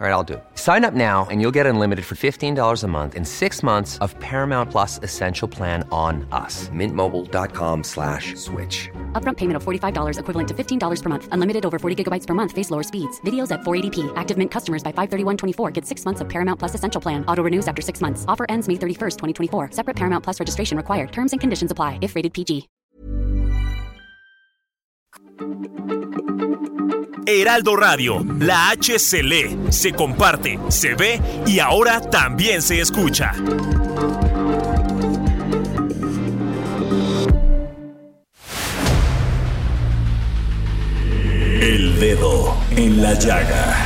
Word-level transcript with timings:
All 0.00 0.06
right, 0.06 0.12
I'll 0.12 0.22
do. 0.22 0.40
Sign 0.54 0.84
up 0.84 0.94
now 0.94 1.26
and 1.28 1.40
you'll 1.40 1.56
get 1.58 1.66
unlimited 1.66 2.04
for 2.04 2.14
$15 2.14 2.84
a 2.84 2.86
month 2.86 3.16
in 3.16 3.24
six 3.24 3.64
months 3.64 3.98
of 3.98 4.16
Paramount 4.20 4.70
Plus 4.70 5.00
Essential 5.02 5.48
Plan 5.48 5.82
on 5.90 6.24
us. 6.30 6.68
Mintmobile.com 6.68 7.82
slash 7.82 8.36
switch. 8.36 8.88
Upfront 9.14 9.38
payment 9.38 9.56
of 9.56 9.64
$45 9.64 10.20
equivalent 10.20 10.48
to 10.50 10.54
$15 10.54 11.02
per 11.02 11.08
month. 11.08 11.28
Unlimited 11.32 11.66
over 11.66 11.80
40 11.80 12.04
gigabytes 12.04 12.28
per 12.28 12.34
month. 12.34 12.52
Face 12.52 12.70
lower 12.70 12.84
speeds. 12.84 13.20
Videos 13.22 13.50
at 13.50 13.62
480p. 13.62 14.12
Active 14.14 14.38
Mint 14.38 14.52
customers 14.52 14.84
by 14.84 14.92
531.24 14.92 15.72
get 15.72 15.84
six 15.84 16.04
months 16.04 16.20
of 16.20 16.28
Paramount 16.28 16.60
Plus 16.60 16.76
Essential 16.76 17.00
Plan. 17.00 17.24
Auto 17.26 17.42
renews 17.42 17.66
after 17.66 17.82
six 17.82 18.00
months. 18.00 18.24
Offer 18.28 18.46
ends 18.48 18.68
May 18.68 18.74
31st, 18.74 19.16
2024. 19.50 19.72
Separate 19.72 19.96
Paramount 19.96 20.22
Plus 20.22 20.38
registration 20.38 20.76
required. 20.76 21.10
Terms 21.10 21.32
and 21.32 21.40
conditions 21.40 21.72
apply 21.72 21.98
if 22.02 22.14
rated 22.14 22.32
PG. 22.32 22.68
Heraldo 27.28 27.76
Radio, 27.76 28.24
la 28.38 28.70
H 28.70 28.98
se 28.98 29.22
lee, 29.22 29.54
se 29.68 29.92
comparte, 29.92 30.58
se 30.68 30.94
ve 30.94 31.20
y 31.46 31.58
ahora 31.58 32.00
también 32.00 32.62
se 32.62 32.80
escucha. 32.80 33.34
El 41.60 42.00
dedo 42.00 42.56
en 42.70 43.02
la 43.02 43.12
llaga. 43.12 43.76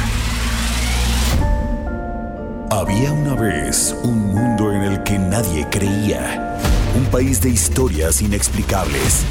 Había 2.70 3.10
una 3.10 3.34
vez 3.34 3.96
un 4.04 4.18
mundo 4.28 4.70
en 4.70 4.82
el 4.82 5.02
que 5.02 5.18
nadie 5.18 5.66
creía. 5.68 6.58
Un 6.96 7.06
país 7.06 7.40
de 7.40 7.50
historias 7.50 8.22
inexplicables. 8.22 9.24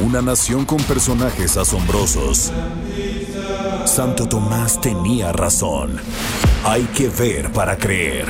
Una 0.00 0.20
nación 0.20 0.64
con 0.64 0.82
personajes 0.82 1.56
asombrosos. 1.56 2.52
Santo 3.84 4.26
Tomás 4.26 4.80
tenía 4.80 5.32
razón. 5.32 5.98
Hay 6.64 6.82
que 6.84 7.08
ver 7.08 7.50
para 7.52 7.76
creer. 7.76 8.26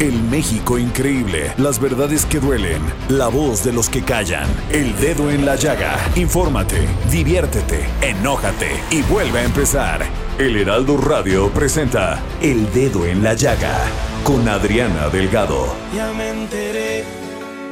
El 0.00 0.20
México 0.24 0.76
increíble, 0.76 1.52
las 1.56 1.78
verdades 1.78 2.26
que 2.26 2.40
duelen, 2.40 2.82
la 3.08 3.28
voz 3.28 3.62
de 3.62 3.72
los 3.72 3.88
que 3.88 4.02
callan, 4.02 4.48
el 4.72 4.96
dedo 4.96 5.30
en 5.30 5.46
la 5.46 5.54
llaga. 5.54 5.96
Infórmate, 6.16 6.88
diviértete, 7.10 7.86
enójate 8.02 8.72
y 8.90 9.02
vuelve 9.02 9.38
a 9.38 9.44
empezar. 9.44 10.04
El 10.36 10.56
Heraldo 10.56 10.96
Radio 10.96 11.48
presenta 11.50 12.20
El 12.42 12.72
Dedo 12.72 13.06
en 13.06 13.22
la 13.22 13.34
Llaga 13.34 13.78
con 14.24 14.48
Adriana 14.48 15.08
Delgado. 15.08 15.64
Ya 15.94 16.12
me 16.12 16.30
enteré 16.30 17.04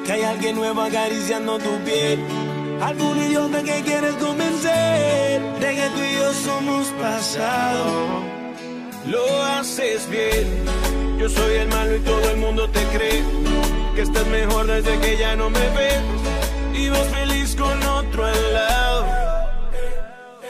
que 0.07 0.13
hay 0.13 0.23
alguien 0.23 0.55
nuevo 0.55 0.81
acariciando 0.81 1.59
tu 1.59 1.77
piel. 1.85 2.20
Algún 2.83 3.17
idioma 3.23 3.63
que 3.63 3.81
quieres 3.83 4.15
convencer 4.15 5.41
de 5.61 5.75
que 5.77 5.89
tú 5.95 6.01
y 6.03 6.15
yo 6.17 6.33
somos 6.33 6.89
pasado. 7.01 8.23
Lo 9.07 9.43
haces 9.45 10.11
bien. 10.11 10.65
Yo 11.17 11.29
soy 11.29 11.59
el 11.59 11.69
malo 11.69 11.95
y 11.95 12.01
todo 12.01 12.31
el 12.31 12.39
mundo 12.39 12.69
te 12.69 12.83
cree 12.87 13.23
que 13.95 14.03
estás 14.03 14.27
mejor 14.27 14.67
desde 14.67 14.99
que 14.99 15.17
ya 15.17 15.37
no 15.37 15.49
me 15.49 15.69
ves 15.79 16.03
y 16.75 16.89
vos 16.89 17.07
feliz 17.09 17.55
con 17.55 17.81
otro 17.87 18.27
al 18.27 18.53
lado. 18.53 19.07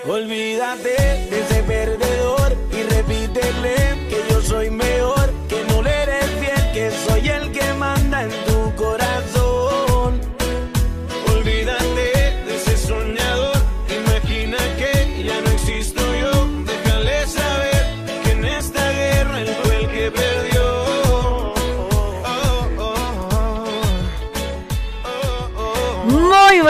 Olvídate 0.08 0.88
de 1.30 1.40
ese 1.40 1.62
perdedor 1.64 2.41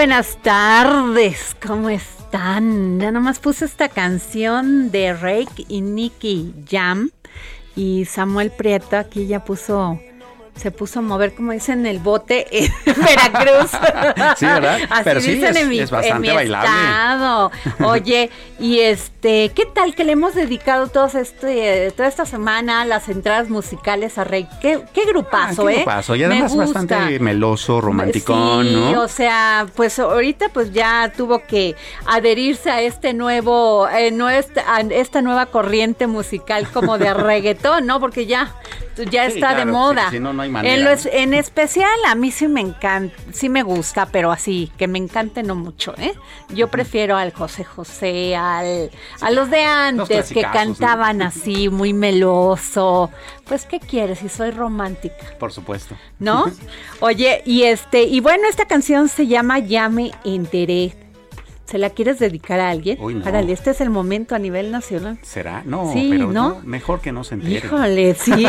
buenas 0.03 0.37
tardes, 0.43 1.55
¿cómo 1.65 1.89
están? 1.89 2.99
Ya 2.99 3.13
nomás 3.13 3.39
puse 3.39 3.67
esta 3.67 3.89
canción 3.89 4.91
de 4.91 5.15
Rake 5.15 5.65
y 5.69 5.81
Nicky 5.81 6.53
Jam 6.69 7.11
y 7.77 8.05
Samuel 8.07 8.51
Prieto 8.51 8.97
aquí 8.97 9.29
ya 9.29 9.45
puso, 9.45 10.01
se 10.55 10.71
puso 10.71 10.99
a 10.99 11.03
mover 11.03 11.35
como 11.35 11.53
dicen 11.53 11.87
el 11.87 11.99
bote 11.99 12.47
en 12.51 12.71
Veracruz. 12.87 13.71
Sí, 14.37 14.47
¿verdad? 14.47 14.79
Así 14.91 15.03
Pero 15.05 15.21
sí, 15.21 15.35
dicen 15.35 15.57
es- 15.57 15.63
en 15.63 15.69
mi, 15.69 15.79
es 15.81 15.91
bastante 15.91 16.17
en 16.17 16.21
mi 16.23 16.37
bailable. 16.37 16.69
estado. 16.69 17.51
Oye, 17.85 18.31
y 18.61 18.81
este, 18.81 19.51
¿qué 19.55 19.65
tal 19.67 19.95
que 19.95 20.05
le 20.05 20.13
hemos 20.13 20.35
dedicado 20.35 20.89
todos 20.89 21.15
este, 21.15 21.91
toda 21.97 22.07
esta 22.09 22.27
semana 22.27 22.85
las 22.85 23.09
entradas 23.09 23.49
musicales 23.49 24.19
a 24.19 24.25
Rake? 24.25 24.49
¿Qué, 24.61 24.81
qué 24.93 25.05
grupazo, 25.07 25.63
Ah, 25.67 25.71
qué 25.71 25.73
eh? 25.73 25.77
grupazo. 25.79 26.15
Y 26.17 26.19
Me 26.21 26.25
además 26.27 26.53
gusta. 26.55 26.81
bastante 26.81 27.19
meloso, 27.19 27.81
romanticón, 27.81 28.67
sí, 28.69 28.75
¿no? 28.75 29.01
o 29.03 29.09
sea, 29.09 29.67
pues 29.75 29.99
ahorita 29.99 30.51
pues 30.51 30.73
ya 30.73 31.13
tuvo 31.17 31.41
que 31.45 31.75
adherirse 32.07 32.71
a 32.71 32.83
este 32.83 33.15
nuevo, 33.15 33.89
eh, 33.89 34.11
no 34.11 34.29
esta, 34.31 34.63
a 34.77 34.81
esta 34.83 35.23
nueva 35.23 35.47
corriente 35.47 36.07
musical 36.07 36.69
como 36.71 36.99
de 36.99 37.13
reggaetón, 37.15 37.87
¿no? 37.87 37.99
Porque 38.01 38.27
ya, 38.27 38.55
ya 39.11 39.27
Sí, 39.29 39.35
está 39.35 39.55
de 39.55 39.65
moda. 39.67 40.07
sí, 40.11 40.17
si 40.17 40.21
no, 40.21 40.33
no 40.33 40.43
hay 40.43 40.51
manera, 40.51 40.75
en, 40.75 40.85
lo 40.85 40.91
es- 40.91 41.07
en 41.07 41.35
especial 41.35 41.89
a 42.07 42.15
mí 42.15 42.31
sí 42.31 42.49
me 42.49 42.61
encanta, 42.61 43.15
sí 43.33 43.49
me 43.49 43.63
gusta, 43.63 44.07
pero 44.07 44.31
así, 44.33 44.71
que 44.77 44.87
me 44.89 44.99
encante 44.99 45.43
no 45.43 45.55
mucho, 45.55 45.95
¿eh? 45.99 46.15
Yo 46.51 46.69
prefiero 46.69 47.17
al 47.17 47.33
José 47.33 47.65
José, 47.65 48.37
al, 48.37 48.91
a 49.21 49.31
los 49.31 49.51
de 49.51 49.63
antes 49.65 50.33
que 50.33 50.43
cantaban 50.43 51.23
así, 51.23 51.69
muy 51.69 51.93
meloso. 51.93 53.11
Pues, 53.47 53.65
¿qué 53.67 53.81
quieres 53.81 54.21
si 54.21 54.29
soy 54.29 54.51
romántica? 54.51 55.17
Por 55.39 55.53
supuesto. 55.53 55.97
¿no? 56.19 56.47
Oye, 57.01 57.43
y 57.45 57.65
este, 57.65 58.03
y 58.05 58.21
bueno, 58.21 58.49
esta 58.49 58.67
canción 58.67 59.09
se 59.09 59.27
llama 59.27 59.59
Ya 59.59 59.89
me 59.89 60.13
enteré. 60.25 60.95
¿Se 61.73 61.79
la 61.79 61.89
quieres 61.89 62.19
dedicar 62.19 62.61
a 62.61 62.69
alguien? 62.69 62.99
Uy, 63.01 63.15
no. 63.15 63.27
Este 63.49 63.71
es 63.71 63.81
el 63.81 63.89
momento 63.89 64.35
a 64.35 64.39
nivel 64.39 64.71
nacional. 64.71 65.19
¿Será? 65.23 65.63
No, 65.65 65.91
Sí, 65.91 66.09
pero 66.11 66.31
¿no? 66.31 66.61
mejor 66.65 67.01
que 67.01 67.13
no 67.13 67.25
se 67.25 67.37
entere. 67.37 67.67
Híjole, 67.67 68.15
sí. 68.15 68.31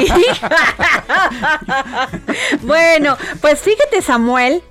bueno, 2.64 3.16
pues 3.40 3.62
fíjate, 3.62 4.02
Samuel, 4.02 4.62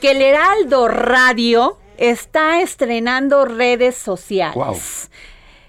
que 0.00 0.12
el 0.12 0.22
Heraldo 0.22 0.88
Radio 0.88 1.76
está 1.98 2.62
estrenando 2.62 3.44
redes 3.44 3.96
sociales. 3.96 4.54
Guau. 4.54 4.78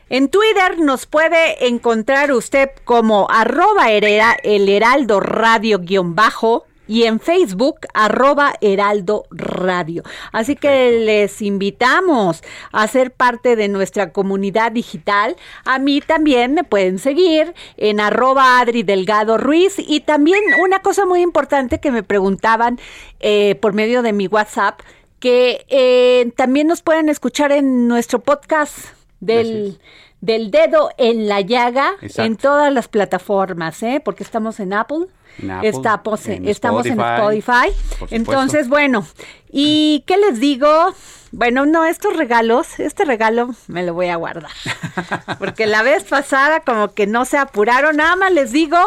En 0.07 0.29
Twitter 0.29 0.79
nos 0.79 1.07
puede 1.07 1.67
encontrar 1.67 2.31
usted 2.31 2.69
como 2.85 3.27
arroba 3.29 3.91
el 3.91 4.69
heraldo 4.69 5.19
radio 5.19 5.79
guion 5.79 6.15
bajo 6.15 6.63
y 6.91 7.05
en 7.05 7.21
Facebook 7.21 7.87
arroba 7.93 8.53
heraldo 8.59 9.23
radio. 9.31 10.03
Así 10.33 10.57
que 10.57 10.91
les 10.91 11.41
invitamos 11.41 12.43
a 12.73 12.85
ser 12.89 13.11
parte 13.11 13.55
de 13.55 13.69
nuestra 13.69 14.11
comunidad 14.11 14.73
digital. 14.73 15.37
A 15.63 15.79
mí 15.79 16.01
también 16.01 16.53
me 16.53 16.65
pueden 16.65 16.99
seguir 16.99 17.53
en 17.77 18.01
arroba 18.01 18.59
Adri 18.59 18.83
Delgado 18.83 19.37
Ruiz 19.37 19.75
y 19.77 20.01
también 20.01 20.41
una 20.61 20.81
cosa 20.81 21.05
muy 21.05 21.21
importante 21.21 21.79
que 21.79 21.91
me 21.91 22.03
preguntaban 22.03 22.77
eh, 23.21 23.55
por 23.55 23.71
medio 23.71 24.01
de 24.01 24.11
mi 24.11 24.27
WhatsApp 24.27 24.81
que 25.21 25.65
eh, 25.69 26.29
también 26.35 26.67
nos 26.67 26.81
pueden 26.81 27.07
escuchar 27.07 27.53
en 27.53 27.87
nuestro 27.87 28.19
podcast 28.19 28.77
del, 29.21 29.79
del 30.19 30.51
dedo 30.51 30.89
en 30.97 31.29
la 31.29 31.39
llaga 31.39 31.93
Exacto. 32.01 32.23
en 32.23 32.35
todas 32.35 32.73
las 32.73 32.89
plataformas, 32.89 33.81
¿eh? 33.81 34.01
porque 34.03 34.23
estamos 34.23 34.59
en 34.59 34.73
Apple. 34.73 35.07
En 35.41 35.51
Apple, 35.51 35.71
estamos 35.73 36.27
en, 36.27 36.47
Spotify. 36.47 37.73
Entonces, 38.09 38.69
bueno, 38.69 39.05
¿y 39.51 40.03
qué 40.05 40.17
les 40.17 40.39
digo? 40.39 40.93
Bueno, 41.31 41.65
no, 41.65 41.85
estos 41.85 42.15
regalos, 42.15 42.79
este 42.79 43.05
regalo 43.05 43.55
me 43.67 43.83
lo 43.83 43.93
voy 43.93 44.07
a 44.07 44.17
guardar. 44.17 44.51
Porque 45.39 45.65
la 45.65 45.81
vez 45.81 46.03
pasada 46.03 46.59
como 46.59 46.93
que 46.93 47.07
no 47.07 47.25
se 47.25 47.37
apuraron, 47.37 47.97
nada 47.97 48.15
más 48.15 48.31
les 48.33 48.51
digo 48.51 48.77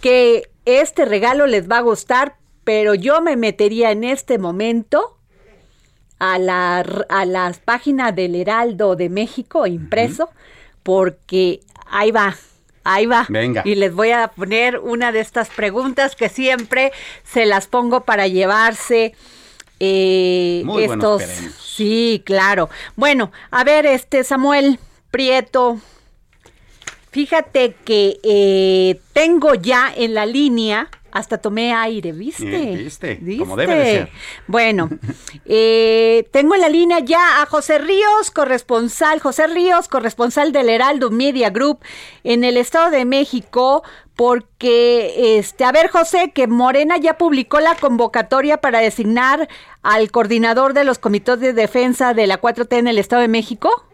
que 0.00 0.50
este 0.64 1.04
regalo 1.04 1.46
les 1.46 1.68
va 1.68 1.78
a 1.78 1.82
gustar, 1.82 2.36
pero 2.64 2.94
yo 2.94 3.22
me 3.22 3.36
metería 3.36 3.90
en 3.90 4.04
este 4.04 4.38
momento 4.38 5.16
a 6.18 6.38
la, 6.38 6.84
a 7.08 7.24
las 7.24 7.58
páginas 7.58 8.14
del 8.14 8.34
Heraldo 8.34 8.96
de 8.96 9.08
México 9.08 9.66
impreso, 9.66 10.30
porque 10.82 11.60
ahí 11.86 12.10
va, 12.10 12.36
ahí 12.94 13.06
va. 13.06 13.26
Venga. 13.28 13.62
Y 13.64 13.74
les 13.74 13.94
voy 13.94 14.10
a 14.10 14.28
poner 14.28 14.78
una 14.78 15.12
de 15.12 15.20
estas 15.20 15.48
preguntas 15.50 16.16
que 16.16 16.28
siempre 16.28 16.92
se 17.24 17.46
las 17.46 17.66
pongo 17.66 18.00
para 18.04 18.26
llevarse. 18.26 19.14
eh, 19.80 20.62
Muy 20.64 20.86
buenos 20.86 21.20
estos, 21.20 21.22
premios. 21.34 21.54
sí, 21.76 22.22
claro. 22.24 22.68
Bueno, 22.96 23.30
a 23.50 23.62
ver, 23.64 23.86
este 23.86 24.24
Samuel 24.24 24.78
Prieto, 25.10 25.78
fíjate 27.10 27.74
que 27.84 28.18
eh, 28.22 29.00
tengo 29.12 29.54
ya 29.54 29.92
en 29.94 30.14
la 30.14 30.26
línea 30.26 30.88
Hasta 31.10 31.38
tomé 31.38 31.72
aire, 31.72 32.12
¿viste? 32.12 32.44
Bien, 32.44 32.76
¿viste? 32.76 33.20
Como 33.38 33.56
debe 33.56 33.76
de 33.76 33.84
ser. 33.84 34.08
Bueno, 34.46 34.90
eh, 35.46 36.28
tengo 36.32 36.54
en 36.54 36.60
la 36.60 36.68
línea 36.68 36.98
ya 37.00 37.42
a 37.42 37.46
José 37.46 37.78
Ríos, 37.78 38.30
corresponsal, 38.30 39.20
José 39.20 39.46
Ríos, 39.46 39.88
corresponsal 39.88 40.52
del 40.52 40.68
Heraldo 40.68 41.10
Media 41.10 41.50
Group 41.50 41.80
en 42.24 42.44
el 42.44 42.56
Estado 42.56 42.90
de 42.90 43.04
México, 43.04 43.82
porque, 44.16 45.38
este, 45.38 45.64
a 45.64 45.72
ver, 45.72 45.90
José, 45.90 46.32
que 46.34 46.46
Morena 46.46 46.96
ya 46.96 47.16
publicó 47.16 47.60
la 47.60 47.76
convocatoria 47.76 48.60
para 48.60 48.80
designar 48.80 49.48
al 49.82 50.10
coordinador 50.10 50.74
de 50.74 50.84
los 50.84 50.98
comités 50.98 51.38
de 51.40 51.52
defensa 51.52 52.14
de 52.14 52.26
la 52.26 52.40
4T 52.40 52.78
en 52.78 52.88
el 52.88 52.98
Estado 52.98 53.22
de 53.22 53.28
México. 53.28 53.87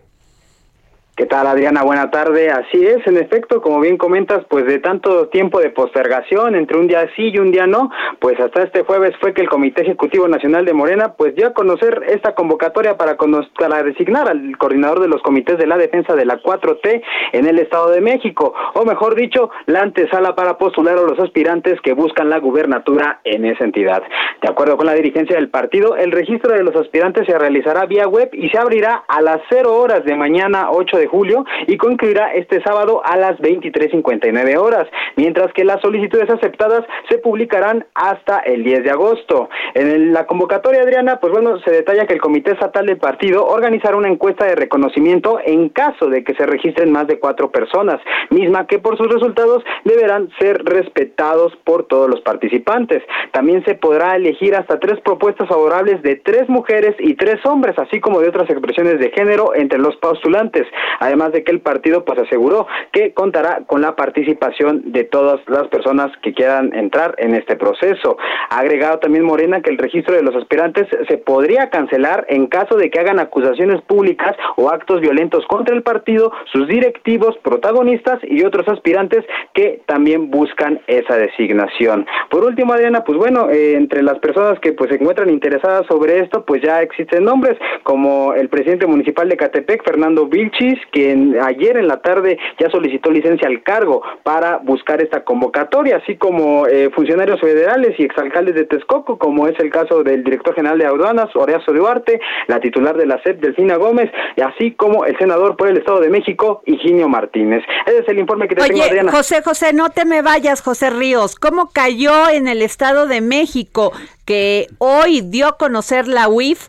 ¿Qué 1.17 1.27
tal 1.27 1.47
Adriana? 1.47 1.85
Buena 1.85 2.11
tarde. 2.11 2.51
Así 2.51 2.85
es, 2.85 3.07
en 3.07 3.17
efecto, 3.17 3.63
como 3.63 3.79
bien 3.79 3.97
comentas, 3.97 4.45
pues 4.49 4.67
de 4.67 4.81
tanto 4.81 5.29
tiempo 5.29 5.61
de 5.61 5.71
postergación 5.71 6.57
entre 6.57 6.77
un 6.77 6.89
día 6.89 7.09
sí 7.15 7.31
y 7.33 7.39
un 7.39 7.53
día 7.53 7.69
no, 7.69 7.89
pues 8.19 8.41
hasta 8.41 8.65
este 8.65 8.83
jueves 8.83 9.15
fue 9.21 9.33
que 9.33 9.41
el 9.41 9.49
Comité 9.49 9.83
Ejecutivo 9.83 10.27
Nacional 10.27 10.65
de 10.65 10.73
Morena 10.73 11.13
pues 11.17 11.37
dio 11.37 11.47
a 11.47 11.53
conocer 11.53 12.03
esta 12.09 12.35
convocatoria 12.35 12.97
para, 12.97 13.17
para 13.17 13.85
designar 13.85 14.29
al 14.29 14.59
coordinador 14.59 14.99
de 14.99 15.07
los 15.07 15.23
comités 15.23 15.57
de 15.57 15.69
la 15.69 15.77
defensa 15.77 16.17
de 16.17 16.25
la 16.25 16.43
4T 16.43 17.03
en 17.31 17.47
el 17.47 17.61
Estado 17.61 17.91
de 17.91 18.01
México, 18.01 18.53
o 18.75 18.85
mejor 18.85 19.15
dicho, 19.15 19.51
la 19.67 19.83
antesala 19.83 20.35
para 20.35 20.59
postular 20.59 20.99
a 20.99 21.03
los 21.03 21.21
aspirantes 21.21 21.81
que 21.83 21.93
buscan 21.93 22.29
la 22.29 22.41
gubernatura 22.41 23.21
en 23.23 23.45
esa 23.45 23.63
entidad. 23.63 24.03
De 24.43 24.49
acuerdo 24.49 24.77
con 24.77 24.87
la 24.87 24.95
dirigencia 24.95 25.37
del 25.37 25.49
partido, 25.49 25.97
el 25.97 26.11
registro 26.11 26.53
de 26.53 26.65
los 26.65 26.75
aspirantes 26.75 27.25
se 27.25 27.39
realizará 27.39 27.87
vía 27.87 28.09
web 28.09 28.31
y 28.33 28.49
se 28.49 28.59
abrirá 28.59 29.05
a 29.07 29.21
las 29.21 29.41
0 29.49 29.77
horas 29.77 30.05
de 30.05 30.17
mañana 30.17 30.73
8 30.73 30.97
de 30.97 31.04
julio 31.07 31.45
y 31.67 31.77
concluirá 31.77 32.35
este 32.35 32.63
sábado 32.63 33.03
a 33.05 33.17
las 33.17 33.39
23.59 33.39 34.57
horas, 34.57 34.87
mientras 35.17 35.53
que 35.53 35.65
las 35.65 35.81
solicitudes 35.81 36.31
aceptadas 36.31 36.85
se 37.09 37.19
publicarán 37.19 37.87
hasta 37.95 38.39
el 38.41 38.65
10 38.65 38.85
de 38.85 38.91
agosto. 38.91 39.49
En 39.75 40.13
la 40.13 40.27
convocatoria, 40.27 40.83
Adriana, 40.83 41.19
pues 41.21 41.33
bueno, 41.33 41.59
se 41.61 41.71
detalla 41.71 42.07
que 42.07 42.15
el 42.15 42.21
Comité 42.21 42.53
Estatal 42.53 42.87
del 42.87 42.99
Partido 42.99 43.47
organizará 43.47 43.97
una 43.97 44.09
encuesta 44.09 44.45
de 44.45 44.55
reconocimiento 44.55 45.39
en 45.45 45.69
caso 45.69 46.09
de 46.09 46.25
que 46.25 46.35
se 46.35 46.47
registren 46.47 46.93
más 46.93 47.07
de 47.07 47.19
cuatro 47.19 47.51
personas, 47.51 48.01
misma 48.31 48.67
que 48.67 48.79
por 48.79 48.97
sus 48.97 49.09
resultados 49.09 49.65
deberán 49.85 50.31
ser 50.39 50.63
respetados 50.65 51.55
por 51.65 51.87
todos 51.87 52.09
los 52.09 52.21
participantes. 52.21 53.03
También 53.33 53.65
se 53.65 53.75
podrá 53.75 54.17
elegir 54.17 54.55
hasta 54.55 54.79
tres 54.79 55.01
propuestas 55.01 55.49
favorables 55.49 56.03
de 56.03 56.17
tres 56.17 56.49
mujeres 56.49 56.95
y 56.99 57.15
tres 57.15 57.45
hombres, 57.45 57.79
así 57.79 58.01
como 58.01 58.21
de 58.21 58.29
otras 58.29 58.49
expresiones 58.51 58.99
de 58.99 59.11
género 59.11 59.55
entre 59.55 59.79
los 59.79 59.97
postulantes 59.97 60.67
además 61.01 61.33
de 61.33 61.45
que 61.45 61.53
el 61.53 61.61
partido 61.61 62.05
pues 62.05 62.19
aseguró 62.19 62.67
que 62.93 63.13
contará 63.13 63.63
con 63.67 63.81
la 63.81 63.97
participación 63.97 64.93
de 64.93 65.05
todas 65.05 65.41
las 65.49 65.69
personas 65.69 66.11
que 66.23 66.33
quieran 66.33 66.75
entrar 66.75 67.15
en 67.19 67.35
este 67.35 67.57
proceso. 67.57 68.17
Ha 68.51 68.59
agregado 68.59 68.99
también 68.99 69.25
Morena 69.25 69.61
que 69.61 69.71
el 69.71 69.79
registro 69.79 70.15
de 70.15 70.23
los 70.23 70.35
aspirantes 70.37 70.87
se 71.09 71.19
podría 71.19 71.71
cancelar 71.71 72.27
en 72.29 72.47
caso 72.47 72.77
de 72.77 72.91
que 72.91 73.01
hagan 73.01 73.19
acusaciones 73.19 73.81
públicas 73.83 74.37
o 74.57 74.71
actos 74.71 75.01
violentos 75.01 75.45
contra 75.47 75.75
el 75.75 75.83
partido, 75.83 76.33
sus 76.53 76.69
directivos, 76.69 77.37
protagonistas 77.43 78.19
y 78.23 78.45
otros 78.45 78.67
aspirantes 78.69 79.25
que 79.53 79.83
también 79.87 80.31
buscan 80.31 80.81
esa 80.87 81.17
designación. 81.17 82.07
Por 82.31 82.45
último, 82.45 82.73
Adriana, 82.73 83.05
pues 83.05 83.19
bueno, 83.19 83.51
eh, 83.51 83.75
entre 83.75 84.03
las 84.03 84.19
personas 84.19 84.59
que 84.61 84.73
pues 84.73 84.91
se 84.91 84.97
encuentran 84.97 85.31
interesadas 85.31 85.87
sobre 85.87 86.21
esto, 86.21 86.45
pues 86.45 86.63
ya 86.63 86.83
existen 86.83 87.25
nombres 87.25 87.57
como 87.83 88.35
el 88.35 88.49
presidente 88.49 88.87
municipal 88.87 89.29
de 89.29 89.37
Catepec, 89.37 89.85
Fernando 89.85 90.27
Vilchis, 90.27 90.79
quien 90.91 91.37
ayer 91.41 91.77
en 91.77 91.89
la 91.89 92.01
tarde 92.01 92.39
ya 92.59 92.71
solicitó 92.71 93.11
licencia 93.11 93.49
al 93.49 93.63
cargo 93.63 94.03
para 94.23 94.59
buscar 94.59 95.03
esta 95.03 95.25
convocatoria, 95.25 95.97
así 95.97 96.17
como 96.17 96.67
eh, 96.67 96.91
funcionarios 96.95 97.41
federales 97.41 97.99
y 97.99 98.05
exalcaldes 98.05 98.55
de 98.55 98.65
Texcoco, 98.65 99.19
como 99.19 99.49
es 99.49 99.59
el 99.61 99.71
caso 99.71 100.03
del 100.03 100.25
director 100.25 100.55
general 100.55 100.79
de 100.79 100.87
aduanas, 100.87 101.35
Horacio 101.35 101.73
Duarte, 101.73 102.21
la 102.47 102.61
titular 102.61 102.97
de 102.97 103.07
la 103.07 103.23
SEP, 103.23 103.41
Delfina 103.41 103.77
Gómez, 103.77 104.11
y 104.37 104.41
así 104.41 104.73
como 104.73 105.05
el 105.05 105.17
senador 105.19 105.57
por 105.57 105.69
el 105.69 105.77
Estado 105.77 106.01
de 106.01 106.11
México, 106.11 106.63
Higinio 106.67 107.09
Martínez. 107.09 107.63
Ese 107.87 107.99
es 107.99 108.09
el 108.09 108.19
informe 108.19 108.49
que 108.49 108.55
te 108.55 108.63
tengo, 108.63 108.83
Adriana. 108.83 109.13
José, 109.13 109.43
José, 109.43 109.73
no 109.73 109.91
te 109.91 110.05
me 110.05 110.23
vayas, 110.23 110.63
José 110.63 110.91
Ríos. 110.91 111.37
¿Cómo 111.37 111.71
cayó 111.71 112.29
en 112.31 112.49
el 112.49 112.63
Estado 112.63 113.07
de 113.07 113.21
México 113.21 113.93
que 114.25 114.67
hoy 114.79 115.21
dio 115.23 115.49
a 115.49 115.57
conocer 115.57 116.09
la 116.09 116.29
UIF 116.29 116.69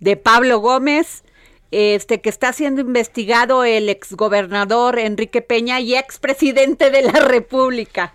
de 0.00 0.16
Pablo 0.16 0.58
Gómez? 0.58 1.24
Este 1.72 2.20
que 2.20 2.28
está 2.28 2.52
siendo 2.52 2.82
investigado 2.82 3.64
el 3.64 3.88
exgobernador 3.88 4.98
Enrique 4.98 5.42
Peña 5.42 5.80
y 5.80 5.94
expresidente 5.96 6.90
de 6.90 7.02
la 7.02 7.12
República. 7.12 8.14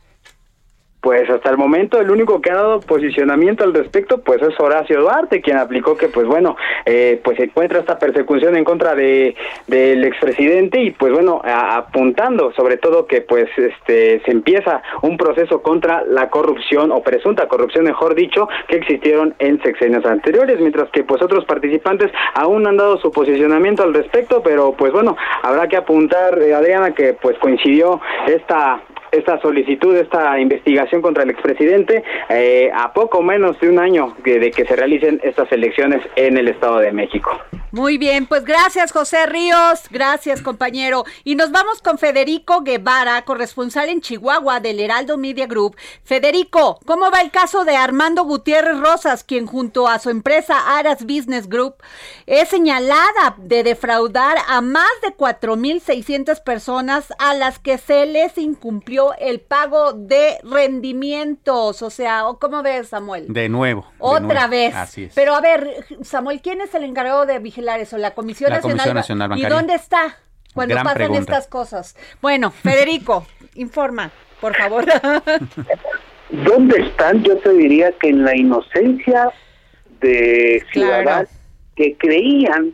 Pues 1.08 1.30
hasta 1.30 1.50
el 1.52 1.58
momento 1.58 2.02
el 2.02 2.12
único 2.12 2.42
que 2.42 2.52
ha 2.52 2.56
dado 2.56 2.82
posicionamiento 2.82 3.64
al 3.64 3.74
respecto 3.74 4.18
pues 4.18 4.42
es 4.42 4.60
Horacio 4.60 5.00
Duarte 5.00 5.40
quien 5.40 5.56
aplicó 5.56 5.96
que 5.96 6.10
pues 6.10 6.28
bueno 6.28 6.58
eh, 6.86 7.22
pues 7.24 7.38
se 7.38 7.46
encuentra 7.46 7.80
esta 7.80 7.98
persecución 7.98 8.58
en 8.58 8.66
contra 8.66 8.94
de 8.94 9.34
del 9.68 10.04
expresidente 10.04 10.82
y 10.82 10.92
pues 10.92 11.14
bueno 11.14 11.42
apuntando 11.46 12.52
sobre 12.58 12.76
todo 12.76 13.08
que 13.08 13.22
pues 13.22 13.48
este 13.56 14.20
se 14.26 14.32
empieza 14.32 14.82
un 15.02 15.16
proceso 15.16 15.62
contra 15.62 16.04
la 16.04 16.30
corrupción 16.30 16.92
o 16.92 17.02
presunta 17.02 17.48
corrupción 17.48 17.86
mejor 17.86 18.14
dicho 18.14 18.50
que 18.68 18.76
existieron 18.76 19.34
en 19.40 19.62
sexenios 19.64 20.06
anteriores 20.06 20.60
mientras 20.60 20.90
que 20.90 21.06
pues 21.06 21.22
otros 21.22 21.46
participantes 21.46 22.12
aún 22.34 22.68
han 22.68 22.76
dado 22.76 22.98
su 22.98 23.14
posicionamiento 23.14 23.82
al 23.82 23.94
respecto 23.94 24.44
pero 24.44 24.74
pues 24.74 24.92
bueno 24.92 25.16
habrá 25.42 25.70
que 25.70 25.78
apuntar 25.78 26.38
eh, 26.40 26.54
Adriana 26.54 26.92
que 26.92 27.14
pues 27.14 27.38
coincidió 27.38 28.02
esta 28.28 28.82
esta 29.12 29.40
solicitud, 29.42 29.96
esta 29.96 30.40
investigación 30.40 31.02
contra 31.02 31.24
el 31.24 31.30
expresidente 31.30 32.04
eh, 32.30 32.70
a 32.74 32.94
poco 32.94 33.22
menos 33.22 33.60
de 33.60 33.70
un 33.70 33.80
año 33.80 34.16
de, 34.24 34.52
que 34.52 34.66
se 34.66 34.76
realicen 34.76 35.20
estas 35.24 35.52
elecciones 35.52 36.02
en 36.16 36.38
el 36.38 36.48
Estado 36.48 36.80
de 36.80 36.92
México. 36.92 37.32
Muy 37.72 37.98
bien, 37.98 38.26
pues 38.28 38.46
gracias 38.46 38.92
José 38.92 39.26
Ríos, 39.26 39.84
gracias 39.92 40.42
compañero. 40.42 41.04
Y 41.24 41.36
nos 41.36 41.52
vamos 41.52 41.82
con 41.82 41.98
Federico 41.98 42.62
Guevara, 42.62 43.22
corresponsal 43.24 43.90
en 43.90 44.02
Chihuahua 44.02 44.60
del 44.60 44.80
Heraldo 44.80 45.18
Media 45.18 45.48
Group. 45.48 45.76
Federico, 46.04 46.80
¿cómo 46.86 47.12
va 47.12 47.22
el 47.22 47.32
caso 47.32 47.66
de 47.66 47.76
Armando 47.76 48.24
Gutiérrez 48.24 48.80
Rosas, 48.80 49.24
quien 49.24 49.46
junto 49.46 49.88
a 49.88 50.00
su 50.00 50.10
empresa 50.10 50.78
Aras 50.78 51.06
Business 51.06 51.50
Group 51.50 51.76
es 52.26 52.50
señalada 52.50 53.36
de 53.38 53.64
defraudar 53.64 54.38
a 54.48 54.62
más 54.62 54.90
de 55.02 55.10
4.600 55.10 56.42
personas 56.44 57.14
a 57.20 57.34
las 57.34 57.60
que 57.60 57.78
se 57.78 58.06
les 58.06 58.38
incumplió 58.38 58.97
el 59.20 59.40
pago 59.40 59.94
de 59.94 60.38
rendimientos. 60.44 61.82
O 61.82 61.90
sea, 61.90 62.24
¿cómo 62.40 62.64
ves, 62.64 62.90
Samuel? 62.90 63.26
De 63.28 63.50
nuevo. 63.50 63.86
Otra 64.00 64.48
vez. 64.48 64.76
Así 64.76 65.06
es. 65.06 65.14
Pero 65.14 65.36
a 65.36 65.42
ver, 65.42 65.86
Samuel, 66.02 66.42
¿quién 66.42 66.62
es 66.62 66.74
el 66.76 66.84
encargado 66.84 67.26
de 67.26 67.40
vigilar 67.40 67.80
eso? 67.80 67.98
La 67.98 68.14
Comisión, 68.14 68.50
La 68.50 68.58
Nacional, 68.58 68.78
Comisión 68.78 68.96
Nacional 68.96 69.30
Bancaria. 69.30 69.48
¿Y 69.48 69.52
dónde 69.58 69.74
está 69.76 70.18
cuando 70.54 70.76
Gran 70.76 70.84
pasan 70.84 70.98
pregunta. 70.98 71.20
estas 71.22 71.48
cosas? 71.48 71.96
Bueno, 72.22 72.52
Federico, 72.52 73.26
informa, 73.56 74.12
por 74.42 74.56
favor. 74.56 74.86
¿Dónde 76.30 76.82
están? 76.82 77.24
Yo 77.24 77.38
te 77.38 77.54
diría 77.54 77.92
que 77.94 78.10
en 78.10 78.24
la 78.24 78.36
inocencia 78.36 79.32
de 80.02 80.64
ciudadanos 80.72 81.30
que 81.76 81.96
creían 81.98 82.74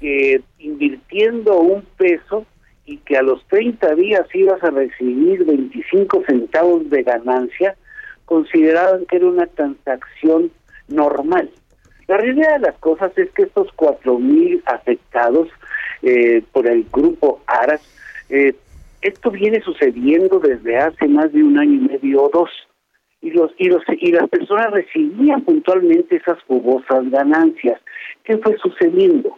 que 0.00 0.40
invirtiendo 0.58 1.58
un 1.58 1.82
peso 1.96 2.46
y 2.88 2.96
que 2.98 3.18
a 3.18 3.22
los 3.22 3.46
30 3.48 3.94
días 3.96 4.26
ibas 4.32 4.64
a 4.64 4.70
recibir 4.70 5.44
25 5.44 6.24
centavos 6.26 6.88
de 6.88 7.02
ganancia, 7.02 7.76
consideraban 8.24 9.04
que 9.04 9.16
era 9.16 9.26
una 9.26 9.46
transacción 9.46 10.50
normal. 10.88 11.50
La 12.06 12.16
realidad 12.16 12.54
de 12.54 12.60
las 12.60 12.78
cosas 12.78 13.12
es 13.18 13.30
que 13.32 13.42
estos 13.42 13.68
4.000 13.76 14.62
afectados 14.64 15.48
eh, 16.00 16.42
por 16.50 16.66
el 16.66 16.86
grupo 16.90 17.42
Aras, 17.46 17.82
eh, 18.30 18.54
esto 19.02 19.30
viene 19.30 19.60
sucediendo 19.60 20.40
desde 20.40 20.78
hace 20.78 21.08
más 21.08 21.30
de 21.32 21.42
un 21.42 21.58
año 21.58 21.74
y 21.74 21.88
medio 21.88 22.22
o 22.22 22.30
dos. 22.30 22.50
Y, 23.20 23.32
los, 23.32 23.50
y, 23.58 23.68
los, 23.68 23.82
y 24.00 24.12
las 24.12 24.30
personas 24.30 24.70
recibían 24.70 25.42
puntualmente 25.42 26.16
esas 26.16 26.42
jugosas 26.44 27.10
ganancias. 27.10 27.78
¿Qué 28.24 28.38
fue 28.38 28.56
sucediendo? 28.58 29.36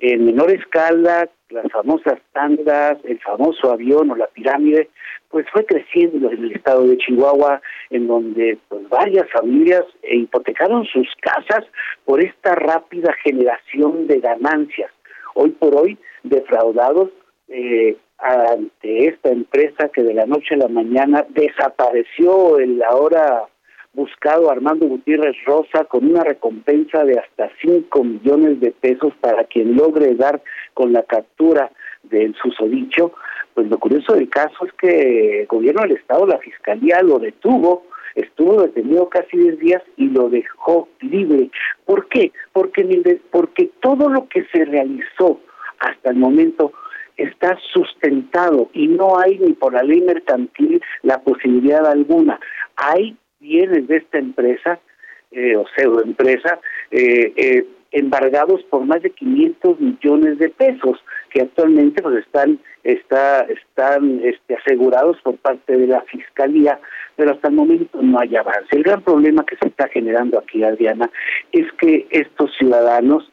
En 0.00 0.24
menor 0.24 0.52
escala, 0.52 1.28
las 1.50 1.72
famosas 1.72 2.18
tandas, 2.32 2.98
el 3.04 3.18
famoso 3.20 3.72
avión 3.72 4.10
o 4.10 4.16
la 4.16 4.28
pirámide, 4.28 4.90
pues 5.28 5.46
fue 5.52 5.64
creciendo 5.66 6.30
en 6.30 6.44
el 6.44 6.52
estado 6.52 6.86
de 6.86 6.96
Chihuahua, 6.98 7.60
en 7.90 8.06
donde 8.06 8.58
pues, 8.68 8.88
varias 8.88 9.28
familias 9.30 9.84
hipotecaron 10.02 10.84
sus 10.86 11.08
casas 11.20 11.64
por 12.04 12.22
esta 12.22 12.54
rápida 12.54 13.12
generación 13.24 14.06
de 14.06 14.20
ganancias. 14.20 14.90
Hoy 15.34 15.50
por 15.50 15.74
hoy, 15.74 15.98
defraudados 16.22 17.10
eh, 17.48 17.96
ante 18.18 19.06
esta 19.08 19.30
empresa 19.30 19.88
que 19.88 20.02
de 20.02 20.14
la 20.14 20.26
noche 20.26 20.54
a 20.54 20.58
la 20.58 20.68
mañana 20.68 21.24
desapareció 21.30 22.58
el 22.58 22.82
ahora 22.82 23.48
buscado 23.98 24.48
Armando 24.48 24.86
Gutiérrez 24.86 25.36
Rosa 25.44 25.84
con 25.84 26.08
una 26.08 26.22
recompensa 26.22 27.04
de 27.04 27.18
hasta 27.18 27.50
5 27.60 28.04
millones 28.04 28.60
de 28.60 28.70
pesos 28.70 29.12
para 29.20 29.42
quien 29.44 29.76
logre 29.76 30.14
dar 30.14 30.40
con 30.72 30.92
la 30.92 31.02
captura 31.02 31.72
del 32.04 32.32
susodicho, 32.36 33.12
pues 33.54 33.68
lo 33.68 33.76
curioso 33.78 34.14
del 34.14 34.30
caso 34.30 34.66
es 34.66 34.72
que 34.74 35.40
el 35.40 35.46
gobierno 35.48 35.82
del 35.82 35.96
Estado, 35.96 36.26
la 36.26 36.38
Fiscalía 36.38 37.02
lo 37.02 37.18
detuvo 37.18 37.88
estuvo 38.14 38.62
detenido 38.62 39.08
casi 39.08 39.36
10 39.36 39.58
días 39.58 39.82
y 39.96 40.08
lo 40.08 40.28
dejó 40.28 40.88
libre. 41.00 41.50
¿Por 41.84 42.08
qué? 42.08 42.32
Porque, 42.52 43.20
porque 43.30 43.70
todo 43.80 44.08
lo 44.08 44.28
que 44.28 44.44
se 44.52 44.64
realizó 44.64 45.40
hasta 45.78 46.10
el 46.10 46.16
momento 46.16 46.72
está 47.16 47.58
sustentado 47.72 48.70
y 48.72 48.88
no 48.88 49.18
hay 49.18 49.38
ni 49.38 49.52
por 49.52 49.72
la 49.72 49.82
ley 49.82 50.00
mercantil 50.00 50.80
la 51.02 51.20
posibilidad 51.20 51.86
alguna. 51.86 52.40
Hay 52.76 53.16
bienes 53.40 53.86
de 53.88 53.96
esta 53.96 54.18
empresa 54.18 54.78
eh, 55.30 55.56
o 55.56 55.66
pseudoempresa 55.68 56.58
eh, 56.90 57.32
eh, 57.36 57.66
embargados 57.90 58.62
por 58.64 58.84
más 58.84 59.02
de 59.02 59.10
500 59.10 59.80
millones 59.80 60.38
de 60.38 60.50
pesos 60.50 61.02
que 61.30 61.42
actualmente 61.42 62.02
pues 62.02 62.24
están 62.24 62.58
está, 62.84 63.40
están 63.42 64.20
este, 64.24 64.56
asegurados 64.56 65.18
por 65.22 65.36
parte 65.36 65.76
de 65.76 65.86
la 65.86 66.00
fiscalía 66.02 66.78
pero 67.16 67.32
hasta 67.32 67.48
el 67.48 67.54
momento 67.54 68.00
no 68.00 68.20
hay 68.20 68.36
avance. 68.36 68.68
El 68.70 68.84
gran 68.84 69.02
problema 69.02 69.44
que 69.44 69.56
se 69.56 69.68
está 69.68 69.88
generando 69.88 70.38
aquí 70.38 70.62
Adriana 70.62 71.10
es 71.52 71.66
que 71.80 72.06
estos 72.10 72.54
ciudadanos 72.56 73.30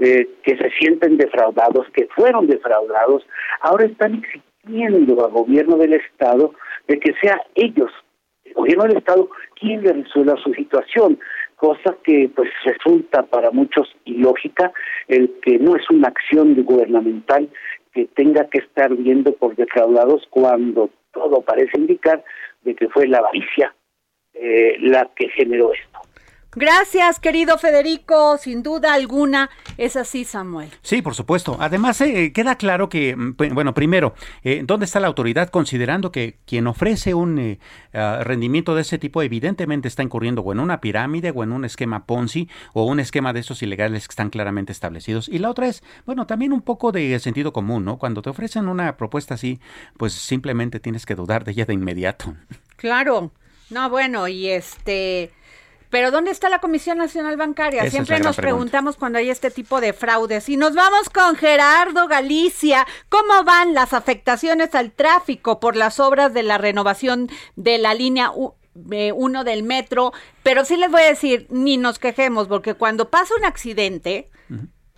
eh, 0.00 0.28
que 0.42 0.56
se 0.56 0.70
sienten 0.78 1.16
defraudados 1.16 1.86
que 1.92 2.08
fueron 2.14 2.46
defraudados 2.46 3.26
ahora 3.60 3.86
están 3.86 4.22
exigiendo 4.22 5.24
al 5.24 5.32
gobierno 5.32 5.76
del 5.76 5.94
estado 5.94 6.54
de 6.86 6.98
que 7.00 7.14
sea 7.20 7.40
ellos 7.54 7.90
el 8.48 8.54
gobierno 8.54 8.84
del 8.84 8.98
estado 8.98 9.28
quien 9.54 9.82
le 9.82 9.92
resuelva 9.92 10.36
su 10.42 10.52
situación 10.54 11.18
cosa 11.58 11.96
que 12.04 12.30
pues 12.34 12.50
resulta 12.64 13.24
para 13.24 13.50
muchos 13.50 13.88
ilógica, 14.04 14.72
el 15.08 15.34
que 15.42 15.58
no 15.58 15.76
es 15.76 15.90
una 15.90 16.08
acción 16.08 16.54
gubernamental 16.62 17.48
que 17.92 18.06
tenga 18.06 18.48
que 18.48 18.58
estar 18.58 18.94
viendo 18.94 19.32
por 19.32 19.56
defraudados 19.56 20.26
cuando 20.30 20.90
todo 21.12 21.42
parece 21.42 21.78
indicar 21.78 22.22
de 22.62 22.74
que 22.74 22.88
fue 22.88 23.08
la 23.08 23.18
avaricia 23.18 23.74
eh, 24.34 24.76
la 24.80 25.10
que 25.16 25.28
generó 25.30 25.72
esto. 25.72 25.98
Gracias, 26.58 27.20
querido 27.20 27.56
Federico. 27.56 28.36
Sin 28.36 28.64
duda 28.64 28.92
alguna 28.92 29.48
es 29.76 29.94
así, 29.94 30.24
Samuel. 30.24 30.68
Sí, 30.82 31.02
por 31.02 31.14
supuesto. 31.14 31.56
Además, 31.60 32.00
eh, 32.00 32.32
queda 32.32 32.56
claro 32.56 32.88
que, 32.88 33.14
mm, 33.14 33.36
bueno, 33.54 33.74
primero, 33.74 34.14
eh, 34.42 34.62
¿dónde 34.64 34.86
está 34.86 34.98
la 34.98 35.06
autoridad 35.06 35.50
considerando 35.50 36.10
que 36.10 36.40
quien 36.46 36.66
ofrece 36.66 37.14
un 37.14 37.38
eh, 37.38 37.60
ah, 37.94 38.22
rendimiento 38.24 38.74
de 38.74 38.80
ese 38.80 38.98
tipo 38.98 39.22
evidentemente 39.22 39.86
está 39.86 40.02
incurriendo 40.02 40.42
o 40.42 40.50
en 40.50 40.58
una 40.58 40.80
pirámide 40.80 41.30
o 41.32 41.44
en 41.44 41.52
un 41.52 41.64
esquema 41.64 42.06
Ponzi 42.06 42.48
o 42.72 42.82
un 42.82 42.98
esquema 42.98 43.32
de 43.32 43.38
esos 43.38 43.62
ilegales 43.62 44.08
que 44.08 44.12
están 44.12 44.28
claramente 44.28 44.72
establecidos? 44.72 45.28
Y 45.28 45.38
la 45.38 45.50
otra 45.50 45.68
es, 45.68 45.84
bueno, 46.06 46.26
también 46.26 46.52
un 46.52 46.62
poco 46.62 46.90
de 46.90 47.20
sentido 47.20 47.52
común, 47.52 47.84
¿no? 47.84 47.98
Cuando 47.98 48.20
te 48.20 48.30
ofrecen 48.30 48.66
una 48.66 48.96
propuesta 48.96 49.34
así, 49.34 49.60
pues 49.96 50.12
simplemente 50.12 50.80
tienes 50.80 51.06
que 51.06 51.14
dudar 51.14 51.44
de 51.44 51.52
ella 51.52 51.66
de 51.66 51.74
inmediato. 51.74 52.34
Claro. 52.74 53.30
No, 53.70 53.90
bueno, 53.90 54.26
y 54.26 54.48
este 54.48 55.30
pero 55.90 56.10
¿dónde 56.10 56.30
está 56.30 56.48
la 56.48 56.60
Comisión 56.60 56.98
Nacional 56.98 57.36
Bancaria? 57.36 57.90
Siempre 57.90 58.20
nos 58.20 58.36
preguntamos 58.36 58.96
cuando 58.96 59.18
hay 59.18 59.30
este 59.30 59.50
tipo 59.50 59.80
de 59.80 59.92
fraudes. 59.92 60.48
Y 60.48 60.56
nos 60.56 60.74
vamos 60.74 61.08
con 61.08 61.36
Gerardo 61.36 62.08
Galicia. 62.08 62.86
¿Cómo 63.08 63.44
van 63.44 63.74
las 63.74 63.94
afectaciones 63.94 64.74
al 64.74 64.92
tráfico 64.92 65.60
por 65.60 65.76
las 65.76 65.98
obras 65.98 66.34
de 66.34 66.42
la 66.42 66.58
renovación 66.58 67.30
de 67.56 67.78
la 67.78 67.94
línea 67.94 68.30
1 68.30 68.54
eh, 68.92 69.44
del 69.44 69.62
metro? 69.62 70.12
Pero 70.42 70.64
sí 70.64 70.76
les 70.76 70.90
voy 70.90 71.02
a 71.02 71.08
decir, 71.08 71.46
ni 71.48 71.78
nos 71.78 71.98
quejemos, 71.98 72.48
porque 72.48 72.74
cuando 72.74 73.10
pasa 73.10 73.34
un 73.38 73.44
accidente... 73.44 74.30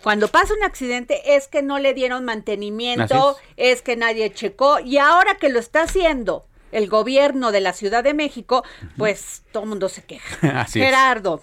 Cuando 0.03 0.29
pasa 0.29 0.55
un 0.55 0.63
accidente 0.63 1.35
es 1.35 1.47
que 1.47 1.61
no 1.61 1.77
le 1.77 1.93
dieron 1.93 2.25
mantenimiento, 2.25 3.37
es 3.55 3.83
que 3.83 3.95
nadie 3.95 4.33
checó 4.33 4.79
y 4.79 4.97
ahora 4.97 5.35
que 5.35 5.49
lo 5.49 5.59
está 5.59 5.83
haciendo 5.83 6.47
el 6.71 6.87
gobierno 6.87 7.51
de 7.51 7.61
la 7.61 7.73
Ciudad 7.73 8.03
de 8.03 8.13
México, 8.13 8.63
pues 8.97 9.43
todo 9.51 9.63
el 9.63 9.69
mundo 9.69 9.89
se 9.89 10.05
queja. 10.05 10.65
Gerardo. 10.71 11.41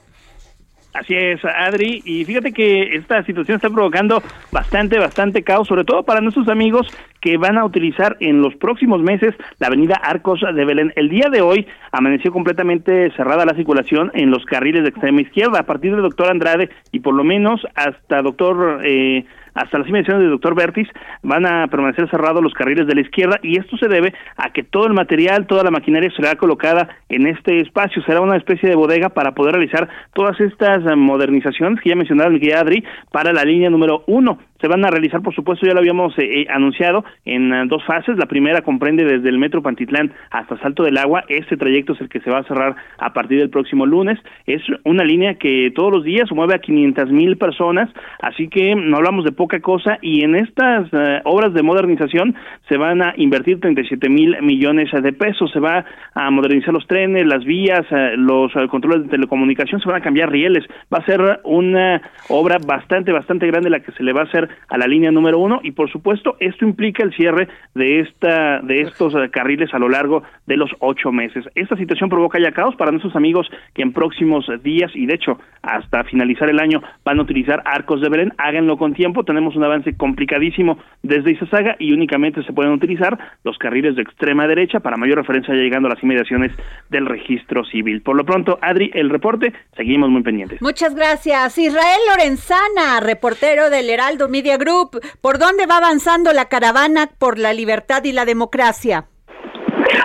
Así 0.94 1.14
es, 1.14 1.40
Adri, 1.44 2.02
y 2.04 2.24
fíjate 2.24 2.52
que 2.52 2.96
esta 2.96 3.22
situación 3.22 3.56
está 3.56 3.68
provocando 3.68 4.22
bastante, 4.50 4.98
bastante 4.98 5.44
caos, 5.44 5.68
sobre 5.68 5.84
todo 5.84 6.02
para 6.02 6.22
nuestros 6.22 6.48
amigos 6.48 6.88
que 7.20 7.36
van 7.36 7.58
a 7.58 7.64
utilizar 7.64 8.16
en 8.20 8.40
los 8.40 8.54
próximos 8.56 9.02
meses 9.02 9.34
la 9.58 9.66
avenida 9.66 9.96
Arcos 9.96 10.40
de 10.40 10.64
Belén. 10.64 10.92
El 10.96 11.10
día 11.10 11.28
de 11.30 11.42
hoy 11.42 11.66
amaneció 11.92 12.32
completamente 12.32 13.12
cerrada 13.16 13.44
la 13.44 13.54
circulación 13.54 14.10
en 14.14 14.30
los 14.30 14.44
carriles 14.46 14.82
de 14.82 14.88
extrema 14.88 15.20
izquierda, 15.20 15.60
a 15.60 15.66
partir 15.66 15.92
del 15.92 16.02
doctor 16.02 16.30
Andrade 16.30 16.70
y 16.90 17.00
por 17.00 17.14
lo 17.14 17.22
menos 17.22 17.64
hasta 17.74 18.22
doctor... 18.22 18.80
Eh, 18.82 19.24
hasta 19.58 19.78
las 19.78 19.88
inmediaciones 19.88 20.22
del 20.22 20.30
doctor 20.30 20.54
Bertis 20.54 20.88
van 21.22 21.46
a 21.46 21.66
permanecer 21.68 22.08
cerrados 22.10 22.42
los 22.42 22.54
carriles 22.54 22.86
de 22.86 22.94
la 22.94 23.00
izquierda 23.00 23.38
y 23.42 23.58
esto 23.58 23.76
se 23.76 23.88
debe 23.88 24.14
a 24.36 24.50
que 24.52 24.62
todo 24.62 24.86
el 24.86 24.94
material, 24.94 25.46
toda 25.46 25.64
la 25.64 25.70
maquinaria 25.70 26.10
será 26.16 26.36
colocada 26.36 26.88
en 27.08 27.26
este 27.26 27.60
espacio, 27.60 28.02
será 28.02 28.20
una 28.20 28.36
especie 28.36 28.68
de 28.68 28.76
bodega 28.76 29.08
para 29.08 29.32
poder 29.32 29.54
realizar 29.54 29.88
todas 30.14 30.40
estas 30.40 30.84
modernizaciones 30.96 31.80
que 31.80 31.90
ya 31.90 31.96
mencionaba 31.96 32.30
el 32.30 32.40
guía 32.40 32.60
Adri 32.60 32.84
para 33.10 33.32
la 33.32 33.44
línea 33.44 33.70
número 33.70 34.04
uno 34.06 34.38
se 34.60 34.68
van 34.68 34.84
a 34.84 34.90
realizar, 34.90 35.22
por 35.22 35.34
supuesto, 35.34 35.66
ya 35.66 35.72
lo 35.72 35.80
habíamos 35.80 36.18
eh, 36.18 36.42
eh, 36.42 36.46
anunciado, 36.50 37.04
en 37.24 37.52
eh, 37.52 37.64
dos 37.66 37.84
fases. 37.84 38.16
La 38.16 38.26
primera 38.26 38.62
comprende 38.62 39.04
desde 39.04 39.28
el 39.28 39.38
Metro 39.38 39.62
Pantitlán 39.62 40.12
hasta 40.30 40.58
Salto 40.58 40.82
del 40.82 40.98
Agua. 40.98 41.24
Este 41.28 41.56
trayecto 41.56 41.92
es 41.92 42.00
el 42.00 42.08
que 42.08 42.20
se 42.20 42.30
va 42.30 42.38
a 42.38 42.44
cerrar 42.44 42.74
a 42.98 43.12
partir 43.12 43.38
del 43.38 43.50
próximo 43.50 43.86
lunes. 43.86 44.18
Es 44.46 44.62
una 44.84 45.04
línea 45.04 45.34
que 45.34 45.70
todos 45.74 45.92
los 45.92 46.04
días 46.04 46.30
mueve 46.32 46.54
a 46.54 46.58
500 46.58 47.10
mil 47.10 47.36
personas, 47.36 47.88
así 48.20 48.48
que 48.48 48.74
no 48.74 48.96
hablamos 48.96 49.24
de 49.24 49.32
poca 49.32 49.60
cosa. 49.60 49.98
Y 50.02 50.24
en 50.24 50.34
estas 50.34 50.88
obras 51.24 51.54
de 51.54 51.62
modernización 51.62 52.34
se 52.68 52.76
van 52.76 53.02
a 53.02 53.14
invertir 53.16 53.60
37 53.60 54.08
mil 54.08 54.36
millones 54.42 54.90
de 54.90 55.12
pesos. 55.12 55.50
Se 55.52 55.60
va 55.60 55.84
a 56.14 56.30
modernizar 56.30 56.74
los 56.74 56.86
trenes, 56.86 57.26
las 57.26 57.44
vías, 57.44 57.86
los 58.16 58.52
controles 58.70 59.04
de 59.04 59.10
telecomunicación, 59.10 59.80
se 59.80 59.88
van 59.88 60.00
a 60.00 60.04
cambiar 60.04 60.30
rieles. 60.30 60.64
Va 60.92 60.98
a 60.98 61.06
ser 61.06 61.40
una 61.44 62.00
obra 62.28 62.58
bastante, 62.64 63.12
bastante 63.12 63.46
grande 63.46 63.70
la 63.70 63.80
que 63.80 63.92
se 63.92 64.02
le 64.02 64.12
va 64.12 64.22
a 64.22 64.24
hacer 64.24 64.47
a 64.68 64.78
la 64.78 64.86
línea 64.86 65.10
número 65.10 65.38
uno 65.38 65.60
y 65.62 65.72
por 65.72 65.90
supuesto 65.90 66.36
esto 66.40 66.64
implica 66.64 67.02
el 67.02 67.14
cierre 67.14 67.48
de 67.74 68.00
esta 68.00 68.60
de 68.60 68.82
estos 68.82 69.14
eh, 69.14 69.30
carriles 69.30 69.72
a 69.72 69.78
lo 69.78 69.88
largo 69.88 70.22
de 70.46 70.56
los 70.56 70.70
ocho 70.80 71.12
meses. 71.12 71.44
Esta 71.54 71.76
situación 71.76 72.08
provoca 72.08 72.38
ya 72.38 72.52
caos 72.52 72.76
para 72.76 72.90
nuestros 72.90 73.16
amigos 73.16 73.48
que 73.74 73.82
en 73.82 73.92
próximos 73.92 74.46
días 74.62 74.90
y 74.94 75.06
de 75.06 75.14
hecho 75.14 75.38
hasta 75.62 76.04
finalizar 76.04 76.48
el 76.48 76.60
año 76.60 76.82
van 77.04 77.18
a 77.18 77.22
utilizar 77.22 77.62
arcos 77.64 78.00
de 78.00 78.08
Belén. 78.08 78.32
Háganlo 78.38 78.76
con 78.76 78.94
tiempo. 78.94 79.24
Tenemos 79.24 79.56
un 79.56 79.64
avance 79.64 79.96
complicadísimo 79.96 80.78
desde 81.02 81.32
Izazaga 81.32 81.76
y 81.78 81.92
únicamente 81.92 82.42
se 82.44 82.52
pueden 82.52 82.72
utilizar 82.72 83.18
los 83.44 83.58
carriles 83.58 83.96
de 83.96 84.02
extrema 84.02 84.46
derecha 84.46 84.80
para 84.80 84.96
mayor 84.96 85.18
referencia 85.18 85.54
llegando 85.54 85.88
a 85.88 85.94
las 85.94 86.02
inmediaciones 86.02 86.52
del 86.90 87.06
registro 87.06 87.64
civil. 87.64 88.02
Por 88.02 88.16
lo 88.16 88.24
pronto, 88.24 88.58
Adri, 88.62 88.90
el 88.94 89.10
reporte, 89.10 89.52
seguimos 89.76 90.10
muy 90.10 90.22
pendientes. 90.22 90.60
Muchas 90.62 90.94
gracias. 90.94 91.58
Israel 91.58 91.98
Lorenzana, 92.10 93.00
reportero 93.00 93.70
del 93.70 93.90
Heraldo 93.90 94.28
Media 94.38 94.56
Group. 94.56 95.00
¿Por 95.20 95.40
dónde 95.40 95.66
va 95.66 95.78
avanzando 95.78 96.32
la 96.32 96.48
caravana 96.48 97.10
por 97.18 97.40
la 97.40 97.52
libertad 97.52 98.04
y 98.04 98.12
la 98.12 98.24
democracia? 98.24 99.08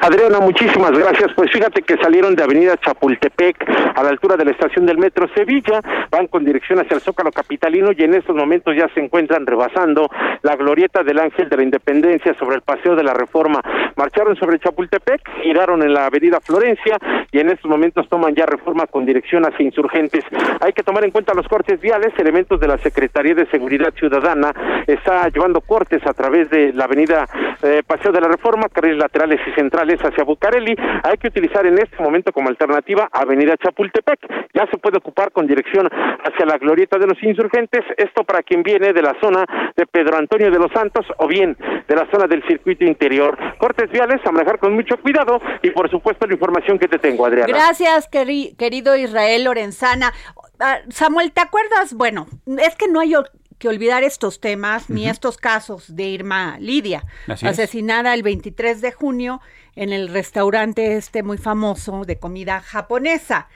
Adriana, 0.02 0.40
muchísimas 0.40 0.92
gracias. 0.92 1.32
Pues 1.36 1.52
fíjate 1.52 1.82
que 1.82 1.98
salieron 1.98 2.36
de 2.36 2.44
Avenida 2.44 2.78
Chapultepec 2.78 3.70
a 3.96 4.04
la 4.04 4.10
altura 4.10 4.38
de 4.38 4.46
la 4.46 4.52
estación 4.52 4.86
del 4.86 4.98
Metro 4.98 5.28
Sevilla, 5.36 5.82
van 6.10 6.28
con 6.28 6.46
dirección 6.46 6.80
hacia 6.80 6.96
el 6.96 7.02
Zócalo 7.02 7.32
Capitalino 7.32 7.92
y 7.96 8.04
en 8.04 8.14
estos 8.14 8.36
momentos 8.36 8.76
ya 8.76 8.88
se 8.94 9.02
encuentran 9.02 9.46
rebasando 9.46 10.10
la 10.42 10.56
glorieta 10.56 11.04
del 11.04 11.20
Ángel 11.20 11.50
de 11.50 11.58
la 11.58 11.64
Independencia 11.64 12.34
sobre 12.40 12.56
el 12.56 12.62
Paseo 12.62 12.96
de 12.96 13.04
la 13.04 13.14
Reforma. 13.14 13.62
Marcharon 13.96 14.36
sobre 14.38 14.60
Chapultepec, 14.60 15.22
giraron 15.42 15.82
en 15.84 15.94
la 15.94 16.06
Avenida 16.06 16.40
Florencia 16.40 16.98
y 17.32 17.40
en 17.40 17.50
estos 17.50 17.70
momentos 17.70 18.08
toman 18.08 18.36
ya 18.36 18.46
reforma 18.46 18.88
con 18.88 19.06
dirección 19.06 19.46
hacia 19.46 19.66
insurgentes. 19.66 20.24
Hay 20.62 20.74
que 20.74 20.84
tomar 20.84 21.04
en 21.04 21.12
cuenta 21.12 21.34
los 21.34 21.48
cortes 21.48 21.80
viales, 21.82 22.14
elementos 22.18 22.60
de 22.60 22.68
la 22.68 22.78
Secretaría 22.78 23.36
de 23.36 23.46
Seguridad 23.48 23.94
Ciudadana 23.96 24.54
está 24.88 25.28
llevando 25.30 25.62
cortes 25.62 26.06
a 26.06 26.14
través 26.14 26.50
de 26.50 26.74
la 26.74 26.86
Avenida 26.86 27.26
eh, 27.62 27.84
Paseo 27.86 28.12
de 28.12 28.22
la 28.22 28.28
Reforma, 28.28 28.70
carriles 28.70 28.98
laterales 28.98 29.40
y 29.48 29.52
centrales 29.52 29.73
hacia 29.82 30.24
Bucareli, 30.24 30.76
hay 31.04 31.18
que 31.18 31.28
utilizar 31.28 31.66
en 31.66 31.78
este 31.78 32.02
momento 32.02 32.32
como 32.32 32.50
alternativa 32.50 33.10
Avenida 33.12 33.56
Chapultepec. 33.58 34.20
Ya 34.54 34.68
se 34.72 34.78
puede 34.78 34.98
ocupar 34.98 35.32
con 35.32 35.48
dirección 35.48 35.88
hacia 35.88 36.46
la 36.46 36.58
glorieta 36.58 36.98
de 36.98 37.08
los 37.08 37.22
insurgentes, 37.24 37.82
esto 37.98 38.24
para 38.24 38.44
quien 38.44 38.64
viene 38.64 38.94
de 38.94 39.02
la 39.02 39.16
zona 39.22 39.46
de 39.76 39.86
Pedro 39.86 40.18
Antonio 40.18 40.52
de 40.52 40.60
los 40.60 40.72
Santos 40.72 41.06
o 41.18 41.28
bien 41.28 41.58
de 41.88 41.96
la 41.96 42.08
zona 42.12 42.28
del 42.28 42.44
circuito 42.48 42.86
interior. 42.86 43.38
Cortes 43.58 43.90
viales 43.92 44.22
a 44.26 44.32
manejar 44.32 44.60
con 44.60 44.74
mucho 44.74 44.98
cuidado 44.98 45.42
y 45.62 45.72
por 45.72 45.90
supuesto 45.90 46.28
la 46.28 46.34
información 46.34 46.78
que 46.78 46.88
te 46.88 47.00
tengo, 47.00 47.26
Adriana. 47.26 47.48
Gracias, 47.48 48.08
querido 48.08 48.96
Israel 48.96 49.44
Lorenzana. 49.44 50.14
Ah, 50.60 50.78
Samuel, 50.90 51.32
¿te 51.32 51.42
acuerdas? 51.42 51.94
Bueno, 51.94 52.28
es 52.46 52.76
que 52.76 52.88
no 52.88 53.00
hay 53.00 53.16
que 53.64 53.70
olvidar 53.70 54.04
estos 54.04 54.42
temas 54.42 54.90
ni 54.90 55.08
estos 55.08 55.38
casos 55.38 55.96
de 55.96 56.04
Irma 56.04 56.58
Lidia, 56.60 57.06
asesinada 57.30 58.14
el 58.14 58.22
23 58.22 58.82
de 58.82 58.92
junio 58.92 59.40
en 59.78 59.94
el 59.94 60.10
restaurante 60.10 60.98
este 60.98 61.24
muy 61.24 61.38
famoso 61.38 62.04
de 62.04 62.20
comida 62.20 62.60
japonesa. 62.60 63.48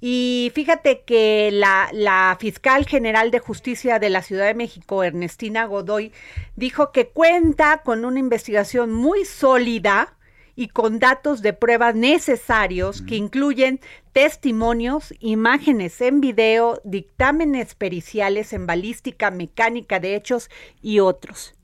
Y 0.00 0.50
fíjate 0.54 1.02
que 1.02 1.50
la, 1.52 1.90
la, 1.92 2.38
fiscal 2.40 2.86
general 2.86 3.30
de 3.30 3.38
justicia 3.38 3.98
de 3.98 4.08
la 4.08 4.22
Ciudad 4.22 4.46
de 4.46 4.54
México, 4.54 5.04
Ernestina 5.04 5.66
Godoy, 5.66 6.10
dijo 6.56 6.90
que 6.90 7.08
cuenta 7.08 7.82
con 7.84 8.06
una 8.06 8.18
investigación 8.18 8.94
muy 8.94 9.26
sólida 9.26 10.14
y 10.56 10.68
con 10.68 10.98
datos 10.98 11.42
de 11.42 11.52
pruebas 11.52 11.94
necesarios 11.94 13.02
que 13.02 13.16
incluyen 13.16 13.80
testimonios, 14.12 15.14
imágenes 15.20 16.00
en 16.00 16.20
video, 16.20 16.80
dictámenes 16.84 17.74
periciales 17.74 18.52
en 18.52 18.66
balística, 18.66 19.30
mecánica 19.30 20.00
de 20.00 20.16
hechos 20.16 20.50
y 20.82 21.00
otros. 21.00 21.54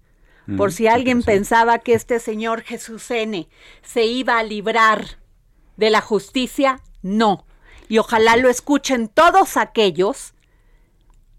Por 0.56 0.72
si 0.72 0.86
alguien 0.86 1.24
pensaba 1.24 1.80
que 1.80 1.94
este 1.94 2.20
señor 2.20 2.62
Jesús 2.62 3.10
N 3.10 3.48
se 3.82 4.04
iba 4.04 4.38
a 4.38 4.44
librar 4.44 5.18
de 5.76 5.90
la 5.90 6.00
justicia, 6.00 6.80
no. 7.02 7.44
Y 7.88 7.98
ojalá 7.98 8.36
lo 8.36 8.48
escuchen 8.48 9.08
todos 9.08 9.56
aquellos 9.56 10.34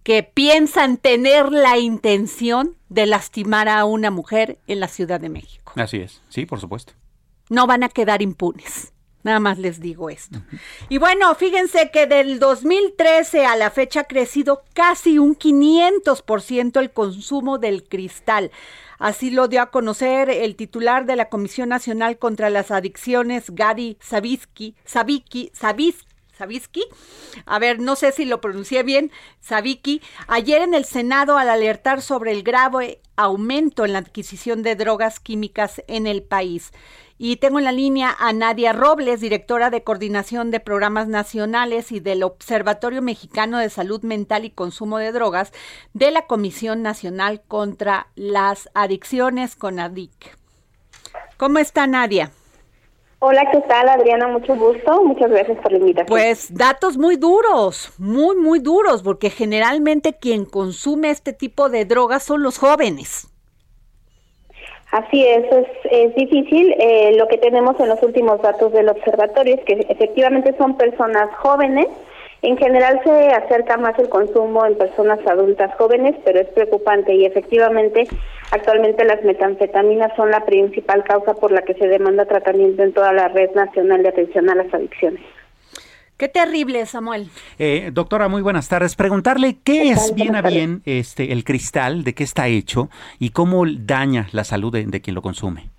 que 0.03 0.23
piensan 0.23 0.97
tener 0.97 1.51
la 1.51 1.77
intención 1.77 2.77
de 2.89 3.05
lastimar 3.05 3.67
a 3.69 3.85
una 3.85 4.11
mujer 4.11 4.57
en 4.67 4.79
la 4.79 4.87
Ciudad 4.87 5.19
de 5.19 5.29
México. 5.29 5.73
Así 5.75 5.97
es, 5.97 6.21
sí, 6.29 6.45
por 6.45 6.59
supuesto. 6.59 6.93
No 7.49 7.67
van 7.67 7.83
a 7.83 7.89
quedar 7.89 8.21
impunes. 8.21 8.93
Nada 9.23 9.39
más 9.41 9.57
les 9.57 9.81
digo 9.81 10.09
esto. 10.09 10.39
Y 10.87 10.99
bueno, 10.99 11.35
fíjense 11.35 11.91
que 11.91 12.07
del 12.07 12.39
2013 12.39 13.45
a 13.45 13.57
la 13.57 13.71
fecha 13.71 14.01
ha 14.01 14.03
crecido 14.05 14.63
casi 14.73 15.19
un 15.19 15.37
500% 15.37 16.79
el 16.79 16.91
consumo 16.91 17.57
del 17.57 17.83
cristal. 17.83 18.51
Así 18.99 19.29
lo 19.29 19.49
dio 19.49 19.61
a 19.61 19.69
conocer 19.69 20.29
el 20.29 20.55
titular 20.55 21.05
de 21.05 21.17
la 21.17 21.27
Comisión 21.29 21.67
Nacional 21.69 22.17
contra 22.17 22.49
las 22.49 22.71
Adicciones, 22.71 23.49
Gadi 23.49 23.97
Savisky, 24.01 24.75
Sabiki, 24.85 25.51
Savisky. 25.53 26.85
A 27.45 27.59
ver, 27.59 27.79
no 27.79 27.95
sé 27.95 28.11
si 28.11 28.23
lo 28.23 28.39
pronuncié 28.39 28.83
bien, 28.83 29.11
Saviki, 29.41 30.01
ayer 30.27 30.61
en 30.61 30.73
el 30.73 30.85
Senado 30.85 31.37
al 31.37 31.49
alertar 31.49 32.01
sobre 32.01 32.31
el 32.31 32.43
grave 32.43 33.01
aumento 33.17 33.83
en 33.83 33.93
la 33.93 33.99
adquisición 33.99 34.63
de 34.63 34.75
drogas 34.75 35.19
químicas 35.19 35.83
en 35.87 36.07
el 36.07 36.23
país. 36.23 36.71
Y 37.19 37.37
tengo 37.37 37.57
en 37.57 37.65
la 37.65 37.71
línea 37.71 38.15
a 38.19 38.31
Nadia 38.31 38.73
Robles, 38.73 39.21
directora 39.21 39.71
de 39.71 39.83
Coordinación 39.83 40.51
de 40.51 40.59
Programas 40.59 41.07
Nacionales 41.07 41.91
y 41.91 41.99
del 41.99 42.21
Observatorio 42.21 43.01
Mexicano 43.01 43.57
de 43.57 43.69
Salud 43.69 44.03
Mental 44.03 44.45
y 44.45 44.51
Consumo 44.51 44.99
de 44.99 45.11
Drogas 45.11 45.51
de 45.93 46.11
la 46.11 46.27
Comisión 46.27 46.83
Nacional 46.83 47.41
contra 47.47 48.07
las 48.15 48.69
Adicciones, 48.75 49.55
CONADIC. 49.55 50.37
¿Cómo 51.37 51.57
está 51.57 51.87
Nadia? 51.87 52.31
Hola, 53.19 53.49
¿qué 53.51 53.61
tal 53.61 53.89
Adriana? 53.89 54.27
Mucho 54.27 54.55
gusto. 54.55 55.03
Muchas 55.03 55.31
gracias 55.31 55.57
por 55.59 55.71
la 55.71 55.79
invitación. 55.79 56.07
Pues 56.07 56.53
datos 56.53 56.97
muy 56.97 57.15
duros, 57.15 57.93
muy, 57.97 58.35
muy 58.35 58.59
duros, 58.59 59.01
porque 59.01 59.31
generalmente 59.31 60.13
quien 60.13 60.45
consume 60.45 61.09
este 61.09 61.33
tipo 61.33 61.69
de 61.69 61.85
drogas 61.85 62.21
son 62.21 62.43
los 62.43 62.59
jóvenes. 62.59 63.27
Así 64.91 65.25
es, 65.25 65.45
es, 65.91 66.15
difícil. 66.15 66.73
Eh, 66.79 67.15
lo 67.17 67.27
que 67.27 67.37
tenemos 67.37 67.77
en 67.79 67.89
los 67.89 68.01
últimos 68.03 68.41
datos 68.41 68.71
del 68.71 68.87
observatorio 68.89 69.55
es 69.55 69.61
que 69.65 69.85
efectivamente 69.89 70.55
son 70.57 70.77
personas 70.77 71.29
jóvenes. 71.35 71.87
En 72.41 72.55
general 72.57 73.01
se 73.03 73.29
acerca 73.29 73.77
más 73.77 73.97
el 73.99 74.09
consumo 74.09 74.65
en 74.65 74.77
personas 74.77 75.19
adultas 75.27 75.75
jóvenes, 75.77 76.15
pero 76.23 76.39
es 76.39 76.47
preocupante 76.49 77.13
y 77.13 77.25
efectivamente 77.25 78.07
actualmente 78.51 79.03
las 79.03 79.23
metanfetaminas 79.23 80.15
son 80.15 80.31
la 80.31 80.45
principal 80.45 81.03
causa 81.03 81.33
por 81.33 81.51
la 81.51 81.63
que 81.63 81.73
se 81.73 81.87
demanda 81.87 82.25
tratamiento 82.25 82.83
en 82.83 82.93
toda 82.93 83.11
la 83.11 83.27
red 83.27 83.51
nacional 83.55 84.03
de 84.03 84.09
atención 84.09 84.49
a 84.49 84.55
las 84.55 84.73
adicciones. 84.73 85.21
Qué 86.17 86.27
terrible, 86.27 86.83
Samuel. 86.87 87.29
Eh, 87.59 87.91
doctora, 87.93 88.27
muy 88.27 88.41
buenas 88.41 88.67
tardes. 88.67 88.95
Preguntarle 88.95 89.57
qué 89.63 89.91
es 89.91 90.15
bien 90.15 90.35
a 90.35 90.41
bien 90.41 90.81
este 90.85 91.31
el 91.31 91.43
cristal, 91.43 92.03
de 92.03 92.15
qué 92.15 92.23
está 92.23 92.47
hecho 92.47 92.89
y 93.19 93.29
cómo 93.29 93.63
daña 93.67 94.27
la 94.31 94.43
salud 94.43 94.73
de, 94.73 94.99
quien 94.99 95.13
lo 95.13 95.21
consume. 95.21 95.69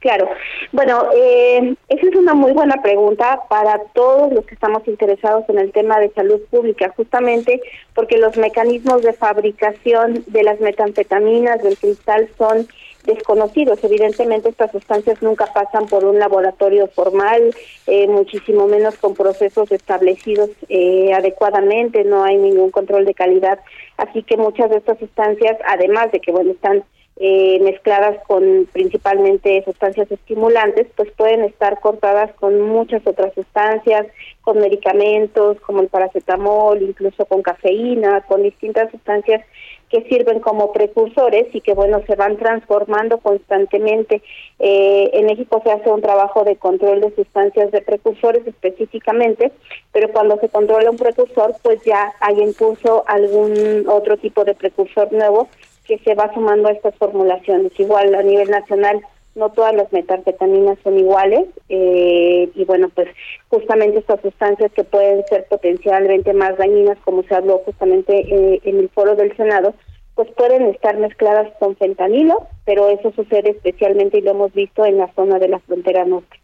Claro, 0.00 0.28
bueno, 0.72 1.06
eh, 1.16 1.74
esa 1.88 2.06
es 2.06 2.14
una 2.14 2.34
muy 2.34 2.52
buena 2.52 2.82
pregunta 2.82 3.40
para 3.48 3.78
todos 3.94 4.30
los 4.30 4.44
que 4.44 4.54
estamos 4.54 4.86
interesados 4.86 5.48
en 5.48 5.58
el 5.58 5.72
tema 5.72 5.98
de 5.98 6.10
salud 6.10 6.42
pública, 6.50 6.92
justamente 6.94 7.62
porque 7.94 8.18
los 8.18 8.36
mecanismos 8.36 9.00
de 9.00 9.14
fabricación 9.14 10.22
de 10.26 10.42
las 10.42 10.60
metanfetaminas, 10.60 11.62
del 11.62 11.78
cristal, 11.78 12.28
son 12.36 12.68
desconocidos. 13.04 13.82
Evidentemente 13.82 14.48
estas 14.48 14.72
sustancias 14.72 15.22
nunca 15.22 15.46
pasan 15.46 15.86
por 15.86 16.04
un 16.04 16.18
laboratorio 16.18 16.88
formal, 16.88 17.54
eh, 17.86 18.06
muchísimo 18.08 18.66
menos 18.66 18.96
con 18.96 19.14
procesos 19.14 19.70
establecidos 19.72 20.50
eh, 20.68 21.12
adecuadamente, 21.12 22.04
no 22.04 22.24
hay 22.24 22.36
ningún 22.36 22.70
control 22.70 23.04
de 23.04 23.14
calidad. 23.14 23.60
Así 23.96 24.22
que 24.22 24.36
muchas 24.36 24.70
de 24.70 24.78
estas 24.78 24.98
sustancias, 24.98 25.56
además 25.66 26.10
de 26.12 26.20
que 26.20 26.32
bueno 26.32 26.52
están 26.52 26.84
eh, 27.16 27.60
mezcladas 27.60 28.18
con 28.26 28.68
principalmente 28.72 29.62
sustancias 29.64 30.10
estimulantes, 30.10 30.88
pues 30.96 31.12
pueden 31.12 31.44
estar 31.44 31.78
cortadas 31.78 32.32
con 32.34 32.60
muchas 32.60 33.06
otras 33.06 33.32
sustancias, 33.34 34.08
con 34.42 34.58
medicamentos 34.58 35.60
como 35.60 35.80
el 35.80 35.88
paracetamol, 35.88 36.82
incluso 36.82 37.24
con 37.26 37.42
cafeína, 37.42 38.22
con 38.22 38.42
distintas 38.42 38.90
sustancias 38.90 39.42
que 39.90 40.02
sirven 40.08 40.40
como 40.40 40.72
precursores 40.72 41.46
y 41.52 41.60
que 41.60 41.74
bueno 41.74 42.00
se 42.06 42.16
van 42.16 42.36
transformando 42.36 43.18
constantemente. 43.18 44.22
Eh, 44.58 45.10
en 45.12 45.26
México 45.26 45.60
se 45.64 45.72
hace 45.72 45.90
un 45.90 46.00
trabajo 46.00 46.44
de 46.44 46.56
control 46.56 47.00
de 47.00 47.14
sustancias 47.14 47.70
de 47.72 47.82
precursores 47.82 48.46
específicamente, 48.46 49.52
pero 49.92 50.10
cuando 50.12 50.38
se 50.38 50.48
controla 50.48 50.90
un 50.90 50.96
precursor, 50.96 51.54
pues 51.62 51.82
ya 51.84 52.12
hay 52.20 52.40
curso 52.54 53.04
algún 53.06 53.84
otro 53.88 54.16
tipo 54.16 54.44
de 54.44 54.54
precursor 54.54 55.12
nuevo 55.12 55.48
que 55.86 55.98
se 55.98 56.14
va 56.14 56.32
sumando 56.32 56.68
a 56.68 56.72
estas 56.72 56.94
formulaciones. 56.96 57.72
Igual 57.78 58.14
a 58.14 58.22
nivel 58.22 58.50
nacional 58.50 59.04
no 59.34 59.50
todas 59.50 59.74
las 59.74 59.92
metanfetaminas 59.92 60.78
son 60.82 60.98
iguales 60.98 61.48
eh, 61.68 62.50
y 62.54 62.64
bueno 62.64 62.88
pues 62.88 63.08
justamente 63.48 63.98
estas 63.98 64.20
sustancias 64.20 64.72
que 64.72 64.84
pueden 64.84 65.24
ser 65.26 65.46
potencialmente 65.48 66.32
más 66.32 66.56
dañinas 66.56 66.98
como 67.04 67.22
se 67.24 67.34
habló 67.34 67.58
justamente 67.64 68.12
eh, 68.16 68.60
en 68.64 68.78
el 68.78 68.88
foro 68.90 69.16
del 69.16 69.36
Senado 69.36 69.74
pues 70.14 70.30
pueden 70.36 70.66
estar 70.66 70.96
mezcladas 70.96 71.52
con 71.58 71.76
fentanilo 71.76 72.46
pero 72.64 72.88
eso 72.88 73.12
sucede 73.12 73.50
especialmente 73.50 74.18
y 74.18 74.22
lo 74.22 74.32
hemos 74.32 74.52
visto 74.52 74.84
en 74.84 74.98
la 74.98 75.12
zona 75.14 75.38
de 75.38 75.48
la 75.48 75.58
frontera 75.60 76.04
norte. 76.04 76.40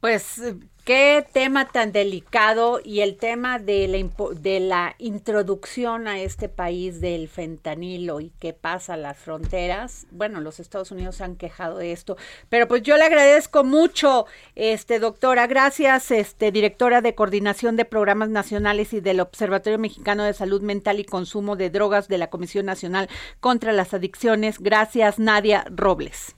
Pues 0.00 0.42
Qué 0.84 1.24
tema 1.32 1.66
tan 1.68 1.92
delicado 1.92 2.78
y 2.84 3.00
el 3.00 3.16
tema 3.16 3.58
de 3.58 3.88
la, 3.88 4.34
de 4.34 4.60
la 4.60 4.94
introducción 4.98 6.06
a 6.06 6.20
este 6.20 6.50
país 6.50 7.00
del 7.00 7.30
fentanilo 7.30 8.20
y 8.20 8.32
qué 8.38 8.52
pasa 8.52 8.92
a 8.92 8.98
las 8.98 9.16
fronteras. 9.16 10.06
Bueno, 10.10 10.42
los 10.42 10.60
Estados 10.60 10.90
Unidos 10.90 11.16
se 11.16 11.24
han 11.24 11.36
quejado 11.36 11.78
de 11.78 11.92
esto, 11.92 12.18
pero 12.50 12.68
pues 12.68 12.82
yo 12.82 12.98
le 12.98 13.04
agradezco 13.04 13.64
mucho, 13.64 14.26
este 14.56 14.98
doctora, 14.98 15.46
gracias, 15.46 16.10
este 16.10 16.52
directora 16.52 17.00
de 17.00 17.14
coordinación 17.14 17.76
de 17.76 17.86
programas 17.86 18.28
nacionales 18.28 18.92
y 18.92 19.00
del 19.00 19.20
Observatorio 19.20 19.78
Mexicano 19.78 20.22
de 20.24 20.34
Salud 20.34 20.60
Mental 20.60 21.00
y 21.00 21.04
Consumo 21.04 21.56
de 21.56 21.70
Drogas 21.70 22.08
de 22.08 22.18
la 22.18 22.28
Comisión 22.28 22.66
Nacional 22.66 23.08
contra 23.40 23.72
las 23.72 23.94
Adicciones. 23.94 24.58
Gracias, 24.58 25.18
Nadia 25.18 25.64
Robles. 25.70 26.36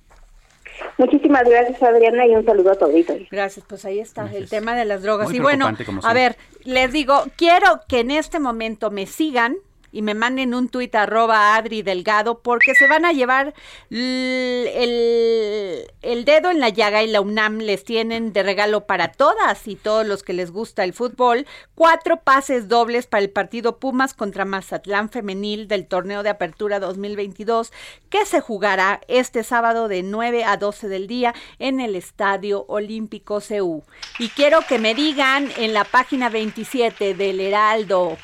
Muchísimas 0.99 1.49
gracias, 1.49 1.83
Adriana, 1.83 2.27
y 2.27 2.35
un 2.35 2.45
saludo 2.45 2.73
a 2.73 2.75
todos. 2.75 2.95
Gracias, 3.31 3.65
pues 3.69 3.85
ahí 3.85 4.01
está 4.01 4.31
el 4.33 4.49
tema 4.49 4.75
de 4.75 4.85
las 4.85 5.03
drogas. 5.03 5.33
y 5.33 5.41
bueno, 5.41 5.71
a 6.03 6.15
ver, 6.15 6.37
les 6.65 6.93
digo, 6.93 7.25
quiero 7.37 7.81
que 7.89 8.01
en 8.01 8.11
este 8.11 8.39
momento 8.41 8.91
me 8.91 9.07
sigan 9.07 9.57
y 9.97 10.03
me 10.03 10.13
manden 10.13 10.53
un 10.53 10.69
tuit 10.69 10.95
arroba 10.95 11.57
Adri 11.57 11.81
Delgado 11.81 12.43
porque 12.43 12.75
se 12.75 12.87
van 12.87 13.07
a 13.07 13.13
llevar 13.13 13.55
el, 13.89 15.87
el, 16.03 16.25
dedo 16.27 16.51
en 16.51 16.61
la 16.61 16.69
llaga 16.69 17.03
y 17.03 17.07
la 17.07 17.23
UNAM 17.23 17.61
les 17.61 17.83
tienen 17.83 18.35
de 18.35 18.43
regalo 18.43 18.85
para 18.85 19.13
todas 19.13 19.67
y 19.67 19.75
todos 19.75 20.07
los 20.07 20.23
que 20.23 20.35
les 20.35 20.51
gusta 20.51 20.85
el 20.85 20.93
fútbol 20.93 21.47
cuatro 21.75 22.21
pases 22.21 22.69
dobles 22.69 23.07
para 23.07 23.23
el 23.23 23.31
partido 23.31 23.79
Pumas 23.79 24.13
contra 24.13 24.45
Mazatlán 24.45 25.09
femenil 25.09 25.67
del 25.67 25.87
torneo 25.87 26.23
de 26.23 26.29
apertura 26.29 26.79
2022 26.79 27.73
que 28.11 28.27
se 28.27 28.43
jugará 28.43 29.01
este 29.09 29.45
sábado 29.45 29.89
de 29.89 30.03
9 30.03 30.45
a 30.45 30.59
12 30.59 30.89
del 30.89 31.07
día 31.07 31.35
en 31.59 31.81
el 31.81 31.97
Estadio 31.97 32.67
Olímpico 32.69 33.41
CU. 33.41 33.83
Y 34.19 34.29
quiero 34.29 34.61
que 34.69 34.79
me 34.79 34.95
digan 34.95 35.51
en 35.57 35.73
la 35.73 35.85
página 35.85 36.29
27 36.29 37.15
del 37.15 37.41
Heraldo 37.41 38.19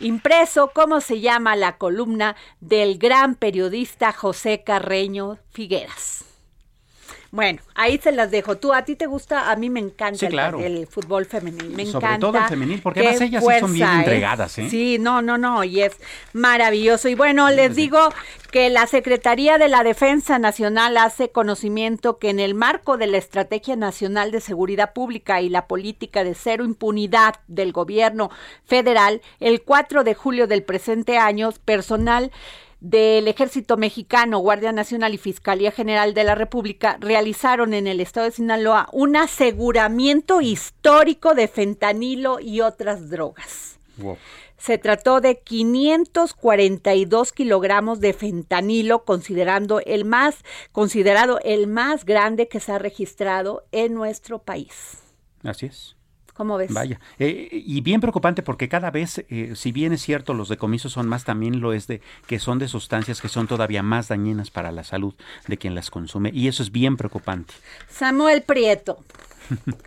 impreso 0.00 0.70
cómo 0.74 1.00
se 1.00 1.20
llama 1.20 1.56
la 1.56 1.78
columna 1.78 2.36
del 2.60 2.98
gran 2.98 3.34
periodista 3.34 4.12
José 4.12 4.62
Carreño 4.64 5.38
Figueras. 5.50 6.27
Bueno, 7.30 7.60
ahí 7.74 7.98
se 7.98 8.10
las 8.10 8.30
dejo. 8.30 8.56
Tú, 8.56 8.72
a 8.72 8.82
ti 8.86 8.96
te 8.96 9.06
gusta, 9.06 9.50
a 9.50 9.56
mí 9.56 9.68
me 9.68 9.80
encanta 9.80 10.26
el, 10.26 10.86
fútbol 10.86 11.26
femenil. 11.26 11.68
Me 11.70 11.84
Sobre 11.84 12.18
todo 12.18 12.38
el 12.38 12.44
femenil, 12.44 12.80
porque 12.80 13.00
además 13.00 13.20
ellas 13.20 13.44
sí 13.46 13.60
son 13.60 13.72
bien 13.74 13.88
¿eh? 13.88 13.98
entregadas, 13.98 14.58
¿eh? 14.58 14.70
Sí, 14.70 14.96
no, 14.98 15.20
no, 15.20 15.36
no, 15.36 15.62
y 15.62 15.82
es 15.82 15.92
maravilloso. 16.32 17.08
Y 17.08 17.14
bueno, 17.14 17.50
les 17.50 17.76
digo 17.76 17.98
que 18.50 18.70
la 18.70 18.86
Secretaría 18.86 19.58
de 19.58 19.68
la 19.68 19.82
Defensa 19.82 20.38
Nacional 20.38 20.96
hace 20.96 21.30
conocimiento 21.30 22.18
que 22.18 22.30
en 22.30 22.40
el 22.40 22.54
marco 22.54 22.96
de 22.96 23.08
la 23.08 23.18
Estrategia 23.18 23.76
Nacional 23.76 24.30
de 24.30 24.40
Seguridad 24.40 24.94
Pública 24.94 25.42
y 25.42 25.50
la 25.50 25.66
política 25.66 26.24
de 26.24 26.34
cero 26.34 26.64
impunidad 26.64 27.34
del 27.46 27.72
gobierno 27.72 28.30
federal, 28.64 29.20
el 29.38 29.60
4 29.60 30.02
de 30.02 30.14
julio 30.14 30.46
del 30.46 30.62
presente 30.62 31.18
año, 31.18 31.52
personal 31.66 32.32
del 32.80 33.26
Ejército 33.28 33.76
Mexicano, 33.76 34.38
Guardia 34.38 34.72
Nacional 34.72 35.14
y 35.14 35.18
Fiscalía 35.18 35.72
General 35.72 36.14
de 36.14 36.24
la 36.24 36.34
República 36.34 36.96
realizaron 37.00 37.74
en 37.74 37.86
el 37.86 38.00
estado 38.00 38.26
de 38.26 38.32
Sinaloa 38.32 38.88
un 38.92 39.16
aseguramiento 39.16 40.40
histórico 40.40 41.34
de 41.34 41.48
fentanilo 41.48 42.40
y 42.40 42.60
otras 42.60 43.10
drogas. 43.10 43.78
Se 44.56 44.78
trató 44.78 45.20
de 45.20 45.40
542 45.40 47.32
kilogramos 47.32 48.00
de 48.00 48.12
fentanilo, 48.12 49.04
considerando 49.04 49.80
el 49.80 50.04
más, 50.04 50.36
considerado 50.72 51.40
el 51.44 51.66
más 51.66 52.04
grande 52.04 52.48
que 52.48 52.60
se 52.60 52.72
ha 52.72 52.78
registrado 52.78 53.64
en 53.72 53.94
nuestro 53.94 54.40
país. 54.40 54.98
Así 55.42 55.66
es. 55.66 55.97
¿Cómo 56.38 56.56
ves? 56.56 56.72
Vaya, 56.72 57.00
eh, 57.18 57.48
y 57.50 57.80
bien 57.80 58.00
preocupante 58.00 58.44
porque 58.44 58.68
cada 58.68 58.92
vez, 58.92 59.24
eh, 59.28 59.54
si 59.56 59.72
bien 59.72 59.92
es 59.92 60.02
cierto, 60.02 60.34
los 60.34 60.48
decomisos 60.48 60.92
son 60.92 61.08
más, 61.08 61.24
también 61.24 61.58
lo 61.60 61.72
es 61.72 61.88
de 61.88 62.00
que 62.28 62.38
son 62.38 62.60
de 62.60 62.68
sustancias 62.68 63.20
que 63.20 63.28
son 63.28 63.48
todavía 63.48 63.82
más 63.82 64.06
dañinas 64.06 64.48
para 64.48 64.70
la 64.70 64.84
salud 64.84 65.14
de 65.48 65.56
quien 65.56 65.74
las 65.74 65.90
consume, 65.90 66.30
y 66.32 66.46
eso 66.46 66.62
es 66.62 66.70
bien 66.70 66.96
preocupante. 66.96 67.54
Samuel 67.90 68.42
Prieto. 68.42 69.00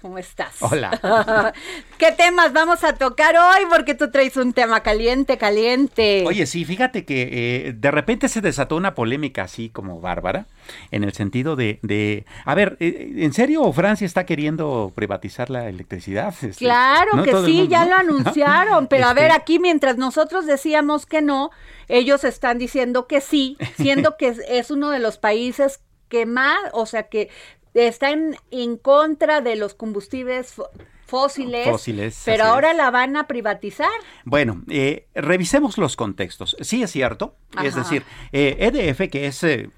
¿Cómo 0.01 0.17
estás? 0.17 0.55
Hola. 0.61 1.53
¿Qué 1.97 2.11
temas 2.11 2.53
vamos 2.53 2.83
a 2.83 2.93
tocar 2.93 3.35
hoy? 3.35 3.65
Porque 3.69 3.93
tú 3.95 4.09
traes 4.11 4.37
un 4.37 4.53
tema 4.53 4.81
caliente, 4.81 5.37
caliente. 5.37 6.23
Oye, 6.27 6.45
sí, 6.45 6.65
fíjate 6.65 7.05
que 7.05 7.67
eh, 7.67 7.73
de 7.73 7.91
repente 7.91 8.27
se 8.27 8.41
desató 8.41 8.75
una 8.75 8.95
polémica 8.95 9.43
así 9.43 9.69
como 9.69 10.01
bárbara, 10.01 10.47
en 10.91 11.03
el 11.03 11.13
sentido 11.13 11.55
de, 11.55 11.79
de 11.83 12.25
a 12.45 12.55
ver, 12.55 12.77
eh, 12.79 13.13
¿en 13.17 13.33
serio 13.33 13.71
Francia 13.73 14.05
está 14.05 14.25
queriendo 14.25 14.91
privatizar 14.95 15.49
la 15.49 15.67
electricidad? 15.69 16.33
Este, 16.41 16.53
claro 16.65 17.15
¿no? 17.15 17.23
que 17.23 17.31
Todo 17.31 17.45
sí, 17.45 17.53
mundo, 17.53 17.69
ya 17.71 17.85
¿no? 17.85 17.89
lo 17.91 17.95
anunciaron, 17.97 18.87
pero 18.87 19.05
a 19.05 19.09
Este- 19.09 19.21
ver, 19.21 19.31
aquí 19.31 19.59
mientras 19.59 19.97
nosotros 19.97 20.45
decíamos 20.45 21.05
que 21.05 21.21
no, 21.21 21.51
ellos 21.87 22.23
están 22.23 22.57
diciendo 22.57 23.07
que 23.07 23.21
sí, 23.21 23.57
siendo 23.77 24.15
que 24.17 24.29
es, 24.29 24.39
es 24.47 24.71
uno 24.71 24.89
de 24.89 24.99
los 24.99 25.17
países 25.17 25.81
que 26.09 26.25
más, 26.25 26.57
o 26.73 26.85
sea, 26.85 27.03
que 27.03 27.29
están 27.73 28.35
en 28.51 28.77
contra 28.77 29.41
de 29.41 29.55
los 29.55 29.73
combustibles 29.73 30.55
fó- 30.57 30.69
fósiles, 31.05 31.67
Fósiles, 31.67 32.21
pero 32.25 32.45
ahora 32.45 32.71
es. 32.71 32.77
la 32.77 32.89
van 32.89 33.17
a 33.17 33.27
privatizar. 33.27 33.89
Bueno, 34.23 34.61
eh, 34.69 35.07
revisemos 35.13 35.77
los 35.77 35.95
contextos. 35.97 36.55
Sí 36.61 36.83
es 36.83 36.91
cierto, 36.91 37.35
es 37.63 37.75
decir, 37.75 38.03
eh, 38.31 38.55
EDF, 38.59 39.09
que 39.11 39.27
es 39.27 39.43
eh, 39.43 39.69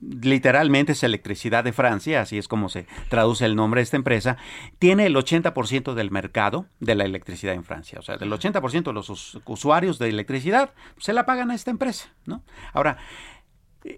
literalmente 0.00 0.92
es 0.92 1.02
electricidad 1.02 1.64
de 1.64 1.72
Francia, 1.72 2.20
así 2.22 2.38
es 2.38 2.48
como 2.48 2.68
se 2.68 2.86
traduce 3.08 3.44
el 3.44 3.56
nombre 3.56 3.80
de 3.80 3.84
esta 3.84 3.96
empresa, 3.96 4.36
tiene 4.78 5.06
el 5.06 5.16
80% 5.16 5.94
del 5.94 6.10
mercado 6.10 6.66
de 6.80 6.94
la 6.94 7.04
electricidad 7.04 7.54
en 7.54 7.64
Francia. 7.64 7.98
O 7.98 8.02
sea, 8.02 8.16
del 8.16 8.30
80% 8.32 8.84
de 8.84 8.92
los 8.92 9.10
us- 9.10 9.38
usuarios 9.46 9.98
de 9.98 10.08
electricidad 10.08 10.72
se 10.98 11.12
la 11.12 11.26
pagan 11.26 11.50
a 11.50 11.54
esta 11.54 11.70
empresa, 11.70 12.08
¿no? 12.26 12.42
Ahora, 12.72 12.98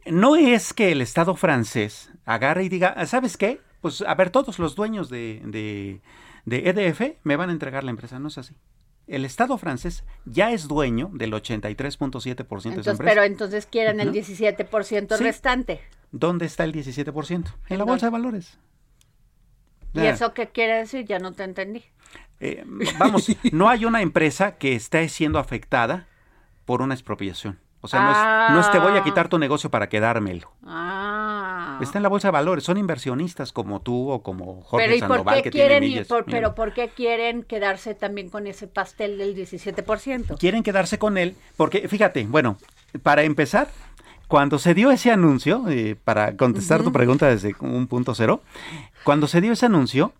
no 0.06 0.36
es 0.36 0.72
que 0.72 0.92
el 0.92 1.00
Estado 1.02 1.34
francés 1.36 2.10
agarre 2.24 2.64
y 2.64 2.68
diga, 2.68 3.06
¿sabes 3.06 3.36
qué? 3.36 3.60
Pues 3.80 4.02
a 4.02 4.14
ver, 4.14 4.30
todos 4.30 4.58
los 4.58 4.74
dueños 4.74 5.08
de, 5.08 5.40
de, 5.44 6.00
de 6.44 6.68
EDF 6.68 7.16
me 7.24 7.36
van 7.36 7.48
a 7.48 7.52
entregar 7.52 7.82
la 7.84 7.90
empresa, 7.90 8.18
no 8.18 8.28
es 8.28 8.38
así. 8.38 8.54
El 9.06 9.24
Estado 9.24 9.58
francés 9.58 10.04
ya 10.24 10.52
es 10.52 10.68
dueño 10.68 11.10
del 11.12 11.32
83.7% 11.32 12.62
de 12.62 12.68
Entonces, 12.68 12.92
empresa. 12.92 12.96
pero 13.04 13.22
entonces 13.24 13.66
quieren 13.66 13.98
el 14.00 14.10
Ujú. 14.10 14.18
17% 14.18 15.16
Sí. 15.16 15.24
restante. 15.24 15.80
¿Dónde 16.12 16.46
está 16.46 16.64
el 16.64 16.72
17%? 16.72 17.54
En 17.68 17.78
la 17.78 17.84
¿En 17.84 17.88
bolsa 17.88 18.06
de 18.06 18.10
valores. 18.10 18.58
¿Y 19.94 20.00
Ah, 20.00 20.10
eso 20.10 20.32
qué 20.34 20.48
quiere 20.48 20.74
decir? 20.78 21.04
Ya 21.06 21.18
no 21.18 21.32
te 21.32 21.42
entendí. 21.44 21.82
eh, 22.38 22.62
vamos, 22.98 23.26
no 23.52 23.68
hay 23.68 23.84
una 23.84 24.02
empresa 24.02 24.56
que 24.58 24.74
esté 24.76 25.08
siendo 25.08 25.38
afectada 25.38 26.06
por 26.64 26.80
una 26.82 26.94
expropiación. 26.94 27.58
O 27.82 27.88
sea, 27.88 28.02
no, 28.02 28.10
es, 28.10 28.52
no 28.54 28.60
es 28.60 28.70
te 28.70 28.78
voy 28.78 28.98
a 28.98 29.02
quitar 29.02 29.28
tu 29.28 29.38
negocio 29.38 29.70
para 29.70 29.88
quedármelo. 29.88 30.50
Ah. 30.66 31.78
Está 31.80 31.98
en 31.98 32.02
la 32.02 32.08
bolsa 32.10 32.28
de 32.28 32.32
valores, 32.32 32.62
son 32.64 32.76
inversionistas 32.76 33.52
como 33.52 33.80
tú 33.80 34.10
o 34.10 34.22
como 34.22 34.60
Jorge 34.62 34.84
pero 34.86 34.96
¿y 34.96 35.00
por 35.00 35.08
Sandoval 35.08 35.36
qué 35.36 35.42
que 35.44 35.50
quieren, 35.50 35.80
tiene 35.80 35.94
millas. 35.94 36.06
por- 36.08 36.24
pero 36.26 36.54
por 36.54 36.74
qué 36.74 36.88
quieren 36.90 37.42
quedarse 37.42 37.94
también 37.94 38.28
con 38.28 38.46
ese 38.46 38.66
pastel 38.66 39.16
del 39.16 39.34
17%? 39.34 40.36
quieren 40.38 40.62
quedarse 40.62 40.98
con 40.98 41.16
él 41.16 41.36
porque, 41.56 41.88
fíjate, 41.88 42.26
bueno, 42.26 42.58
para 43.02 43.22
empezar, 43.22 43.68
cuando 44.28 44.58
se 44.58 44.74
dio 44.74 44.90
ese 44.90 45.10
anuncio, 45.10 45.64
eh, 45.68 45.96
para 46.04 46.36
contestar 46.36 46.82
tu 46.82 46.92
pregunta 46.92 47.26
desde 47.28 47.54
un 47.60 47.86
punto 47.86 48.14
cero, 48.14 48.42
cuando 49.04 49.26
se 49.26 49.40
dio 49.40 49.52
ese 49.54 49.66
anuncio, 49.66 50.12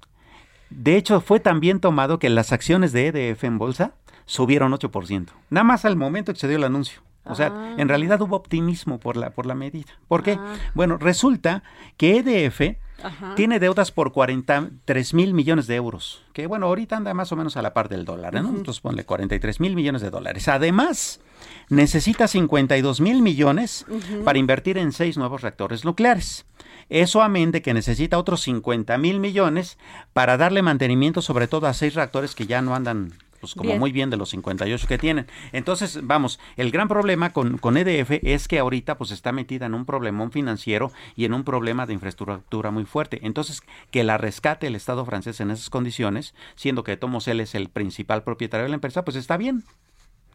de 0.71 0.97
hecho 0.97 1.21
fue 1.21 1.41
también 1.41 1.79
tomado 1.81 2.19
que 2.19 2.31
las 2.31 2.53
acciones 2.53 2.93
de 2.93 3.09
EDF 3.09 3.45
en 3.45 3.59
bolsa 3.59 3.93
subieron 4.25 4.73
8%, 4.73 5.27
nada 5.51 5.65
más 5.65 5.85
al 5.85 5.97
momento 5.97 6.33
que 6.33 6.39
se 6.41 6.49
dio 6.49 6.57
el 6.57 6.65
anuncio. 6.65 7.03
O 7.25 7.35
sea, 7.35 7.49
Ah. 7.49 7.75
en 7.77 7.89
realidad 7.89 8.21
hubo 8.23 8.37
optimismo 8.37 8.99
por 8.99 9.17
la, 9.17 9.31
por 9.31 9.47
la 9.47 9.55
medida. 9.55 9.93
¿Por 10.09 10.23
qué? 10.23 10.39
Ah. 10.41 10.55
Bueno, 10.75 10.97
resulta 10.97 11.63
que 11.97 12.17
EDF 12.19 12.79
Ajá. 13.03 13.35
tiene 13.35 13.59
deudas 13.61 13.93
por 13.93 14.13
43 14.13 15.15
mil 15.15 15.35
millones 15.35 15.67
de 15.67 15.77
euros, 15.77 16.23
que 16.33 16.47
bueno, 16.47 16.67
ahorita 16.67 16.97
anda 16.97 17.15
más 17.15 17.31
o 17.33 17.37
menos 17.37 17.57
a 17.57 17.63
la 17.63 17.73
par 17.75 17.89
del 17.89 18.05
dólar, 18.05 18.35
¿no? 18.35 18.49
Entonces 18.49 18.81
ponle 18.81 19.05
43 19.05 19.61
mil 19.61 19.75
millones 19.77 20.03
de 20.03 20.11
dólares. 20.11 20.49
Además, 20.49 21.21
necesita 21.69 22.27
52 22.27 23.01
mil 23.01 23.23
millones 23.23 23.87
para 24.25 24.39
invertir 24.39 24.79
en 24.79 24.93
seis 24.93 25.17
nuevos 25.17 25.43
reactores 25.43 25.85
nucleares. 25.85 26.47
Eso 26.89 27.23
amén 27.23 27.53
de 27.53 27.63
que 27.63 27.73
necesita 27.75 28.19
otros 28.19 28.41
50 28.43 28.99
mil 28.99 29.21
millones 29.21 29.79
para 30.13 30.37
darle 30.37 30.61
mantenimiento 30.63 31.23
sobre 31.23 31.47
todo 31.47 31.67
a 31.69 31.75
seis 31.75 31.95
reactores 31.95 32.35
que 32.35 32.47
ya 32.47 32.61
no 32.63 32.75
andan 32.75 33.13
pues 33.41 33.55
como 33.55 33.71
Bien. 33.71 33.81
muy 33.81 33.93
bien 33.93 34.11
de 34.11 34.17
los 34.17 34.31
58 34.31 34.87
que 34.87 34.99
tienen. 34.99 35.27
Entonces, 35.53 36.01
vamos, 36.03 36.39
el 36.57 36.71
gran 36.71 36.89
problema 36.89 37.33
con, 37.33 37.59
con 37.59 37.77
EDF 37.77 38.23
es 38.23 38.49
que 38.49 38.59
ahorita 38.59 38.99
pues 38.99 39.11
está 39.11 39.33
metida 39.33 39.67
en 39.67 39.75
un 39.75 39.87
problemón 39.87 40.31
financiero 40.31 40.93
y 41.17 41.25
en 41.25 41.35
un 41.35 41.45
problema 41.45 41.87
de 41.87 41.95
infraestructura 41.95 42.71
muy 42.71 42.85
fuerte. 42.85 43.21
Entonces, 43.23 43.63
que 43.91 44.05
la 44.05 44.19
rescate 44.19 44.67
el 44.67 44.75
Estado 44.75 45.05
francés 45.05 45.41
en 45.41 45.51
esas 45.51 45.71
condiciones, 45.71 46.35
siendo 46.55 46.85
que 46.85 46.97
Tomos 46.97 47.29
él 47.29 47.41
es 47.41 47.55
el 47.55 47.69
principal 47.69 48.23
propietario 48.23 48.65
de 48.65 48.71
la 48.71 48.75
empresa, 48.75 49.05
pues 49.05 49.17
está 49.17 49.37
bien, 49.37 49.65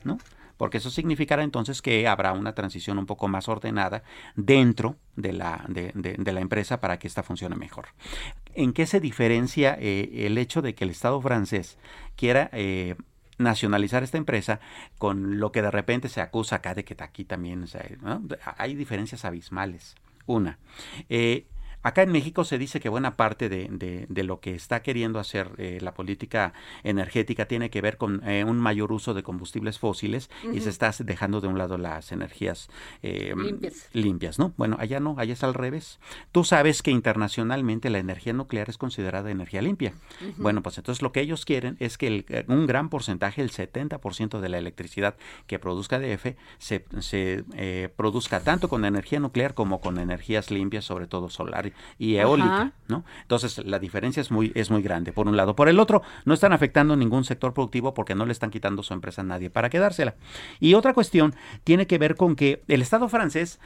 ¿no? 0.04 0.18
Porque 0.58 0.78
eso 0.78 0.90
significará 0.90 1.44
entonces 1.44 1.82
que 1.82 2.08
habrá 2.08 2.34
una 2.34 2.54
transición 2.54 2.98
un 2.98 3.06
poco 3.06 3.28
más 3.28 3.48
ordenada 3.50 4.04
dentro 4.36 4.98
de 5.16 5.34
la, 5.34 5.66
de, 5.68 6.34
la 6.34 6.40
empresa 6.42 6.80
para 6.80 7.00
que 7.00 7.08
ésta 7.08 7.24
funcione 7.24 7.56
mejor. 7.56 7.88
¿En 8.54 8.74
qué 8.74 8.86
se 8.86 9.00
diferencia 9.00 9.78
eh, 9.80 10.26
el 10.26 10.38
hecho 10.38 10.62
de 10.62 10.76
que 10.76 10.86
el 10.86 10.90
Estado 10.90 11.20
francés 11.22 11.78
quiera 12.16 12.50
eh, 12.54 12.96
nacionalizar 13.38 14.04
esta 14.04 14.18
empresa 14.18 14.60
con 14.98 15.40
lo 15.40 15.52
que 15.52 15.62
de 15.62 15.72
repente 15.72 16.10
se 16.10 16.22
acusa 16.22 16.58
acá 16.58 16.74
de 16.74 16.86
que 16.86 16.96
aquí 17.00 17.26
también 17.26 17.66
hay 18.58 18.76
diferencias 18.76 19.26
abismales? 19.26 19.96
Una, 20.28 20.58
eh, 21.10 21.46
Acá 21.88 22.02
en 22.02 22.12
México 22.12 22.44
se 22.44 22.58
dice 22.58 22.80
que 22.80 22.90
buena 22.90 23.16
parte 23.16 23.48
de, 23.48 23.68
de- 23.70 24.08
de 24.10 24.24
lo 24.24 24.40
que 24.40 24.56
está 24.56 24.82
queriendo 24.82 25.20
hacer 25.20 25.52
eh, 25.60 25.78
la 25.82 25.94
política 25.94 26.54
energética 26.84 27.46
tiene 27.48 27.70
que 27.70 27.80
ver 27.80 27.98
con 27.98 28.28
eh, 28.28 28.44
un 28.44 28.58
mayor 28.60 28.92
uso 28.92 29.14
de 29.14 29.22
combustibles 29.22 29.78
fósiles 29.78 30.30
y 30.52 30.62
se 30.62 30.70
está 30.70 30.92
dejando 31.00 31.42
de 31.42 31.48
un 31.48 31.60
lado 31.60 31.78
las 31.78 32.12
energías 32.12 32.70
eh, 33.04 33.34
Limpias. 33.38 33.90
limpias, 33.94 34.40
¿no? 34.40 34.54
Bueno, 34.58 34.78
allá 34.80 35.00
no, 35.00 35.14
allá 35.20 35.34
es 35.34 35.44
al 35.44 35.54
revés. 35.54 36.00
Tú 36.32 36.44
sabes 36.44 36.82
que 36.82 36.90
internacionalmente 36.90 37.92
la 37.92 38.00
energía 38.00 38.34
nuclear 38.34 38.68
es 38.70 38.78
considerada 38.80 39.30
energía 39.30 39.62
limpia. 39.62 39.94
Bueno, 40.38 40.64
pues 40.64 40.78
entonces 40.80 41.02
lo 41.04 41.12
que 41.12 41.22
ellos 41.22 41.46
quieren 41.46 41.78
es 41.80 41.98
que 42.00 42.08
el- 42.08 42.46
un 42.48 42.66
gran 42.66 42.90
porcentaje, 42.90 43.44
el 43.44 43.52
70% 43.52 44.40
de 44.42 44.50
la 44.50 44.58
electricidad 44.58 45.16
que 45.46 45.60
produzca 45.60 46.00
DF, 46.00 46.36
se, 46.58 46.84
se, 47.00 47.44
produzca 47.96 48.40
tanto 48.40 48.70
con 48.70 48.86
energía 48.86 49.20
nuclear 49.20 49.54
como 49.54 49.82
con 49.82 50.00
energías 50.00 50.50
limpias, 50.50 50.84
sobre 50.86 51.06
todo 51.06 51.30
solar 51.30 51.75
y 51.98 52.16
eólica, 52.16 52.56
Ajá. 52.56 52.72
¿no? 52.88 53.04
Entonces 53.22 53.58
la 53.66 53.80
diferencia 53.80 54.22
es 54.22 54.32
muy, 54.32 54.52
es 54.56 54.70
muy 54.72 54.82
grande, 54.82 55.12
por 55.14 55.28
un 55.28 55.38
lado. 55.38 55.56
Por 55.56 55.70
el 55.70 55.80
otro, 55.80 56.02
no 56.26 56.34
están 56.34 56.54
afectando 56.54 56.96
ningún 56.96 57.24
sector 57.24 57.54
productivo 57.54 57.94
porque 57.94 58.16
no 58.16 58.26
le 58.26 58.32
están 58.32 58.50
quitando 58.52 58.84
su 58.84 58.94
empresa 58.94 59.22
a 59.22 59.26
nadie 59.26 59.50
para 59.50 59.70
quedársela. 59.70 60.16
Y 60.60 60.74
otra 60.74 60.94
cuestión 60.94 61.36
tiene 61.64 61.88
que 61.88 61.98
ver 61.98 62.16
con 62.16 62.36
que 62.36 62.62
el 62.68 62.82
Estado 62.82 63.10
francés 63.10 63.60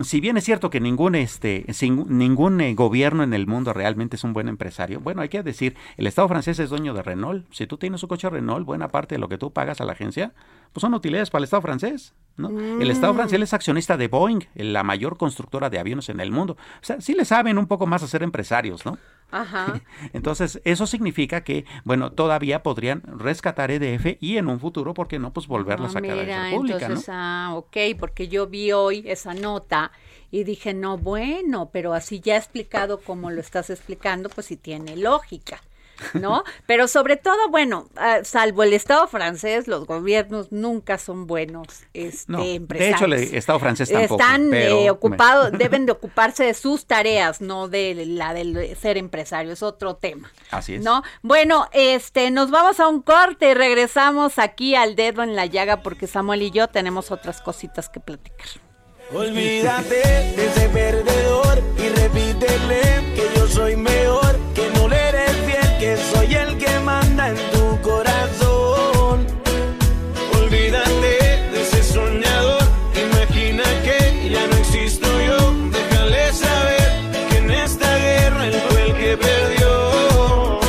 si 0.00 0.20
bien 0.22 0.38
es 0.38 0.44
cierto 0.44 0.70
que 0.70 0.80
ningún 0.80 1.14
este 1.14 1.66
sin- 1.74 2.06
ningún 2.16 2.60
eh, 2.62 2.74
gobierno 2.74 3.22
en 3.24 3.34
el 3.34 3.46
mundo 3.46 3.74
realmente 3.74 4.16
es 4.16 4.24
un 4.24 4.32
buen 4.32 4.48
empresario, 4.48 5.00
bueno, 5.00 5.20
hay 5.20 5.28
que 5.28 5.42
decir, 5.42 5.76
el 5.98 6.06
Estado 6.06 6.28
francés 6.28 6.58
es 6.60 6.70
dueño 6.70 6.94
de 6.94 7.02
Renault. 7.02 7.44
Si 7.52 7.66
tú 7.66 7.76
tienes 7.76 8.02
un 8.02 8.08
coche 8.08 8.30
Renault, 8.30 8.64
buena 8.64 8.88
parte 8.88 9.16
de 9.16 9.18
lo 9.18 9.28
que 9.28 9.36
tú 9.36 9.52
pagas 9.52 9.82
a 9.82 9.84
la 9.84 9.92
agencia, 9.92 10.32
pues 10.72 10.80
son 10.80 10.94
utilidades 10.94 11.28
para 11.28 11.40
el 11.40 11.44
Estado 11.44 11.60
francés, 11.60 12.14
¿no? 12.36 12.48
El 12.78 12.90
Estado 12.90 13.14
francés 13.14 13.40
es 13.40 13.52
accionista 13.54 13.96
de 13.96 14.08
Boeing, 14.08 14.40
la 14.54 14.82
mayor 14.82 15.16
constructora 15.16 15.70
de 15.70 15.78
aviones 15.78 16.08
en 16.08 16.20
el 16.20 16.30
mundo. 16.32 16.54
O 16.54 16.84
sea, 16.84 17.00
sí 17.00 17.14
le 17.14 17.24
saben 17.24 17.58
un 17.58 17.66
poco 17.66 17.86
más 17.86 18.02
a 18.02 18.08
ser 18.08 18.22
empresarios, 18.22 18.84
¿no? 18.84 18.98
Ajá. 19.30 19.80
Entonces, 20.12 20.60
eso 20.64 20.86
significa 20.86 21.42
que, 21.42 21.64
bueno, 21.84 22.12
todavía 22.12 22.62
podrían 22.62 23.02
rescatar 23.06 23.70
EDF 23.70 24.16
y 24.20 24.36
en 24.36 24.48
un 24.48 24.60
futuro, 24.60 24.94
¿por 24.94 25.08
qué 25.08 25.18
no? 25.18 25.32
Pues 25.32 25.46
volverla 25.46 25.86
a 25.86 25.88
Ah, 25.88 25.92
sacar 25.92 26.18
a 26.18 26.24
la 26.24 26.24
República, 26.50 26.86
entonces, 26.86 27.08
¿no? 27.08 27.14
ah, 27.14 27.50
ok, 27.54 27.76
porque 27.98 28.28
yo 28.28 28.46
vi 28.46 28.72
hoy 28.72 29.04
esa 29.06 29.34
nota 29.34 29.92
y 30.30 30.44
dije, 30.44 30.74
no, 30.74 30.98
bueno, 30.98 31.70
pero 31.72 31.94
así 31.94 32.20
ya 32.20 32.36
explicado 32.36 33.00
como 33.00 33.30
lo 33.30 33.40
estás 33.40 33.70
explicando, 33.70 34.28
pues 34.28 34.46
sí 34.46 34.56
tiene 34.56 34.96
lógica. 34.96 35.60
¿No? 36.14 36.44
Pero 36.66 36.88
sobre 36.88 37.16
todo, 37.16 37.48
bueno, 37.50 37.88
ah, 37.96 38.18
salvo 38.24 38.62
el 38.62 38.72
Estado 38.72 39.06
francés, 39.08 39.68
los 39.68 39.86
gobiernos 39.86 40.50
nunca 40.52 40.98
son 40.98 41.26
buenos 41.26 41.66
este, 41.94 42.30
No, 42.32 42.42
de 42.42 42.54
empresarios. 42.54 42.96
hecho, 42.96 43.04
el 43.06 43.34
Estado 43.36 43.58
francés 43.58 43.90
tampoco. 43.90 44.20
Están 44.20 44.48
pero- 44.50 44.78
eh, 44.78 44.90
ocupados, 44.90 45.52
deben 45.58 45.86
de 45.86 45.92
ocuparse 45.92 46.44
de 46.44 46.54
sus 46.54 46.86
tareas, 46.86 47.40
no 47.40 47.68
de 47.68 47.94
la 48.06 48.34
de 48.34 48.76
ser 48.80 48.96
empresario, 48.98 49.52
es 49.52 49.62
otro 49.62 49.96
tema. 49.96 50.32
Así 50.50 50.74
es. 50.74 50.82
¿No? 50.82 51.02
Bueno, 51.22 51.68
este, 51.72 52.30
nos 52.30 52.50
vamos 52.50 52.80
a 52.80 52.88
un 52.88 53.02
corte 53.02 53.50
y 53.50 53.54
regresamos 53.54 54.38
aquí 54.38 54.74
al 54.74 54.96
dedo 54.96 55.22
en 55.22 55.36
la 55.36 55.46
llaga 55.46 55.82
porque 55.82 56.06
Samuel 56.06 56.42
y 56.42 56.50
yo 56.50 56.68
tenemos 56.68 57.10
otras 57.10 57.40
cositas 57.40 57.88
que 57.88 58.00
platicar. 58.00 58.46
Olvídate 59.12 59.94
de 60.36 60.46
ese 60.46 60.68
perdedor 60.70 61.62
y 61.78 61.88
repítele 61.90 63.12
que 63.14 63.28
yo 63.36 63.46
soy 63.46 63.76
mejor, 63.76 64.31
que 65.82 65.96
soy 65.96 66.32
el 66.32 66.56
que 66.58 66.78
manda 66.84 67.30
en 67.30 67.36
tu 67.50 67.80
corazón. 67.80 69.26
Olvídate 70.40 71.14
de 71.52 71.62
ese 71.62 71.82
soñador, 71.82 72.62
imagina 73.06 73.64
que 73.82 74.30
ya 74.30 74.46
no 74.46 74.54
existo 74.58 75.08
yo. 75.28 75.38
Déjale 75.72 76.32
saber 76.44 76.88
que 77.30 77.36
en 77.38 77.50
esta 77.50 77.98
guerra 77.98 78.46
él 78.46 78.62
fue 78.68 78.82
el 78.86 78.92
que 78.94 79.16
perdió. 79.16 79.70
Oh, 80.18 80.60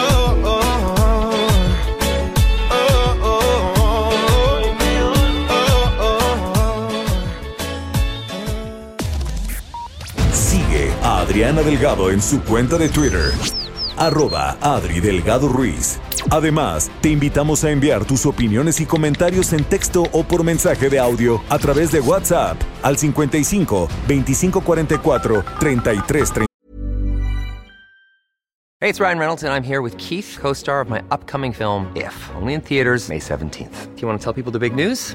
oh, 0.00 0.34
oh. 0.44 0.60
Oh, 2.78 3.14
oh, 3.22 3.42
oh. 3.76 4.10
Oh, 5.50 5.62
oh, 6.00 6.08
oh. 6.08 6.90
Sigue 10.34 10.84
a 11.04 11.20
Adriana 11.20 11.62
Delgado 11.62 12.10
en 12.10 12.20
su 12.20 12.42
cuenta 12.42 12.76
de 12.76 12.88
Twitter, 12.88 13.30
arroba 14.06 14.56
Adri 14.60 15.00
Delgado 15.00 15.48
Ruiz. 15.48 16.00
Además, 16.30 16.90
te 17.00 17.08
invitamos 17.10 17.62
a 17.64 17.70
enviar 17.70 18.04
tus 18.04 18.26
opiniones 18.26 18.80
y 18.80 18.86
comentarios 18.86 19.52
en 19.52 19.64
texto 19.64 20.04
o 20.12 20.24
por 20.24 20.42
mensaje 20.42 20.90
de 20.90 20.98
audio 20.98 21.40
a 21.48 21.58
través 21.58 21.92
de 21.92 22.00
WhatsApp 22.00 22.60
al 22.82 22.98
55 22.98 23.88
2544 24.08 25.44
3330. 25.60 26.46
Hey, 28.80 28.88
it's 28.88 28.98
Ryan 28.98 29.18
Reynolds, 29.18 29.44
and 29.44 29.52
I'm 29.52 29.62
here 29.62 29.80
with 29.80 29.96
Keith, 29.96 30.36
co 30.40 30.52
star 30.52 30.80
of 30.80 30.90
my 30.90 31.02
upcoming 31.12 31.52
film, 31.52 31.86
If, 31.94 32.12
only 32.34 32.54
in 32.54 32.60
theaters, 32.60 33.08
May 33.08 33.20
17th. 33.20 33.94
Do 33.94 34.00
you 34.02 34.08
want 34.08 34.20
to 34.20 34.24
tell 34.24 34.32
people 34.32 34.50
the 34.50 34.58
big 34.58 34.74
news? 34.74 35.14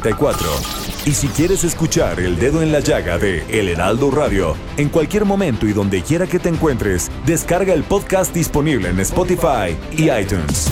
34. 0.00 0.48
Y 1.06 1.12
si 1.12 1.28
quieres 1.28 1.64
escuchar 1.64 2.20
El 2.20 2.38
Dedo 2.38 2.62
en 2.62 2.72
la 2.72 2.80
Llaga 2.80 3.18
de 3.18 3.44
El 3.48 3.68
Heraldo 3.68 4.10
Radio, 4.10 4.56
en 4.76 4.88
cualquier 4.88 5.24
momento 5.24 5.66
y 5.66 5.72
donde 5.72 6.02
quiera 6.02 6.26
que 6.26 6.38
te 6.38 6.48
encuentres, 6.48 7.10
descarga 7.26 7.74
el 7.74 7.84
podcast 7.84 8.34
disponible 8.34 8.88
en 8.88 9.00
Spotify 9.00 9.76
y 9.96 10.10
iTunes. 10.10 10.70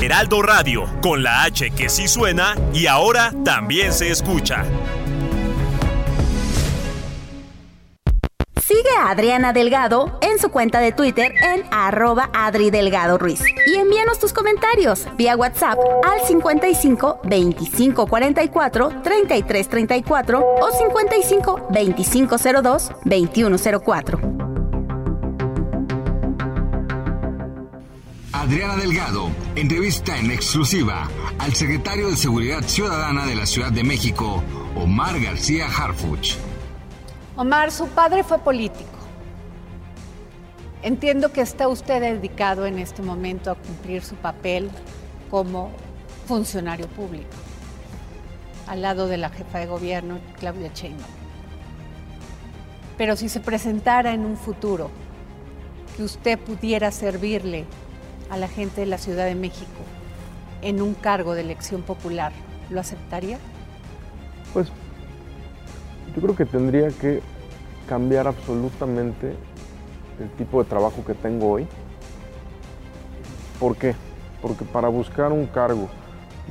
Heraldo 0.00 0.42
Radio, 0.42 0.84
con 1.00 1.22
la 1.22 1.44
H 1.44 1.70
que 1.70 1.88
sí 1.88 2.08
suena 2.08 2.54
y 2.74 2.86
ahora 2.86 3.32
también 3.42 3.90
se 3.92 4.10
escucha. 4.10 4.64
Sigue 8.66 8.96
a 8.98 9.10
Adriana 9.10 9.52
Delgado 9.52 10.18
en 10.22 10.38
su 10.38 10.48
cuenta 10.48 10.80
de 10.80 10.90
Twitter 10.90 11.34
en 11.42 11.64
arroba 11.70 12.30
Adri 12.32 12.70
Delgado 12.70 13.18
Ruiz. 13.18 13.42
Y 13.66 13.74
envíanos 13.74 14.18
tus 14.18 14.32
comentarios 14.32 15.06
vía 15.18 15.36
WhatsApp 15.36 15.78
al 16.02 16.26
55 16.26 17.20
25 17.24 18.06
44 18.06 19.02
33 19.02 19.68
34 19.68 20.40
o 20.62 20.70
55 20.70 21.66
25 21.68 22.36
02 22.62 22.90
21 23.04 23.56
04. 23.84 24.20
Adriana 28.32 28.76
Delgado 28.76 29.28
entrevista 29.56 30.16
en 30.16 30.30
exclusiva 30.30 31.10
al 31.38 31.52
secretario 31.52 32.08
de 32.08 32.16
Seguridad 32.16 32.62
Ciudadana 32.62 33.26
de 33.26 33.34
la 33.34 33.44
Ciudad 33.44 33.72
de 33.72 33.84
México, 33.84 34.42
Omar 34.74 35.20
García 35.20 35.66
Harfuch. 35.66 36.38
Omar, 37.36 37.72
su 37.72 37.88
padre 37.88 38.22
fue 38.22 38.38
político. 38.38 38.90
Entiendo 40.82 41.32
que 41.32 41.40
está 41.40 41.66
usted 41.66 42.00
dedicado 42.00 42.64
en 42.64 42.78
este 42.78 43.02
momento 43.02 43.50
a 43.50 43.56
cumplir 43.56 44.04
su 44.04 44.14
papel 44.14 44.70
como 45.32 45.72
funcionario 46.26 46.86
público, 46.86 47.34
al 48.68 48.82
lado 48.82 49.08
de 49.08 49.16
la 49.16 49.30
jefa 49.30 49.58
de 49.58 49.66
gobierno, 49.66 50.18
Claudia 50.38 50.70
Sheinbaum. 50.72 51.10
Pero 52.96 53.16
si 53.16 53.28
se 53.28 53.40
presentara 53.40 54.12
en 54.12 54.24
un 54.24 54.36
futuro 54.36 54.90
que 55.96 56.04
usted 56.04 56.38
pudiera 56.38 56.92
servirle 56.92 57.64
a 58.30 58.36
la 58.36 58.46
gente 58.46 58.82
de 58.82 58.86
la 58.86 58.98
Ciudad 58.98 59.24
de 59.24 59.34
México 59.34 59.82
en 60.62 60.80
un 60.80 60.94
cargo 60.94 61.34
de 61.34 61.40
elección 61.40 61.82
popular, 61.82 62.32
¿lo 62.70 62.78
aceptaría? 62.78 63.38
Pues 64.52 64.68
yo 66.14 66.22
creo 66.22 66.36
que 66.36 66.46
tendría 66.46 66.88
que 66.88 67.20
cambiar 67.88 68.26
absolutamente 68.26 69.34
el 70.20 70.30
tipo 70.36 70.62
de 70.62 70.68
trabajo 70.68 71.04
que 71.04 71.14
tengo 71.14 71.50
hoy. 71.50 71.66
¿Por 73.58 73.76
qué? 73.76 73.94
Porque 74.40 74.64
para 74.64 74.88
buscar 74.88 75.32
un 75.32 75.46
cargo 75.46 75.88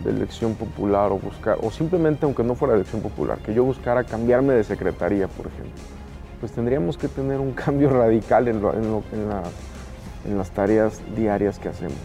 de 0.03 0.09
elección 0.09 0.55
popular 0.55 1.11
o 1.11 1.19
buscar, 1.19 1.57
o 1.61 1.71
simplemente 1.71 2.25
aunque 2.25 2.43
no 2.43 2.55
fuera 2.55 2.75
elección 2.75 3.01
popular, 3.01 3.37
que 3.39 3.53
yo 3.53 3.63
buscara 3.63 4.03
cambiarme 4.03 4.53
de 4.53 4.63
secretaría, 4.63 5.27
por 5.27 5.47
ejemplo, 5.47 5.81
pues 6.39 6.51
tendríamos 6.51 6.97
que 6.97 7.07
tener 7.07 7.39
un 7.39 7.51
cambio 7.53 7.89
radical 7.89 8.47
en, 8.47 8.61
en 10.25 10.37
las 10.37 10.51
tareas 10.51 11.01
diarias 11.15 11.59
que 11.59 11.69
hacemos. 11.69 11.97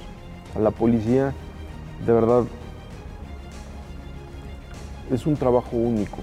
A 0.54 0.60
la 0.60 0.70
policía, 0.70 1.32
de 2.06 2.12
verdad, 2.12 2.44
es 5.10 5.26
un 5.26 5.36
trabajo 5.36 5.76
único. 5.76 6.18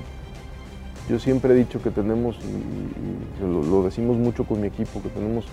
Yo 1.09 1.19
siempre 1.19 1.53
he 1.53 1.55
dicho 1.55 1.81
que 1.81 1.91
tenemos, 1.91 2.37
y, 2.37 3.43
lo, 3.43 3.83
decimos 3.83 4.17
mucho 4.17 4.43
con 4.43 4.61
mi 4.61 4.67
equipo, 4.67 5.01
que 5.03 5.09
tenemos 5.09 5.45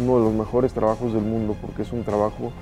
uno 0.00 0.18
de 0.18 0.24
los 0.24 0.32
mejores 0.32 0.72
trabajos 0.72 1.12
del 1.12 1.22
mundo 1.22 1.56
porque 1.60 1.82
es 1.82 1.92
un 1.92 2.04
trabajo 2.04 2.52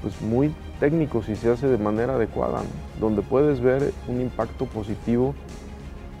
pues, 0.00 0.20
muy 0.22 0.54
técnico 0.78 1.22
si 1.22 1.36
se 1.36 1.50
hace 1.50 1.66
de 1.66 1.78
manera 1.78 2.14
adecuada, 2.14 2.62
donde 3.00 3.22
puedes 3.22 3.60
ver 3.60 3.92
un 4.08 4.20
impacto 4.20 4.66
positivo 4.66 5.34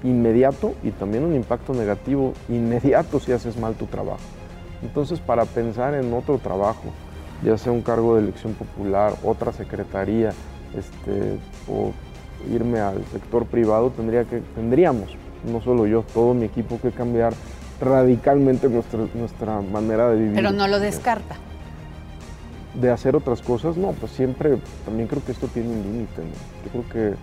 inmediato 0.02 0.74
y 0.82 0.90
también 0.90 1.24
un 1.24 1.34
impacto 1.34 1.72
negativo 1.72 2.34
inmediato 2.48 3.20
si 3.20 3.32
haces 3.32 3.56
mal 3.56 3.74
tu 3.74 3.86
trabajo. 3.86 4.18
Entonces, 4.82 5.20
para 5.20 5.44
pensar 5.44 5.94
en 5.94 6.12
otro 6.12 6.38
trabajo, 6.38 6.92
ya 7.44 7.56
sea 7.56 7.72
un 7.72 7.82
cargo 7.82 8.16
de 8.16 8.22
elección 8.22 8.54
popular, 8.54 9.14
otra 9.22 9.52
secretaría, 9.52 10.30
este, 10.76 11.38
o 11.68 11.92
irme 12.50 12.80
al 12.80 13.04
sector 13.06 13.46
privado, 13.46 13.90
tendría 13.90 14.24
que, 14.24 14.40
tendríamos, 14.54 15.16
no 15.50 15.60
solo 15.60 15.86
yo, 15.86 16.04
todo 16.14 16.34
mi 16.34 16.44
equipo, 16.44 16.80
que 16.80 16.90
cambiar 16.90 17.34
radicalmente 17.80 18.68
nuestra, 18.68 19.00
nuestra 19.14 19.60
manera 19.60 20.08
de 20.10 20.16
vivir. 20.16 20.34
Pero 20.34 20.52
no 20.52 20.68
lo 20.68 20.78
descarta. 20.80 21.36
De 22.74 22.90
hacer 22.90 23.16
otras 23.16 23.42
cosas, 23.42 23.76
no, 23.76 23.92
pues 23.92 24.12
siempre, 24.12 24.58
también 24.84 25.08
creo 25.08 25.24
que 25.24 25.32
esto 25.32 25.48
tiene 25.48 25.70
un 25.70 25.82
límite, 25.82 26.22
¿no? 26.22 26.64
Yo 26.64 26.70
creo 26.70 26.88
que 26.88 27.16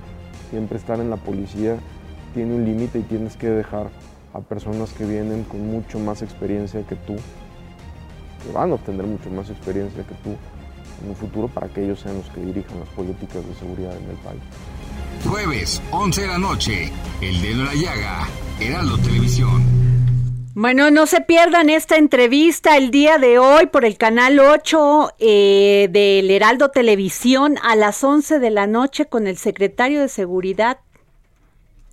siempre 0.50 0.78
estar 0.78 1.00
en 1.00 1.10
la 1.10 1.16
policía 1.16 1.78
tiene 2.34 2.56
un 2.56 2.66
límite 2.66 3.00
y 3.00 3.04
tienes 3.04 3.36
que 3.36 3.50
dejar 3.50 3.88
a 4.34 4.42
personas 4.42 4.94
que 4.94 5.06
vienen 5.06 5.44
con 5.44 5.66
mucho 5.66 5.98
más 6.00 6.22
experiencia 6.22 6.82
que 6.84 6.96
tú, 6.96 7.16
que 7.16 8.52
van 8.54 8.72
a 8.72 8.76
obtener 8.76 9.06
mucho 9.06 9.30
más 9.32 9.50
experiencia 9.50 10.04
que 10.04 10.16
tú 10.16 10.36
en 11.02 11.10
un 11.10 11.16
futuro 11.16 11.48
para 11.48 11.68
que 11.68 11.84
ellos 11.84 12.00
sean 12.00 12.18
los 12.18 12.30
que 12.30 12.42
dirijan 12.42 12.80
las 12.80 12.90
políticas 12.90 13.48
de 13.48 13.54
seguridad 13.56 13.96
en 13.96 14.10
el 14.10 14.18
país. 14.18 14.42
Jueves, 15.26 15.82
11 15.92 16.22
de 16.22 16.28
la 16.28 16.38
noche, 16.38 16.92
El 17.22 17.42
Dedo 17.42 17.62
en 17.62 17.66
la 17.66 17.74
Llaga, 17.74 18.28
Heraldo 18.60 18.98
Televisión. 18.98 19.64
Bueno, 20.56 20.92
no 20.92 21.06
se 21.06 21.22
pierdan 21.22 21.70
esta 21.70 21.98
entrevista 21.98 22.78
el 22.78 22.92
día 22.92 23.18
de 23.18 23.40
hoy 23.40 23.68
por 23.68 23.86
el 23.86 23.98
canal 23.98 24.40
8 24.40 25.14
eh, 25.20 25.88
del 25.92 26.30
Heraldo 26.32 26.70
Televisión 26.70 27.58
a 27.64 27.76
las 27.76 28.04
11 28.04 28.40
de 28.40 28.50
la 28.50 28.68
noche 28.68 29.06
con 29.06 29.28
el 29.28 29.38
secretario 29.38 30.02
de 30.02 30.10
Seguridad 30.10 30.80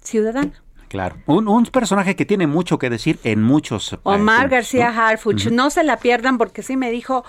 ciudadana. 0.02 0.65
Claro, 0.96 1.16
un, 1.26 1.46
un, 1.46 1.66
personaje 1.66 2.16
que 2.16 2.24
tiene 2.24 2.46
mucho 2.46 2.78
que 2.78 2.88
decir 2.88 3.18
en 3.22 3.42
muchos. 3.42 3.92
Eh, 3.92 3.98
Omar 4.04 4.48
García 4.48 4.90
¿no? 4.90 5.02
Harfuch, 5.02 5.48
no 5.48 5.68
se 5.68 5.84
la 5.84 5.98
pierdan 5.98 6.38
porque 6.38 6.62
sí 6.62 6.74
me 6.74 6.90
dijo 6.90 7.22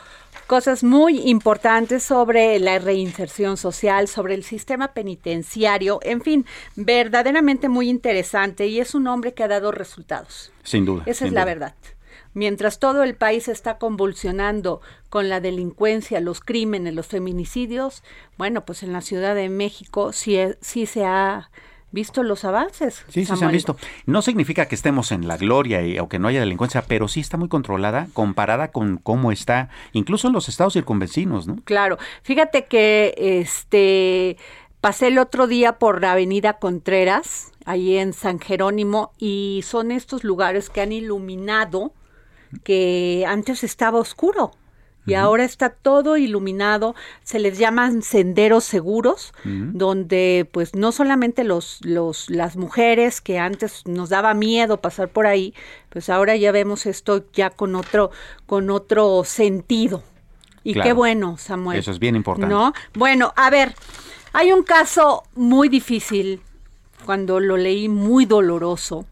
cosas 0.47 0.85
muy 0.85 1.19
importantes 1.29 2.01
sobre 2.01 2.59
la 2.59 2.79
reinserción 2.79 3.57
social, 3.57 4.07
sobre 4.07 4.35
el 4.35 4.45
sistema 4.45 4.93
penitenciario, 4.93 5.99
en 6.03 6.21
fin, 6.21 6.45
verdaderamente 6.77 7.67
muy 7.67 7.89
interesante 7.89 8.67
y 8.67 8.79
es 8.79 8.95
un 8.95 9.05
hombre 9.05 9.33
que 9.33 9.43
ha 9.43 9.49
dado 9.49 9.73
resultados. 9.73 10.53
Sin 10.63 10.85
duda. 10.85 11.03
Esa 11.05 11.25
sin 11.25 11.27
es 11.27 11.33
la 11.33 11.43
verdad. 11.43 11.75
Mientras 12.33 12.79
todo 12.79 13.03
el 13.03 13.15
país 13.15 13.49
está 13.49 13.79
convulsionando 13.79 14.79
con 15.09 15.27
la 15.27 15.41
delincuencia, 15.41 16.21
los 16.21 16.39
crímenes, 16.39 16.93
los 16.93 17.07
feminicidios, 17.07 18.01
bueno, 18.37 18.63
pues 18.63 18.81
en 18.81 18.93
la 18.93 19.01
Ciudad 19.01 19.35
de 19.35 19.49
México 19.49 20.13
sí, 20.13 20.37
sí 20.61 20.85
se 20.85 21.03
ha 21.03 21.49
visto 21.91 22.23
los 22.23 22.43
avances. 22.43 23.05
Sí, 23.07 23.25
sí 23.25 23.35
se 23.35 23.45
han 23.45 23.51
visto. 23.51 23.77
No 24.05 24.21
significa 24.21 24.67
que 24.67 24.75
estemos 24.75 25.11
en 25.11 25.27
la 25.27 25.37
gloria 25.37 25.85
y, 25.85 25.99
o 25.99 26.09
que 26.09 26.19
no 26.19 26.27
haya 26.27 26.39
delincuencia, 26.39 26.83
pero 26.83 27.07
sí 27.07 27.19
está 27.19 27.37
muy 27.37 27.47
controlada 27.49 28.07
comparada 28.13 28.69
con 28.69 28.97
cómo 28.97 29.31
está, 29.31 29.69
incluso 29.93 30.27
en 30.27 30.33
los 30.33 30.49
estados 30.49 30.73
circunvecinos, 30.73 31.47
¿no? 31.47 31.57
Claro. 31.63 31.97
Fíjate 32.23 32.65
que 32.65 33.13
este 33.17 34.37
pasé 34.81 35.07
el 35.07 35.17
otro 35.17 35.47
día 35.47 35.79
por 35.79 36.01
la 36.01 36.13
Avenida 36.13 36.59
Contreras, 36.59 37.51
ahí 37.65 37.97
en 37.97 38.13
San 38.13 38.39
Jerónimo, 38.39 39.11
y 39.17 39.61
son 39.65 39.91
estos 39.91 40.23
lugares 40.23 40.69
que 40.69 40.81
han 40.81 40.91
iluminado 40.91 41.93
que 42.63 43.25
antes 43.27 43.63
estaba 43.63 43.99
oscuro 43.99 44.51
y 45.07 45.13
ahora 45.13 45.45
está 45.45 45.69
todo 45.69 46.17
iluminado, 46.17 46.93
se 47.23 47.39
les 47.39 47.57
llaman 47.57 48.01
senderos 48.01 48.65
seguros, 48.65 49.33
uh 49.45 49.47
-huh. 49.47 49.71
donde 49.71 50.47
pues 50.51 50.75
no 50.75 50.91
solamente 50.91 51.43
los, 51.43 51.79
los, 51.83 52.29
las 52.29 52.57
mujeres 52.57 53.21
que 53.21 53.39
antes 53.39 53.87
nos 53.87 54.09
daba 54.09 54.33
miedo 54.33 54.81
pasar 54.81 55.07
por 55.07 55.25
ahí, 55.25 55.53
pues 55.89 56.09
ahora 56.09 56.35
ya 56.35 56.51
vemos 56.51 56.85
esto 56.85 57.23
ya 57.33 57.49
con 57.49 57.75
otro, 57.75 58.11
con 58.45 58.69
otro 58.69 59.23
sentido. 59.23 60.03
Y 60.63 60.73
claro. 60.73 60.87
qué 60.89 60.93
bueno, 60.93 61.37
Samuel. 61.37 61.79
Eso 61.79 61.91
es 61.91 61.99
bien 61.99 62.17
importante. 62.17 62.53
¿No? 62.53 62.73
Bueno, 62.93 63.33
a 63.37 63.49
ver, 63.49 63.73
hay 64.33 64.51
un 64.51 64.63
caso 64.63 65.23
muy 65.35 65.69
difícil, 65.69 66.41
cuando 67.05 67.39
lo 67.39 67.55
leí 67.55 67.87
muy 67.87 68.25
doloroso, 68.25 69.05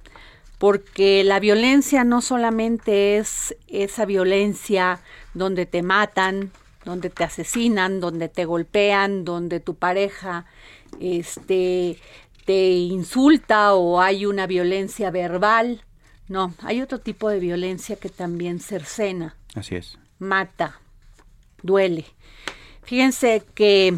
porque 0.57 1.23
la 1.23 1.39
violencia 1.39 2.03
no 2.03 2.21
solamente 2.21 3.17
es 3.17 3.55
esa 3.67 4.05
violencia 4.05 4.99
donde 5.35 5.67
te 5.67 5.83
matan, 5.83 6.51
donde 6.83 7.11
te 7.11 7.23
asesinan, 7.23 7.99
donde 7.99 8.29
te 8.29 8.45
golpean, 8.45 9.23
donde 9.23 9.59
tu 9.59 9.75
pareja 9.75 10.45
este 10.99 11.99
te 12.45 12.71
insulta 12.71 13.73
o 13.73 14.01
hay 14.01 14.25
una 14.25 14.47
violencia 14.47 15.11
verbal. 15.11 15.83
No, 16.27 16.53
hay 16.61 16.81
otro 16.81 16.99
tipo 16.99 17.29
de 17.29 17.39
violencia 17.39 17.97
que 17.97 18.09
también 18.09 18.59
cercena. 18.59 19.35
Así 19.53 19.75
es. 19.75 19.97
Mata, 20.19 20.79
duele. 21.61 22.05
Fíjense 22.83 23.43
que 23.53 23.95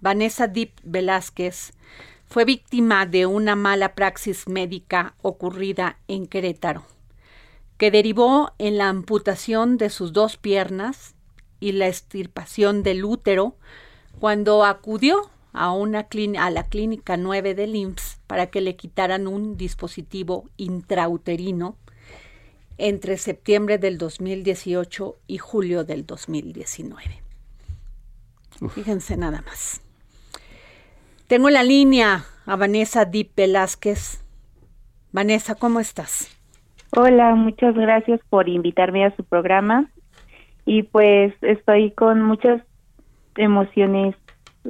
Vanessa 0.00 0.46
Deep 0.46 0.72
Velázquez 0.82 1.72
fue 2.26 2.44
víctima 2.44 3.06
de 3.06 3.26
una 3.26 3.56
mala 3.56 3.94
praxis 3.94 4.48
médica 4.48 5.14
ocurrida 5.22 5.98
en 6.08 6.26
Querétaro, 6.26 6.84
que 7.82 7.90
derivó 7.90 8.52
en 8.58 8.78
la 8.78 8.88
amputación 8.88 9.76
de 9.76 9.90
sus 9.90 10.12
dos 10.12 10.36
piernas 10.36 11.16
y 11.58 11.72
la 11.72 11.88
extirpación 11.88 12.84
del 12.84 13.04
útero 13.04 13.56
cuando 14.20 14.64
acudió 14.64 15.28
a, 15.52 15.72
una 15.72 16.06
a 16.38 16.50
la 16.50 16.62
clínica 16.68 17.16
9 17.16 17.56
del 17.56 17.74
IMSS 17.74 18.20
para 18.28 18.46
que 18.52 18.60
le 18.60 18.76
quitaran 18.76 19.26
un 19.26 19.56
dispositivo 19.56 20.48
intrauterino 20.56 21.76
entre 22.78 23.18
septiembre 23.18 23.78
del 23.78 23.98
2018 23.98 25.18
y 25.26 25.38
julio 25.38 25.82
del 25.82 26.06
2019. 26.06 27.20
Uf. 28.60 28.74
Fíjense 28.74 29.16
nada 29.16 29.42
más. 29.42 29.80
Tengo 31.26 31.48
en 31.48 31.54
la 31.54 31.64
línea 31.64 32.26
a 32.46 32.54
Vanessa 32.54 33.06
Deep 33.06 33.32
Velázquez. 33.34 34.20
Vanessa, 35.10 35.56
¿cómo 35.56 35.80
estás? 35.80 36.28
Hola, 36.94 37.34
muchas 37.34 37.74
gracias 37.74 38.20
por 38.28 38.50
invitarme 38.50 39.06
a 39.06 39.16
su 39.16 39.24
programa. 39.24 39.86
Y 40.66 40.82
pues 40.82 41.32
estoy 41.40 41.90
con 41.92 42.20
muchas 42.20 42.62
emociones 43.36 44.14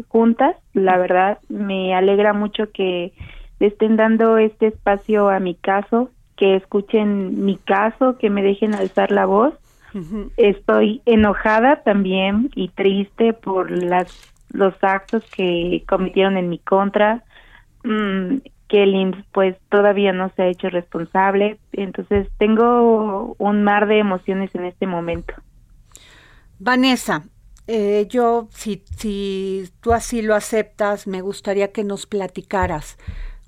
juntas, 0.06 0.56
la 0.72 0.98
verdad. 0.98 1.38
Me 1.48 1.94
alegra 1.94 2.32
mucho 2.32 2.70
que 2.72 3.12
le 3.58 3.66
estén 3.66 3.96
dando 3.96 4.38
este 4.38 4.68
espacio 4.68 5.30
a 5.30 5.40
mi 5.40 5.56
caso, 5.56 6.10
que 6.36 6.54
escuchen 6.54 7.44
mi 7.44 7.56
caso, 7.56 8.16
que 8.18 8.30
me 8.30 8.42
dejen 8.42 8.74
alzar 8.74 9.10
la 9.10 9.26
voz. 9.26 9.54
Uh 9.92 9.98
-huh. 9.98 10.30
Estoy 10.36 11.02
enojada 11.06 11.82
también 11.82 12.50
y 12.54 12.68
triste 12.68 13.32
por 13.32 13.70
las 13.70 14.32
los 14.52 14.74
actos 14.82 15.24
que 15.34 15.82
cometieron 15.88 16.36
en 16.36 16.50
mi 16.50 16.58
contra, 16.58 17.24
mmm, 17.84 18.36
que 18.72 18.84
el 18.84 18.94
IMSS 18.94 19.26
pues 19.32 19.56
todavía 19.68 20.14
no 20.14 20.32
se 20.34 20.42
ha 20.42 20.46
hecho 20.46 20.70
responsable, 20.70 21.58
entonces 21.72 22.26
tengo 22.38 23.36
un 23.38 23.62
mar 23.62 23.86
de 23.86 23.98
emociones 23.98 24.52
en 24.54 24.64
este 24.64 24.86
momento. 24.86 25.34
Vanessa, 26.58 27.22
eh, 27.66 28.06
yo 28.08 28.48
si, 28.50 28.82
si 28.96 29.68
tú 29.82 29.92
así 29.92 30.22
lo 30.22 30.34
aceptas, 30.34 31.06
me 31.06 31.20
gustaría 31.20 31.70
que 31.70 31.84
nos 31.84 32.06
platicaras 32.06 32.96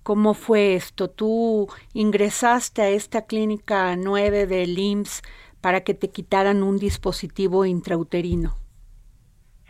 cómo 0.03 0.35
fue 0.35 0.75
esto. 0.75 1.09
Tú 1.09 1.69
ingresaste 1.95 2.83
a 2.83 2.91
esta 2.91 3.25
clínica 3.25 3.97
9 3.97 4.47
del 4.47 4.79
IMSS 4.79 5.23
para 5.63 5.81
que 5.81 5.95
te 5.95 6.11
quitaran 6.11 6.63
un 6.63 6.77
dispositivo 6.77 7.65
intrauterino. 7.65 8.57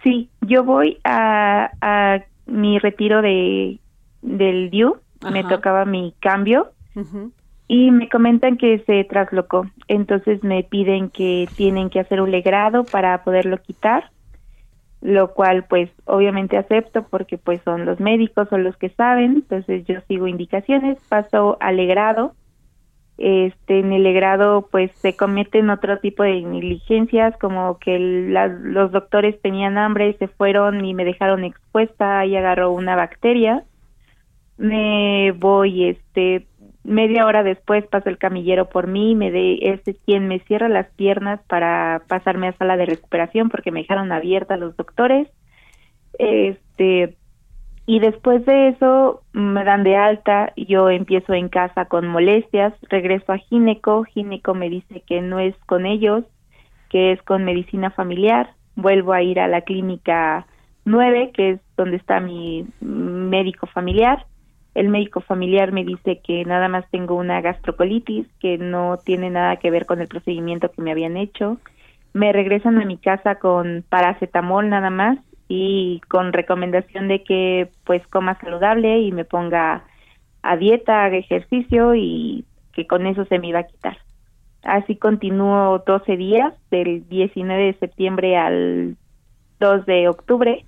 Sí, 0.02 0.28
yo 0.40 0.64
voy 0.64 0.98
a, 1.04 1.70
a 1.80 2.24
mi 2.46 2.80
retiro 2.80 3.22
de 3.22 3.78
del 4.24 4.70
DIU, 4.70 4.96
Ajá. 5.24 5.30
me 5.30 5.44
tocaba 5.44 5.84
mi 5.84 6.14
cambio 6.20 6.72
uh 6.94 7.00
-huh. 7.00 7.32
y 7.68 7.90
me 7.90 8.08
comentan 8.08 8.56
que 8.56 8.78
se 8.80 9.04
traslocó. 9.04 9.66
Entonces 9.88 10.42
me 10.42 10.62
piden 10.62 11.10
que 11.10 11.48
tienen 11.56 11.90
que 11.90 12.00
hacer 12.00 12.20
un 12.20 12.30
legrado 12.30 12.84
para 12.84 13.22
poderlo 13.24 13.58
quitar, 13.58 14.10
lo 15.00 15.34
cual 15.34 15.64
pues 15.64 15.90
obviamente 16.04 16.56
acepto 16.56 17.04
porque 17.04 17.38
pues 17.38 17.60
son 17.62 17.84
los 17.84 18.00
médicos 18.00 18.48
o 18.52 18.58
los 18.58 18.76
que 18.76 18.88
saben, 18.90 19.34
entonces 19.36 19.84
yo 19.86 20.00
sigo 20.08 20.26
indicaciones, 20.26 20.98
paso 21.08 21.56
al 21.60 21.76
legrado 21.76 22.34
este 23.16 23.78
en 23.78 23.92
el 23.92 24.02
legrado 24.02 24.68
pues 24.70 24.90
se 24.96 25.16
cometen 25.16 25.70
otro 25.70 25.98
tipo 25.98 26.24
de 26.24 26.42
negligencias 26.42 27.36
como 27.38 27.78
que 27.78 27.98
la, 27.98 28.48
los 28.48 28.90
doctores 28.90 29.40
tenían 29.40 29.78
hambre 29.78 30.16
se 30.18 30.26
fueron 30.26 30.84
y 30.84 30.94
me 30.94 31.04
dejaron 31.04 31.44
expuesta 31.44 32.26
y 32.26 32.36
agarró 32.36 32.72
una 32.72 32.96
bacteria 32.96 33.62
me 34.56 35.32
voy 35.32 35.88
este 35.88 36.46
media 36.84 37.24
hora 37.24 37.42
después 37.42 37.86
pasa 37.86 38.10
el 38.10 38.18
camillero 38.18 38.68
por 38.68 38.86
mí 38.86 39.14
me 39.14 39.30
de 39.30 39.58
este 39.62 39.94
quien 39.94 40.28
me 40.28 40.40
cierra 40.40 40.68
las 40.68 40.86
piernas 40.90 41.40
para 41.48 42.02
pasarme 42.08 42.48
a 42.48 42.56
sala 42.56 42.76
de 42.76 42.86
recuperación 42.86 43.48
porque 43.48 43.70
me 43.70 43.80
dejaron 43.80 44.12
abierta 44.12 44.56
los 44.56 44.76
doctores. 44.76 45.28
Este 46.18 47.16
y 47.86 47.98
después 47.98 48.46
de 48.46 48.68
eso 48.68 49.22
me 49.32 49.62
dan 49.64 49.84
de 49.84 49.96
alta, 49.96 50.52
yo 50.56 50.88
empiezo 50.88 51.34
en 51.34 51.50
casa 51.50 51.84
con 51.84 52.06
molestias, 52.06 52.72
regreso 52.88 53.32
a 53.32 53.38
gineco, 53.38 54.04
gineco 54.04 54.54
me 54.54 54.70
dice 54.70 55.02
que 55.06 55.20
no 55.20 55.38
es 55.38 55.54
con 55.66 55.84
ellos, 55.84 56.24
que 56.88 57.12
es 57.12 57.20
con 57.22 57.44
medicina 57.44 57.90
familiar, 57.90 58.54
vuelvo 58.74 59.12
a 59.12 59.22
ir 59.22 59.38
a 59.38 59.48
la 59.48 59.62
clínica 59.62 60.46
9, 60.86 61.32
que 61.34 61.50
es 61.50 61.60
donde 61.76 61.96
está 61.96 62.20
mi 62.20 62.66
médico 62.80 63.66
familiar, 63.66 64.24
el 64.74 64.88
médico 64.88 65.20
familiar 65.20 65.72
me 65.72 65.84
dice 65.84 66.20
que 66.20 66.44
nada 66.44 66.68
más 66.68 66.88
tengo 66.90 67.14
una 67.14 67.40
gastrocolitis, 67.40 68.26
que 68.40 68.58
no 68.58 68.98
tiene 69.04 69.30
nada 69.30 69.56
que 69.56 69.70
ver 69.70 69.86
con 69.86 70.00
el 70.00 70.08
procedimiento 70.08 70.70
que 70.70 70.82
me 70.82 70.90
habían 70.90 71.16
hecho, 71.16 71.58
me 72.12 72.32
regresan 72.32 72.80
a 72.80 72.84
mi 72.84 72.96
casa 72.96 73.36
con 73.36 73.84
paracetamol 73.88 74.68
nada 74.68 74.90
más 74.90 75.18
y 75.48 76.00
con 76.08 76.32
recomendación 76.32 77.08
de 77.08 77.22
que 77.22 77.68
pues 77.84 78.06
coma 78.08 78.38
saludable 78.40 79.00
y 79.00 79.12
me 79.12 79.24
ponga 79.24 79.84
a 80.42 80.56
dieta, 80.56 81.04
haga 81.04 81.16
ejercicio 81.16 81.94
y 81.94 82.44
que 82.72 82.86
con 82.86 83.06
eso 83.06 83.24
se 83.26 83.38
me 83.38 83.48
iba 83.48 83.60
a 83.60 83.66
quitar. 83.66 83.98
Así 84.62 84.96
continúo 84.96 85.82
12 85.86 86.16
días, 86.16 86.54
del 86.70 87.06
19 87.08 87.64
de 87.64 87.74
septiembre 87.74 88.36
al 88.36 88.96
2 89.60 89.86
de 89.86 90.08
octubre. 90.08 90.64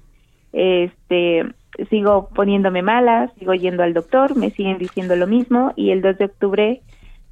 Este, 0.59 1.45
sigo 1.91 2.31
poniéndome 2.31 2.81
mala, 2.81 3.31
sigo 3.39 3.53
yendo 3.53 3.83
al 3.83 3.93
doctor, 3.93 4.37
me 4.37 4.51
siguen 4.51 4.79
diciendo 4.79 5.15
lo 5.15 5.27
mismo 5.27 5.75
y 5.77 5.91
el 5.91 6.01
2 6.01 6.17
de 6.17 6.25
octubre 6.25 6.83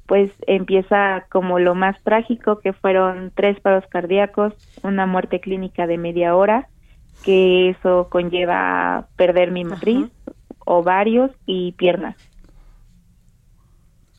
pues 0.05 0.31
empieza 0.45 1.25
como 1.31 1.57
lo 1.57 1.73
más 1.73 1.99
trágico 2.03 2.59
que 2.59 2.73
fueron 2.73 3.31
tres 3.33 3.59
paros 3.59 3.83
cardíacos, 3.89 4.53
una 4.83 5.07
muerte 5.07 5.39
clínica 5.39 5.87
de 5.87 5.97
media 5.97 6.35
hora, 6.35 6.67
que 7.23 7.69
eso 7.69 8.07
conlleva 8.11 9.07
perder 9.15 9.49
mi 9.49 9.63
matriz, 9.63 10.05
Ajá. 10.27 10.37
ovarios 10.65 11.31
y 11.47 11.71
piernas. 11.71 12.15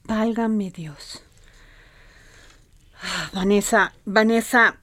Válgame 0.08 0.72
Dios. 0.72 1.22
Ah, 3.00 3.30
Vanessa, 3.32 3.92
Vanessa, 4.04 4.78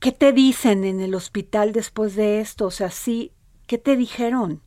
¿qué 0.00 0.12
te 0.12 0.32
dicen 0.32 0.84
en 0.84 1.00
el 1.00 1.14
hospital 1.14 1.72
después 1.72 2.16
de 2.16 2.40
esto? 2.40 2.66
O 2.66 2.70
sea, 2.70 2.90
sí, 2.90 3.32
¿qué 3.66 3.78
te 3.78 3.96
dijeron? 3.96 4.60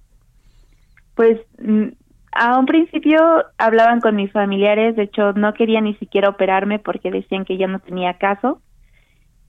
Pues 1.16 1.40
mm, 1.60 1.90
a 2.34 2.58
un 2.58 2.66
principio 2.66 3.20
hablaban 3.58 4.00
con 4.00 4.16
mis 4.16 4.32
familiares, 4.32 4.96
de 4.96 5.04
hecho 5.04 5.34
no 5.34 5.54
querían 5.54 5.84
ni 5.84 5.96
siquiera 5.96 6.30
operarme 6.30 6.80
porque 6.80 7.12
decían 7.12 7.46
que 7.46 7.58
ya 7.58 7.68
no 7.68 7.80
tenía 7.80 8.14
caso, 8.16 8.62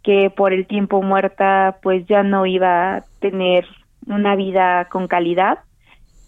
que 0.02 0.30
por 0.30 0.52
el 0.52 0.66
tiempo 0.66 1.00
muerta 1.02 1.78
pues 1.82 2.06
ya 2.06 2.22
no 2.22 2.44
iba 2.46 2.96
a 2.96 3.04
tener 3.20 3.66
una 4.06 4.34
vida 4.34 4.88
con 4.90 5.06
calidad, 5.06 5.60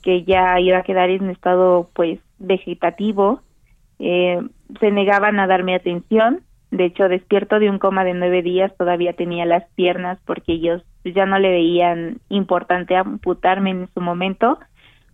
que 0.02 0.22
ya 0.22 0.60
iba 0.60 0.78
a 0.78 0.82
quedar 0.82 1.10
en 1.10 1.30
estado 1.30 1.90
pues 1.92 2.20
vegetativo, 2.38 3.40
eh, 3.98 4.40
se 4.78 4.90
negaban 4.90 5.40
a 5.40 5.46
darme 5.46 5.74
atención, 5.74 6.42
de 6.76 6.86
hecho 6.86 7.08
despierto 7.08 7.60
de 7.60 7.70
un 7.70 7.78
coma 7.78 8.04
de 8.04 8.14
nueve 8.14 8.42
días 8.42 8.76
todavía 8.76 9.12
tenía 9.12 9.46
las 9.46 9.64
piernas 9.76 10.18
porque 10.26 10.54
ellos 10.54 10.82
ya 11.04 11.24
no 11.24 11.38
le 11.38 11.50
veían 11.50 12.18
importante 12.28 12.96
amputarme 12.96 13.70
en 13.70 13.88
su 13.94 14.00
momento 14.00 14.58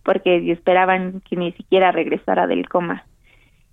porque 0.03 0.51
esperaban 0.51 1.21
que 1.21 1.35
ni 1.35 1.51
siquiera 1.51 1.91
regresara 1.91 2.47
del 2.47 2.67
coma. 2.67 3.05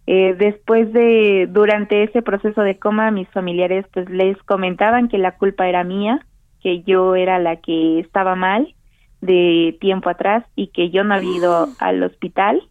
Eh, 0.06 0.34
después 0.38 0.92
de, 0.92 1.48
durante 1.50 2.02
ese 2.02 2.20
proceso 2.20 2.60
de 2.60 2.78
coma, 2.78 3.10
mis 3.10 3.28
familiares 3.30 3.86
pues 3.92 4.08
les 4.10 4.36
comentaban 4.42 5.08
que 5.08 5.16
la 5.16 5.36
culpa 5.36 5.66
era 5.66 5.82
mía, 5.82 6.26
que 6.60 6.82
yo 6.82 7.14
era 7.14 7.38
la 7.38 7.56
que 7.56 8.00
estaba 8.00 8.34
mal 8.34 8.74
de 9.22 9.78
tiempo 9.80 10.10
atrás 10.10 10.44
y 10.54 10.68
que 10.68 10.90
yo 10.90 11.04
no 11.04 11.14
había 11.14 11.36
ido 11.36 11.68
al 11.78 12.02
hospital. 12.02 12.62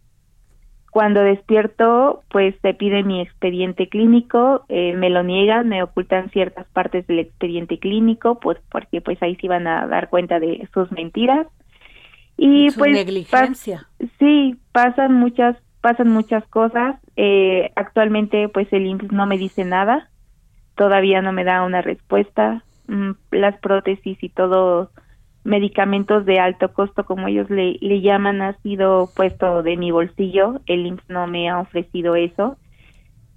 Cuando 0.98 1.20
despierto, 1.22 2.24
pues 2.28 2.56
se 2.60 2.74
pide 2.74 3.04
mi 3.04 3.20
expediente 3.20 3.88
clínico, 3.88 4.64
eh, 4.68 4.94
me 4.96 5.10
lo 5.10 5.22
niegan, 5.22 5.68
me 5.68 5.80
ocultan 5.80 6.28
ciertas 6.30 6.66
partes 6.72 7.06
del 7.06 7.20
expediente 7.20 7.78
clínico, 7.78 8.40
pues 8.40 8.58
porque 8.68 9.00
pues 9.00 9.22
ahí 9.22 9.36
se 9.36 9.46
iban 9.46 9.68
a 9.68 9.86
dar 9.86 10.08
cuenta 10.08 10.40
de 10.40 10.68
sus 10.74 10.90
mentiras. 10.90 11.46
Y 12.36 12.70
Su 12.70 12.80
pues 12.80 12.94
negligencia. 12.94 13.86
pas- 14.00 14.08
sí, 14.18 14.56
pasan 14.72 15.12
muchas 15.14 15.56
pasan 15.82 16.08
muchas 16.08 16.44
cosas. 16.48 16.96
Eh, 17.14 17.70
actualmente 17.76 18.48
pues 18.48 18.66
el 18.72 18.84
IMSS 18.86 19.12
no 19.12 19.24
me 19.26 19.38
dice 19.38 19.64
nada, 19.64 20.08
todavía 20.74 21.22
no 21.22 21.30
me 21.30 21.44
da 21.44 21.62
una 21.62 21.80
respuesta. 21.80 22.64
Mm, 22.88 23.12
las 23.30 23.56
prótesis 23.60 24.18
y 24.20 24.30
todo 24.30 24.90
medicamentos 25.48 26.26
de 26.26 26.38
alto 26.38 26.72
costo 26.72 27.04
como 27.04 27.26
ellos 27.26 27.48
le, 27.50 27.78
le 27.80 28.00
llaman 28.00 28.42
ha 28.42 28.56
sido 28.62 29.10
puesto 29.16 29.62
de 29.62 29.76
mi 29.76 29.90
bolsillo, 29.90 30.60
el 30.66 30.86
IMSS 30.86 31.08
no 31.08 31.26
me 31.26 31.48
ha 31.48 31.58
ofrecido 31.58 32.14
eso. 32.14 32.56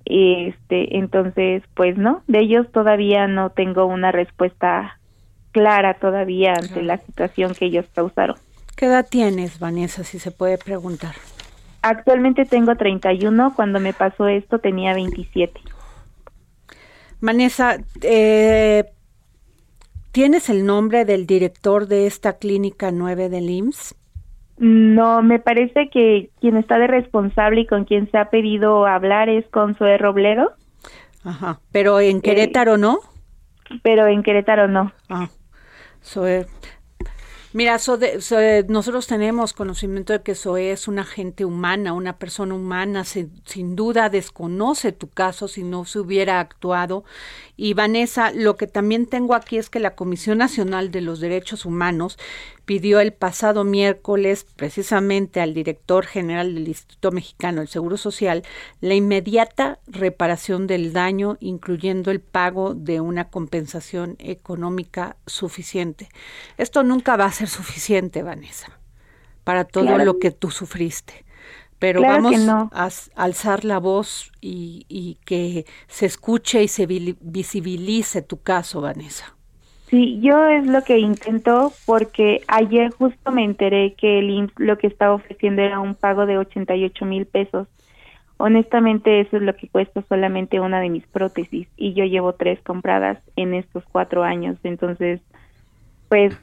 Este, 0.05 0.97
entonces, 0.97 1.63
pues 1.73 1.97
no, 1.97 2.23
de 2.27 2.39
ellos 2.39 2.71
todavía 2.71 3.27
no 3.27 3.51
tengo 3.51 3.85
una 3.85 4.11
respuesta 4.11 4.99
clara 5.51 5.95
todavía 5.95 6.53
ante 6.53 6.81
la 6.81 6.97
situación 6.97 7.53
que 7.53 7.65
ellos 7.65 7.85
causaron. 7.93 8.35
¿Qué 8.75 8.87
edad 8.87 9.07
tienes, 9.09 9.59
Vanessa, 9.59 10.03
si 10.03 10.19
se 10.19 10.31
puede 10.31 10.57
preguntar? 10.57 11.15
Actualmente 11.81 12.45
tengo 12.45 12.75
31, 12.75 13.53
cuando 13.55 13.79
me 13.79 13.93
pasó 13.93 14.27
esto 14.27 14.59
tenía 14.59 14.93
27. 14.93 15.59
Vanessa, 17.19 17.77
eh, 18.01 18.85
¿tienes 20.11 20.49
el 20.49 20.65
nombre 20.65 21.05
del 21.05 21.25
director 21.25 21.87
de 21.87 22.07
esta 22.07 22.33
clínica 22.37 22.91
9 22.91 23.29
del 23.29 23.49
IMSS? 23.49 23.95
No, 24.57 25.23
me 25.23 25.39
parece 25.39 25.89
que 25.89 26.29
quien 26.39 26.55
está 26.57 26.77
de 26.77 26.87
responsable 26.87 27.61
y 27.61 27.67
con 27.67 27.85
quien 27.85 28.09
se 28.11 28.17
ha 28.17 28.29
pedido 28.29 28.85
hablar 28.85 29.27
es 29.29 29.45
Consuelo 29.49 29.97
Robledo, 29.97 30.51
Ajá. 31.23 31.59
Pero 31.71 31.99
en 31.99 32.19
Querétaro, 32.21 32.77
¿no? 32.77 32.99
pero 33.83 34.07
en 34.07 34.21
Querétaro 34.23 34.67
no. 34.67 34.91
Ah, 35.07 35.29
Zoe. 36.03 36.45
Mira, 37.53 37.77
Zoe- 37.79 38.19
Zoe, 38.21 38.65
nosotros 38.67 39.07
tenemos 39.07 39.53
conocimiento 39.53 40.13
de 40.13 40.21
que 40.23 40.35
Zoe 40.35 40.71
es 40.71 40.87
una 40.87 41.03
gente 41.03 41.45
humana, 41.45 41.93
una 41.93 42.17
persona 42.17 42.55
humana, 42.55 43.03
se- 43.03 43.27
sin 43.45 43.75
duda 43.75 44.09
desconoce 44.09 44.93
tu 44.93 45.09
caso 45.09 45.47
si 45.47 45.63
no 45.63 45.85
se 45.85 45.99
hubiera 45.99 46.39
actuado. 46.39 47.03
Y 47.63 47.75
Vanessa, 47.75 48.31
lo 48.31 48.55
que 48.57 48.65
también 48.65 49.05
tengo 49.05 49.35
aquí 49.35 49.57
es 49.59 49.69
que 49.69 49.79
la 49.79 49.93
Comisión 49.93 50.39
Nacional 50.39 50.89
de 50.89 50.99
los 50.99 51.19
Derechos 51.19 51.63
Humanos 51.63 52.17
pidió 52.65 52.99
el 52.99 53.13
pasado 53.13 53.63
miércoles 53.63 54.47
precisamente 54.55 55.41
al 55.41 55.53
director 55.53 56.07
general 56.07 56.55
del 56.55 56.67
Instituto 56.67 57.11
Mexicano 57.11 57.59
del 57.59 57.67
Seguro 57.67 57.97
Social 57.97 58.41
la 58.79 58.95
inmediata 58.95 59.77
reparación 59.85 60.65
del 60.65 60.91
daño, 60.91 61.37
incluyendo 61.39 62.09
el 62.09 62.19
pago 62.19 62.73
de 62.73 62.99
una 62.99 63.29
compensación 63.29 64.15
económica 64.17 65.17
suficiente. 65.27 66.09
Esto 66.57 66.81
nunca 66.81 67.15
va 67.15 67.25
a 67.25 67.31
ser 67.31 67.47
suficiente, 67.47 68.23
Vanessa, 68.23 68.79
para 69.43 69.65
todo 69.65 69.83
Claro. 69.83 70.03
lo 70.03 70.17
que 70.17 70.31
tú 70.31 70.49
sufriste. 70.49 71.25
Pero 71.81 71.99
Claro 71.99 72.23
vamos 72.23 72.37
no. 72.39 72.71
a 72.71 72.89
alzar 73.15 73.65
la 73.65 73.79
voz 73.79 74.31
y, 74.41 74.85
y 74.89 75.17
que 75.25 75.65
se 75.87 76.05
escuche 76.07 76.63
y 76.63 76.69
se 76.69 76.85
visibilice 76.87 78.21
tu 78.23 78.41
caso, 78.41 78.81
Vanessa. 78.81 79.35
Sí, 79.89 80.21
yo 80.21 80.45
es 80.45 80.65
lo 80.67 80.83
que 80.83 80.99
intento 80.99 81.73
porque 81.85 82.41
ayer 82.47 82.91
justo 82.91 83.31
me 83.31 83.43
enteré 83.43 83.95
que 83.95 84.19
el 84.19 84.29
IMSS 84.29 84.53
lo 84.57 84.77
que 84.77 84.87
estaba 84.87 85.13
ofreciendo 85.15 85.61
era 85.61 85.79
un 85.81 85.95
pago 85.95 86.25
de 86.25 86.37
88 86.37 87.05
mil 87.05 87.25
pesos. 87.27 87.67
Honestamente 88.37 89.21
eso 89.21 89.37
es 89.37 89.43
lo 89.43 89.55
que 89.55 89.69
cuesta 89.69 90.03
solamente 90.09 90.59
una 90.61 90.79
de 90.81 90.89
mis 90.89 91.07
prótesis 91.07 91.67
y 91.77 91.93
yo 91.93 92.05
llevo 92.05 92.33
tres 92.35 92.61
compradas 92.63 93.19
en 93.35 93.53
estos 93.53 93.83
cuatro 93.91 94.23
años. 94.23 94.57
Entonces, 94.63 95.21
pues 96.09 96.35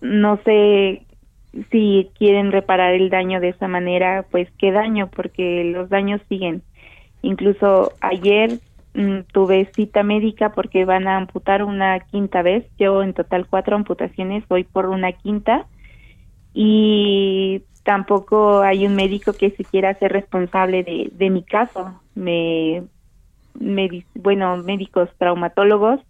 no 0.00 0.38
sé 0.44 1.05
si 1.70 2.10
quieren 2.18 2.52
reparar 2.52 2.94
el 2.94 3.10
daño 3.10 3.40
de 3.40 3.50
esa 3.50 3.68
manera, 3.68 4.26
pues 4.30 4.48
qué 4.58 4.72
daño, 4.72 5.08
porque 5.08 5.64
los 5.64 5.88
daños 5.88 6.20
siguen. 6.28 6.62
Incluso 7.22 7.92
ayer 8.00 8.58
mm, 8.94 9.20
tuve 9.32 9.70
cita 9.74 10.02
médica 10.02 10.52
porque 10.52 10.84
van 10.84 11.08
a 11.08 11.16
amputar 11.16 11.62
una 11.62 12.00
quinta 12.00 12.42
vez. 12.42 12.66
Yo 12.78 13.02
en 13.02 13.14
total 13.14 13.46
cuatro 13.48 13.76
amputaciones, 13.76 14.46
voy 14.48 14.64
por 14.64 14.86
una 14.86 15.12
quinta 15.12 15.66
y 16.52 17.62
tampoco 17.82 18.60
hay 18.60 18.86
un 18.86 18.96
médico 18.96 19.32
que 19.32 19.50
se 19.50 19.64
quiera 19.64 19.90
hacer 19.90 20.12
responsable 20.12 20.82
de, 20.84 21.30
mi 21.30 21.42
caso. 21.42 22.00
Me, 22.14 22.82
bueno, 24.14 24.56
médicos 24.58 25.08
traumatólogos 25.18 26.00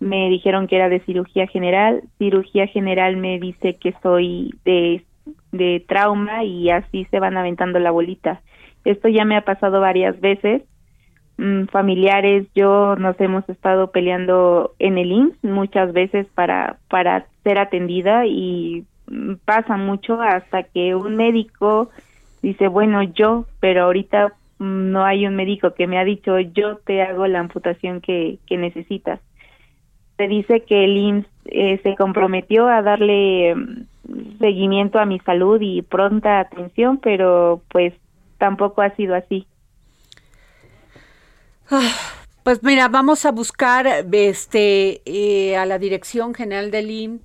me 0.00 0.28
dijeron 0.28 0.66
que 0.66 0.76
era 0.76 0.88
de 0.88 1.00
cirugía 1.00 1.46
general. 1.46 2.02
Cirugía 2.18 2.66
general 2.66 3.16
me 3.16 3.38
dice 3.38 3.76
que 3.76 3.94
soy 4.02 4.54
de, 4.64 5.04
de 5.52 5.84
trauma 5.86 6.44
y 6.44 6.70
así 6.70 7.06
se 7.10 7.20
van 7.20 7.36
aventando 7.36 7.78
la 7.78 7.90
bolita. 7.90 8.40
Esto 8.84 9.08
ya 9.08 9.24
me 9.24 9.36
ha 9.36 9.42
pasado 9.42 9.80
varias 9.80 10.20
veces. 10.20 10.62
Mm, 11.36 11.66
familiares, 11.66 12.46
yo 12.54 12.96
nos 12.96 13.20
hemos 13.20 13.48
estado 13.48 13.90
peleando 13.90 14.74
en 14.78 14.98
el 14.98 15.12
IMSS 15.12 15.44
muchas 15.44 15.92
veces 15.92 16.26
para, 16.34 16.78
para 16.88 17.26
ser 17.44 17.58
atendida 17.58 18.26
y 18.26 18.84
mm, 19.08 19.34
pasa 19.44 19.76
mucho 19.76 20.20
hasta 20.20 20.64
que 20.64 20.94
un 20.94 21.16
médico 21.16 21.90
dice, 22.42 22.66
bueno, 22.68 23.02
yo, 23.02 23.46
pero 23.60 23.84
ahorita 23.84 24.32
mm, 24.58 24.90
no 24.90 25.04
hay 25.04 25.26
un 25.26 25.36
médico 25.36 25.74
que 25.74 25.86
me 25.86 25.98
ha 25.98 26.04
dicho, 26.04 26.38
yo 26.40 26.78
te 26.78 27.02
hago 27.02 27.26
la 27.28 27.40
amputación 27.40 28.00
que, 28.00 28.38
que 28.46 28.56
necesitas 28.56 29.20
se 30.18 30.28
dice 30.28 30.64
que 30.64 30.84
el 30.84 30.96
IMSS 30.98 31.26
eh, 31.46 31.80
se 31.82 31.96
comprometió 31.96 32.68
a 32.68 32.82
darle 32.82 33.54
mm, 33.54 34.38
seguimiento 34.38 34.98
a 34.98 35.06
mi 35.06 35.20
salud 35.20 35.60
y 35.62 35.82
pronta 35.82 36.40
atención, 36.40 36.98
pero 36.98 37.62
pues 37.70 37.94
tampoco 38.38 38.82
ha 38.82 38.94
sido 38.96 39.14
así. 39.14 39.46
Ah, 41.70 41.92
Pues 42.42 42.62
mira, 42.62 42.88
vamos 42.88 43.26
a 43.26 43.32
buscar 43.32 43.86
este 44.12 45.02
eh, 45.04 45.56
a 45.58 45.66
la 45.66 45.78
Dirección 45.78 46.34
General 46.34 46.70
del 46.70 46.90
IM 46.90 47.20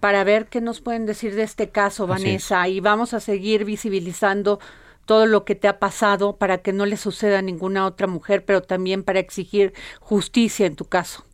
para 0.00 0.24
ver 0.24 0.46
qué 0.48 0.60
nos 0.60 0.80
pueden 0.80 1.06
decir 1.06 1.34
de 1.34 1.42
este 1.42 1.70
caso, 1.70 2.06
Así 2.08 2.24
Vanessa, 2.24 2.68
y 2.68 2.80
vamos 2.80 3.14
a 3.14 3.20
seguir 3.20 3.64
visibilizando 3.64 4.60
todo 5.04 5.26
lo 5.26 5.44
que 5.44 5.56
te 5.56 5.68
ha 5.68 5.80
pasado 5.80 6.36
para 6.36 6.58
que 6.58 6.72
no 6.72 6.86
le 6.86 6.96
suceda 6.96 7.40
a 7.40 7.42
ninguna 7.42 7.86
otra 7.86 8.06
mujer, 8.06 8.44
pero 8.44 8.62
también 8.62 9.02
para 9.04 9.20
exigir 9.20 9.74
justicia 10.00 10.66
en 10.66 10.76
tu 10.76 10.84
caso. 10.86 11.27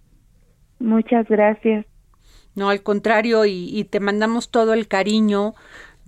Muchas 0.78 1.28
gracias. 1.28 1.86
No, 2.54 2.68
al 2.68 2.82
contrario, 2.82 3.44
y, 3.46 3.68
y 3.72 3.84
te 3.84 4.00
mandamos 4.00 4.50
todo 4.50 4.74
el 4.74 4.86
cariño 4.86 5.54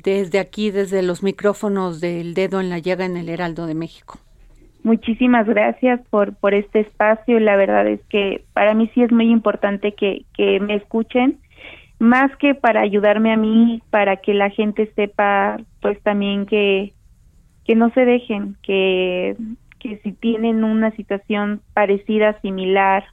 desde 0.02 0.38
aquí, 0.38 0.70
desde 0.70 1.02
los 1.02 1.22
micrófonos 1.22 2.00
del 2.00 2.34
dedo 2.34 2.60
en 2.60 2.70
la 2.70 2.78
llaga 2.78 3.04
en 3.04 3.16
el 3.16 3.28
Heraldo 3.28 3.66
de 3.66 3.74
México. 3.74 4.18
Muchísimas 4.84 5.46
gracias 5.46 6.00
por, 6.10 6.36
por 6.36 6.54
este 6.54 6.80
espacio. 6.80 7.40
La 7.40 7.56
verdad 7.56 7.88
es 7.88 8.00
que 8.08 8.44
para 8.52 8.72
mí 8.74 8.88
sí 8.94 9.02
es 9.02 9.10
muy 9.10 9.30
importante 9.30 9.92
que, 9.92 10.24
que 10.34 10.60
me 10.60 10.76
escuchen, 10.76 11.40
más 11.98 12.30
que 12.36 12.54
para 12.54 12.82
ayudarme 12.82 13.32
a 13.32 13.36
mí, 13.36 13.82
para 13.90 14.18
que 14.18 14.32
la 14.32 14.50
gente 14.50 14.92
sepa, 14.94 15.56
pues 15.80 16.00
también 16.02 16.46
que, 16.46 16.92
que 17.64 17.74
no 17.74 17.90
se 17.94 18.04
dejen, 18.04 18.56
que, 18.62 19.36
que 19.80 19.98
si 20.04 20.12
tienen 20.12 20.62
una 20.62 20.92
situación 20.92 21.62
parecida, 21.74 22.40
similar 22.40 23.04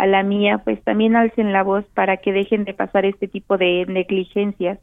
a 0.00 0.06
la 0.06 0.22
mía, 0.22 0.62
pues 0.64 0.82
también 0.82 1.14
alcen 1.14 1.52
la 1.52 1.62
voz 1.62 1.84
para 1.92 2.16
que 2.16 2.32
dejen 2.32 2.64
de 2.64 2.72
pasar 2.72 3.04
este 3.04 3.28
tipo 3.28 3.58
de 3.58 3.84
negligencias. 3.86 4.78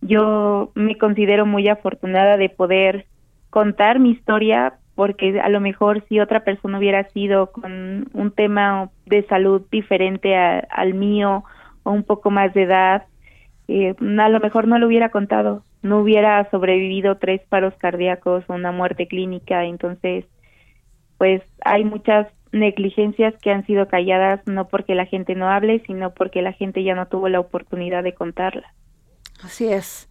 Yo 0.00 0.70
me 0.74 0.96
considero 0.96 1.44
muy 1.44 1.68
afortunada 1.68 2.38
de 2.38 2.48
poder 2.48 3.04
contar 3.50 3.98
mi 3.98 4.10
historia 4.10 4.78
porque 4.94 5.38
a 5.38 5.50
lo 5.50 5.60
mejor 5.60 6.02
si 6.08 6.18
otra 6.18 6.44
persona 6.44 6.78
hubiera 6.78 7.08
sido 7.10 7.52
con 7.52 8.08
un 8.14 8.30
tema 8.30 8.90
de 9.04 9.26
salud 9.26 9.62
diferente 9.70 10.34
al 10.34 10.94
mío 10.94 11.44
o 11.82 11.92
un 11.92 12.02
poco 12.02 12.30
más 12.30 12.54
de 12.54 12.62
edad, 12.62 13.04
eh, 13.68 13.94
a 14.00 14.28
lo 14.30 14.40
mejor 14.40 14.66
no 14.66 14.78
lo 14.78 14.86
hubiera 14.86 15.10
contado, 15.10 15.62
no 15.82 15.98
hubiera 15.98 16.48
sobrevivido 16.50 17.18
tres 17.18 17.42
paros 17.50 17.74
cardíacos 17.76 18.44
o 18.48 18.54
una 18.54 18.72
muerte 18.72 19.06
clínica, 19.06 19.66
entonces 19.66 20.24
pues 21.18 21.42
hay 21.64 21.84
muchas 21.84 22.28
negligencias 22.52 23.34
que 23.42 23.50
han 23.50 23.66
sido 23.66 23.88
calladas 23.88 24.40
no 24.46 24.68
porque 24.68 24.94
la 24.94 25.06
gente 25.06 25.34
no 25.34 25.48
hable, 25.50 25.82
sino 25.86 26.14
porque 26.14 26.42
la 26.42 26.52
gente 26.52 26.82
ya 26.82 26.94
no 26.94 27.06
tuvo 27.06 27.28
la 27.28 27.40
oportunidad 27.40 28.02
de 28.02 28.14
contarla. 28.14 28.72
Así 29.42 29.72
es. 29.72 30.08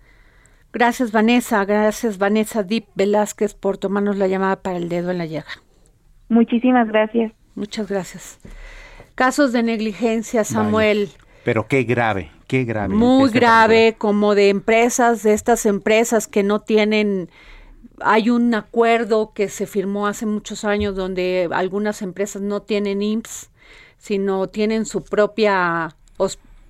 Gracias 0.74 1.12
Vanessa, 1.12 1.64
gracias 1.66 2.18
Vanessa 2.18 2.64
Deep 2.64 2.86
Velázquez 2.96 3.56
por 3.56 3.78
tomarnos 3.78 4.18
la 4.18 4.28
llamada 4.28 4.62
para 4.62 4.78
el 4.78 4.90
dedo 4.90 5.12
en 5.12 5.18
la 5.18 5.26
llaga. 5.26 5.52
Muchísimas 6.30 6.88
gracias. 6.88 7.32
Muchas 7.56 7.90
gracias. 7.90 8.40
Casos 9.16 9.52
de 9.52 9.64
negligencia, 9.64 10.44
Samuel. 10.44 11.10
Pero 11.44 11.68
qué 11.68 11.84
grave, 11.84 12.30
qué 12.46 12.66
grave. 12.66 12.94
Muy 12.94 13.32
grave, 13.32 13.96
como 13.98 14.36
de 14.36 14.50
empresas, 14.50 15.24
de 15.24 15.34
estas 15.34 15.66
empresas 15.66 16.28
que 16.28 16.44
no 16.44 16.60
tienen 16.60 17.30
hay 18.00 18.30
un 18.30 18.54
acuerdo 18.54 19.32
que 19.34 19.50
se 19.50 19.66
firmó 19.66 20.08
hace 20.08 20.26
muchos 20.26 20.64
años 20.64 20.96
donde 20.96 21.50
algunas 21.52 22.02
empresas 22.02 22.42
no 22.42 22.62
tienen 22.62 23.02
IMSS, 23.02 23.50
sino 23.98 24.48
tienen 24.48 24.86
su 24.86 25.04
propia 25.04 25.96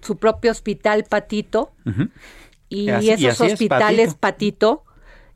su 0.01 0.17
propio 0.17 0.51
hospital 0.51 1.03
patito 1.03 1.71
y, 2.69 2.89
esos 2.89 3.41
hospitales 3.41 4.13
patito. 4.13 4.83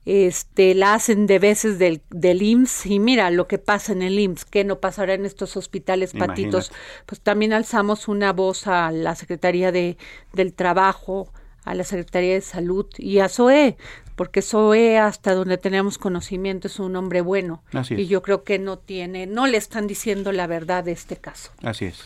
este 0.05 0.75
la 0.75 0.93
hacen 0.93 1.27
de 1.27 1.39
veces 1.39 1.77
del, 1.77 2.01
del 2.09 2.41
IMSS 2.41 2.85
y 2.85 2.99
mira 2.99 3.29
lo 3.31 3.47
que 3.47 3.57
pasa 3.57 3.91
en 3.91 4.01
el 4.01 4.17
IMSS, 4.17 4.45
que 4.45 4.63
no 4.63 4.79
pasará 4.79 5.13
en 5.13 5.25
estos 5.25 5.57
hospitales 5.57 6.13
patitos. 6.13 6.71
Pues 7.05 7.19
también 7.21 7.53
alzamos 7.53 8.07
una 8.07 8.31
voz 8.33 8.67
a 8.67 8.91
la 8.91 9.15
Secretaría 9.15 9.71
de, 9.71 9.97
del 10.33 10.53
Trabajo, 10.53 11.29
a 11.65 11.75
la 11.75 11.83
Secretaría 11.83 12.35
de 12.35 12.41
Salud 12.41 12.87
y 12.97 13.19
a 13.19 13.29
SOE, 13.29 13.77
porque 14.21 14.43
SOE 14.43 14.99
hasta 14.99 15.33
donde 15.33 15.57
tenemos 15.57 15.97
conocimiento 15.97 16.67
es 16.67 16.77
un 16.77 16.95
hombre 16.95 17.21
bueno 17.21 17.63
y 17.89 18.05
yo 18.05 18.21
creo 18.21 18.43
que 18.43 18.59
no 18.59 18.77
tiene, 18.77 19.25
no 19.25 19.47
le 19.47 19.57
están 19.57 19.87
diciendo 19.87 20.31
la 20.31 20.45
verdad 20.45 20.83
de 20.83 20.91
este 20.91 21.17
caso. 21.17 21.49
Así 21.63 21.85
es. 21.85 22.03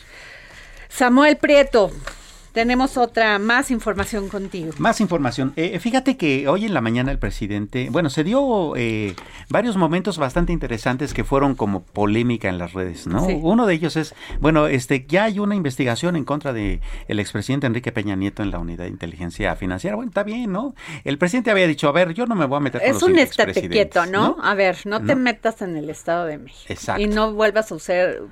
Samuel 0.88 1.36
Prieto, 1.36 1.92
tenemos 2.56 2.96
otra 2.96 3.38
más 3.38 3.70
información 3.70 4.30
contigo. 4.30 4.72
Más 4.78 5.02
información. 5.02 5.52
Eh, 5.56 5.78
fíjate 5.78 6.16
que 6.16 6.48
hoy 6.48 6.64
en 6.64 6.72
la 6.72 6.80
mañana 6.80 7.12
el 7.12 7.18
presidente, 7.18 7.88
bueno, 7.90 8.08
se 8.08 8.24
dio 8.24 8.74
eh, 8.76 9.14
varios 9.50 9.76
momentos 9.76 10.16
bastante 10.16 10.54
interesantes 10.54 11.12
que 11.12 11.22
fueron 11.22 11.54
como 11.54 11.82
polémica 11.82 12.48
en 12.48 12.56
las 12.56 12.72
redes, 12.72 13.06
¿no? 13.06 13.26
Uno 13.26 13.66
de 13.66 13.74
ellos 13.74 13.96
es, 13.96 14.14
bueno, 14.40 14.68
este, 14.68 15.04
ya 15.06 15.24
hay 15.24 15.38
una 15.38 15.54
investigación 15.54 16.16
en 16.16 16.24
contra 16.24 16.54
de 16.54 16.80
el 17.08 17.20
expresidente 17.20 17.66
Enrique 17.66 17.92
Peña 17.92 18.16
Nieto 18.16 18.42
en 18.42 18.50
la 18.50 18.58
unidad 18.58 18.84
de 18.84 18.90
inteligencia 18.90 19.54
financiera. 19.56 19.94
Bueno, 19.96 20.08
está 20.08 20.22
bien, 20.22 20.50
¿no? 20.50 20.74
El 21.04 21.18
presidente 21.18 21.50
había 21.50 21.66
dicho, 21.66 21.90
a 21.90 21.92
ver, 21.92 22.14
yo 22.14 22.24
no 22.24 22.34
me 22.34 22.46
voy 22.46 22.56
a 22.56 22.60
meter 22.60 22.80
con 22.80 22.90
es 22.90 23.02
un 23.02 23.18
estate 23.18 23.68
quieto, 23.68 24.06
¿no? 24.06 24.38
A 24.42 24.54
ver, 24.54 24.78
no 24.86 25.04
te 25.04 25.14
metas 25.14 25.60
en 25.60 25.76
el 25.76 25.90
Estado 25.90 26.24
de 26.24 26.38
México. 26.38 26.72
Exacto. 26.72 27.02
Y 27.02 27.06
no 27.06 27.34
vuelvas 27.34 27.70
a 27.70 27.74
usar 27.74 28.22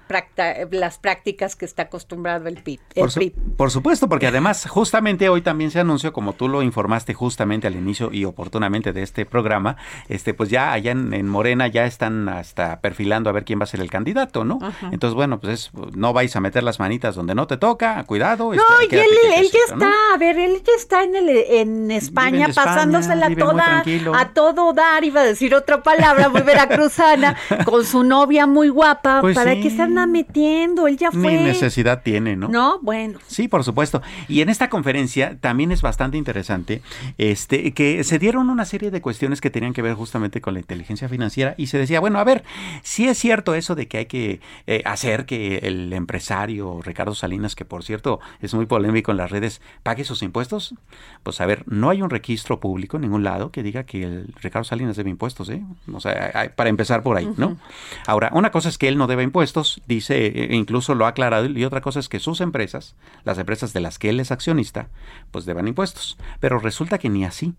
las 0.71 0.97
prácticas 0.97 1.57
que 1.57 1.67
está 1.67 1.83
acostumbrado 1.83 2.49
el 2.49 2.63
PIB. 2.63 2.81
por, 2.95 3.11
por 3.59 3.71
supuesto, 3.71 4.09
porque 4.15 4.29
además 4.29 4.69
justamente 4.69 5.29
hoy 5.29 5.43
también 5.43 5.73
se 5.73 5.81
anunció, 5.81 6.13
como 6.13 6.35
tú 6.35 6.47
lo 6.47 6.63
informaste 6.63 7.15
justamente 7.15 7.67
al 7.67 7.75
inicio 7.75 8.11
y 8.13 8.25
oportunamente 8.27 8.93
de 8.93 9.03
este 9.03 9.27
programa, 9.27 9.77
este 10.09 10.35
pues 10.35 10.51
ya 10.51 10.71
allá 10.71 10.93
en, 10.93 11.29
Morena 11.29 11.67
ya 11.67 11.85
están 11.85 12.29
hasta 12.29 12.81
perfilando 12.81 13.29
a 13.29 13.33
ver 13.33 13.45
quién 13.45 13.59
va 13.59 13.65
a 13.65 13.67
ser 13.67 13.81
el 13.81 13.91
candidato, 13.91 14.45
¿no? 14.45 14.61
Entonces, 14.93 15.17
bueno, 15.17 15.41
pues 15.41 15.73
no 15.97 16.13
vais 16.13 16.37
a 16.37 16.41
meter 16.41 16.63
las 16.63 16.79
manitas 16.79 17.17
donde 17.17 17.35
no 17.35 17.49
te 17.49 17.57
toca, 17.57 18.05
cuidado. 18.05 18.55
No, 18.55 18.63
este, 18.81 18.99
y 18.99 19.01
él, 19.01 19.49
ya 19.53 19.59
está, 19.67 19.91
a 20.15 20.17
ver, 20.17 20.39
él 20.39 20.63
ya 20.65 20.75
está 20.77 21.03
en, 21.03 21.17
el, 21.17 21.29
en 21.29 21.91
España, 21.91 22.47
pasándosela 22.55 23.35
toda, 23.35 23.83
a 24.17 24.29
todo 24.29 24.73
dar, 24.75 25.03
iba 25.03 25.23
a 25.23 25.25
decir 25.25 25.57
otra 25.57 25.83
palabra 25.83 26.29
muy 26.29 26.43
veracruzana, 26.43 27.37
con 27.65 27.85
su 27.85 28.05
novia 28.05 28.47
muy 28.47 28.69
guapa, 28.69 29.23
pues 29.23 29.35
¿para 29.35 29.57
qué 29.57 29.71
se 29.71 29.83
anda 29.83 30.07
metiendo? 30.07 30.87
Él 30.87 30.99
ya 30.99 31.11
fue. 31.11 31.33
Ni 31.33 31.43
necesidad 31.43 32.05
tiene, 32.05 32.37
¿no? 32.37 32.47
No, 32.47 32.79
bueno. 32.81 33.19
Sí, 33.27 33.49
por 33.49 33.65
supuesto. 33.65 34.01
Y 34.29 34.41
en 34.41 34.49
esta 34.49 34.69
conferencia 34.69 35.37
también 35.41 35.73
es 35.73 35.83
bastante 35.83 36.17
interesante 36.17 36.83
este, 37.19 37.73
que 37.73 38.05
se 38.05 38.19
dieron 38.19 38.51
una 38.51 38.65
serie 38.65 38.91
de 38.91 39.01
cuestiones 39.01 39.41
que 39.41 39.51
tenían 39.51 39.73
que 39.73 39.83
ver 39.83 39.95
justamente 39.95 40.41
con 40.41 40.55
la 40.55 40.61
inteligencia 40.61 41.09
financiera 41.09 41.55
y 41.57 41.67
se 41.69 41.79
decía, 41.79 42.01
bueno, 42.01 42.19
a 42.19 42.25
ver, 42.25 42.45
si 42.83 43.09
es 43.09 43.19
cierto 43.19 43.55
eso 43.55 43.75
de 43.75 43.89
que 43.89 43.99
hay 43.99 44.07
que 44.07 44.41
eh, 44.67 44.83
hacer 44.85 45.27
que 45.27 45.59
el 45.59 45.93
empresario 45.93 46.81
Ricardo 46.83 47.15
Salinas, 47.15 47.55
que 47.55 47.65
por 47.65 47.85
cierto 47.85 48.21
es 48.41 48.55
muy 48.55 48.67
polémico 48.67 49.11
en 49.11 49.19
las 49.19 49.31
redes, 49.31 49.61
pague 49.83 50.05
sus 50.05 50.23
impuestos. 50.23 50.75
Pues 51.23 51.41
a 51.41 51.47
ver, 51.47 51.65
no 51.67 51.91
hay 51.91 52.03
un 52.03 52.11
registro 52.11 52.61
público 52.61 52.97
en 52.97 53.03
ningún 53.03 53.25
lado 53.25 53.51
que 53.51 53.63
diga 53.63 53.85
que 53.85 54.03
el 54.05 54.35
Ricardo 54.41 54.65
Salinas 54.65 54.97
debe 54.97 55.11
impuestos, 55.11 55.49
¿eh? 55.49 55.63
O 55.93 56.01
sea, 56.01 56.53
para 56.57 56.71
empezar 56.71 57.03
por 57.03 57.17
ahí, 57.17 57.31
¿no? 57.37 57.59
Ahora, 58.07 58.31
una 58.33 58.51
cosa 58.51 58.69
es 58.69 58.79
que 58.79 58.89
él 58.89 58.99
no 58.99 59.07
debe 59.07 59.23
impuestos, 59.23 59.81
dice, 59.87 60.27
e 60.27 60.55
incluso 60.55 60.95
lo 60.95 61.07
ha 61.07 61.09
aclarado, 61.09 61.47
y 61.47 61.65
otra 61.65 61.81
cosa 61.81 62.01
es 62.01 62.09
que 62.09 62.21
sus 62.21 62.41
empresas, 62.41 62.95
las 63.25 63.39
empresas 63.39 63.73
de 63.73 63.81
las 63.81 63.94
que 63.99 64.11
él 64.11 64.21
es 64.21 64.31
accionista, 64.31 64.89
pues 65.31 65.45
deban 65.45 65.69
impuestos. 65.69 66.19
Pero 66.41 66.59
resulta 66.59 66.99
que 66.99 67.09
ni 67.09 67.25
así. 67.25 67.55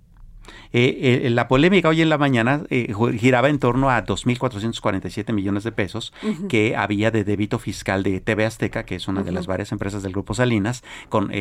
Eh, 0.73 1.21
eh, 1.25 1.29
la 1.29 1.47
polémica 1.47 1.89
hoy 1.89 2.01
en 2.01 2.09
la 2.09 2.17
mañana 2.17 2.63
eh, 2.69 2.93
giraba 3.17 3.49
en 3.49 3.59
torno 3.59 3.89
a 3.89 4.03
2.447 4.03 5.31
millones 5.33 5.63
de 5.63 5.71
pesos 5.71 6.13
que 6.49 6.75
había 6.75 7.11
de 7.11 7.23
débito 7.23 7.59
fiscal 7.59 8.03
de 8.03 8.19
TV 8.19 8.45
Azteca, 8.45 8.83
que 8.83 8.95
es 8.95 9.07
una 9.07 9.23
de 9.23 9.31
las 9.31 9.47
varias 9.47 9.71
empresas 9.71 10.03
del 10.03 10.11
Grupo 10.11 10.33
Salinas, 10.33 10.83
con 11.09 11.31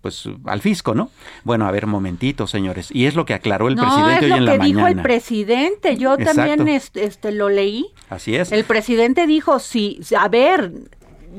pues 0.00 0.28
al 0.44 0.60
fisco, 0.60 0.94
¿no? 0.94 1.10
Bueno, 1.44 1.66
a 1.66 1.70
ver, 1.70 1.86
momentito, 1.86 2.46
señores. 2.46 2.90
Y 2.92 3.06
es 3.06 3.14
lo 3.14 3.24
que 3.24 3.34
aclaró 3.34 3.68
el 3.68 3.76
presidente 3.76 4.26
hoy 4.26 4.32
en 4.32 4.44
la 4.44 4.56
mañana. 4.56 4.64
dijo 4.64 4.86
el 4.86 5.02
presidente. 5.02 5.96
Yo 5.96 6.16
también 6.16 6.68
este, 6.68 7.32
lo 7.32 7.48
leí. 7.48 7.86
Así 8.10 8.34
es. 8.34 8.52
El 8.52 8.64
presidente 8.64 9.26
dijo, 9.26 9.58
sí, 9.58 10.00
a 10.18 10.28
ver, 10.28 10.72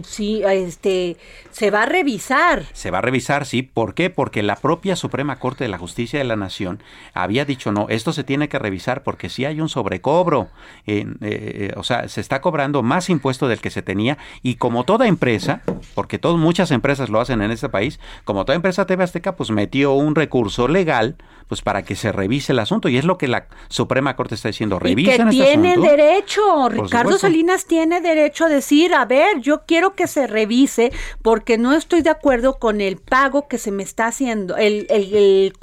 sí, 0.03 0.41
este, 0.43 1.17
se 1.51 1.71
va 1.71 1.83
a 1.83 1.85
revisar. 1.85 2.63
Se 2.73 2.91
va 2.91 2.99
a 2.99 3.01
revisar, 3.01 3.45
sí. 3.45 3.61
¿Por 3.61 3.93
qué? 3.93 4.09
Porque 4.09 4.43
la 4.43 4.55
propia 4.55 4.95
Suprema 4.95 5.39
Corte 5.39 5.63
de 5.63 5.69
la 5.69 5.77
Justicia 5.77 6.19
de 6.19 6.25
la 6.25 6.35
Nación 6.35 6.81
había 7.13 7.45
dicho, 7.45 7.71
no, 7.71 7.87
esto 7.89 8.13
se 8.13 8.23
tiene 8.23 8.49
que 8.49 8.59
revisar 8.59 9.03
porque 9.03 9.29
si 9.29 9.45
hay 9.45 9.61
un 9.61 9.69
sobrecobro. 9.69 10.49
Eh, 10.87 11.05
eh, 11.21 11.73
o 11.77 11.83
sea, 11.83 12.07
se 12.07 12.21
está 12.21 12.41
cobrando 12.41 12.83
más 12.83 13.09
impuesto 13.09 13.47
del 13.47 13.61
que 13.61 13.69
se 13.69 13.81
tenía 13.81 14.17
y 14.41 14.55
como 14.55 14.83
toda 14.83 15.07
empresa, 15.07 15.61
porque 15.95 16.19
todas 16.19 16.37
muchas 16.37 16.71
empresas 16.71 17.09
lo 17.09 17.19
hacen 17.19 17.41
en 17.41 17.51
este 17.51 17.69
país, 17.69 17.99
como 18.23 18.45
toda 18.45 18.55
empresa 18.55 18.85
TV 18.85 19.03
Azteca, 19.03 19.35
pues 19.35 19.51
metió 19.51 19.93
un 19.93 20.15
recurso 20.15 20.67
legal 20.67 21.17
pues 21.47 21.61
para 21.61 21.83
que 21.83 21.95
se 21.95 22.11
revise 22.11 22.53
el 22.53 22.59
asunto 22.59 22.89
y 22.89 22.97
es 22.97 23.05
lo 23.05 23.17
que 23.17 23.27
la 23.27 23.47
Suprema 23.69 24.15
Corte 24.15 24.35
está 24.35 24.47
diciendo, 24.47 24.79
revisen 24.79 25.27
y 25.27 25.37
que 25.37 25.43
este 25.43 25.59
tiene 25.59 25.77
derecho, 25.77 26.69
Ricardo 26.69 27.17
Salinas 27.17 27.65
tiene 27.65 28.01
derecho 28.01 28.45
a 28.45 28.49
decir, 28.49 28.93
a 28.93 29.05
ver, 29.05 29.39
yo 29.41 29.63
quiero 29.65 29.82
que 29.91 30.07
se 30.07 30.27
revise 30.27 30.91
porque 31.21 31.57
no 31.57 31.73
estoy 31.73 32.01
de 32.01 32.09
acuerdo 32.09 32.57
con 32.59 32.81
el 32.81 32.97
pago 32.97 33.47
que 33.47 33.57
se 33.57 33.71
me 33.71 33.84
está 33.84 34.07
haciendo, 34.07 34.55
el, 34.57 34.88
el, 34.89 35.13
el, 35.13 35.53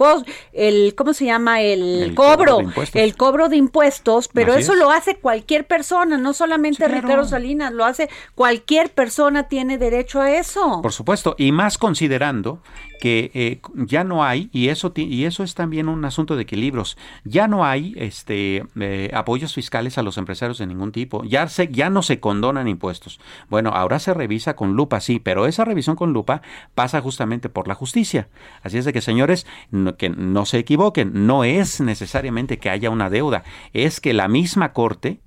el 0.52 0.94
¿cómo 0.94 1.14
se 1.14 1.24
llama? 1.24 1.62
El, 1.62 2.14
cobro, 2.14 2.60
el 2.94 3.16
cobro 3.16 3.48
de 3.48 3.56
impuestos, 3.56 4.28
pero 4.28 4.54
eso 4.54 4.74
lo 4.74 4.90
hace 4.90 5.16
cualquier 5.16 5.66
persona, 5.66 6.18
no 6.18 6.32
solamente 6.32 6.86
Ricardo 6.88 7.24
Salinas, 7.24 7.72
lo 7.72 7.84
hace 7.84 8.08
cualquier 8.34 8.90
persona 8.90 9.48
tiene 9.48 9.78
derecho 9.78 10.20
a 10.20 10.30
eso. 10.32 10.80
Por 10.82 10.92
supuesto, 10.92 11.34
y 11.38 11.52
más 11.52 11.78
considerando 11.78 12.60
que 13.00 13.30
eh, 13.34 13.60
ya 13.74 14.04
no 14.04 14.22
hay, 14.22 14.50
y 14.52 14.68
eso, 14.68 14.92
y 14.94 15.24
eso 15.24 15.42
es 15.42 15.54
también 15.54 15.88
un 15.88 16.04
asunto 16.04 16.36
de 16.36 16.42
equilibrios, 16.42 16.96
ya 17.24 17.48
no 17.48 17.64
hay 17.64 17.94
este, 17.96 18.64
eh, 18.78 19.10
apoyos 19.14 19.54
fiscales 19.54 19.98
a 19.98 20.02
los 20.02 20.18
empresarios 20.18 20.58
de 20.58 20.66
ningún 20.66 20.92
tipo, 20.92 21.24
ya, 21.24 21.48
se, 21.48 21.68
ya 21.68 21.90
no 21.90 22.02
se 22.02 22.20
condonan 22.20 22.68
impuestos. 22.68 23.18
Bueno, 23.48 23.70
ahora 23.70 23.98
se 23.98 24.14
revisa 24.14 24.54
con 24.54 24.74
lupa, 24.74 25.00
sí, 25.00 25.18
pero 25.18 25.46
esa 25.46 25.64
revisión 25.64 25.96
con 25.96 26.12
lupa 26.12 26.42
pasa 26.74 27.00
justamente 27.00 27.48
por 27.48 27.66
la 27.66 27.74
justicia. 27.74 28.28
Así 28.62 28.78
es 28.78 28.84
de 28.84 28.92
que, 28.92 29.00
señores, 29.00 29.46
que 29.98 30.10
no 30.10 30.44
se 30.44 30.58
equivoquen, 30.58 31.26
no 31.26 31.44
es 31.44 31.80
necesariamente 31.80 32.58
que 32.58 32.70
haya 32.70 32.90
una 32.90 33.10
deuda, 33.10 33.44
es 33.72 34.00
que 34.00 34.12
la 34.12 34.28
misma 34.28 34.72
Corte 34.72 35.20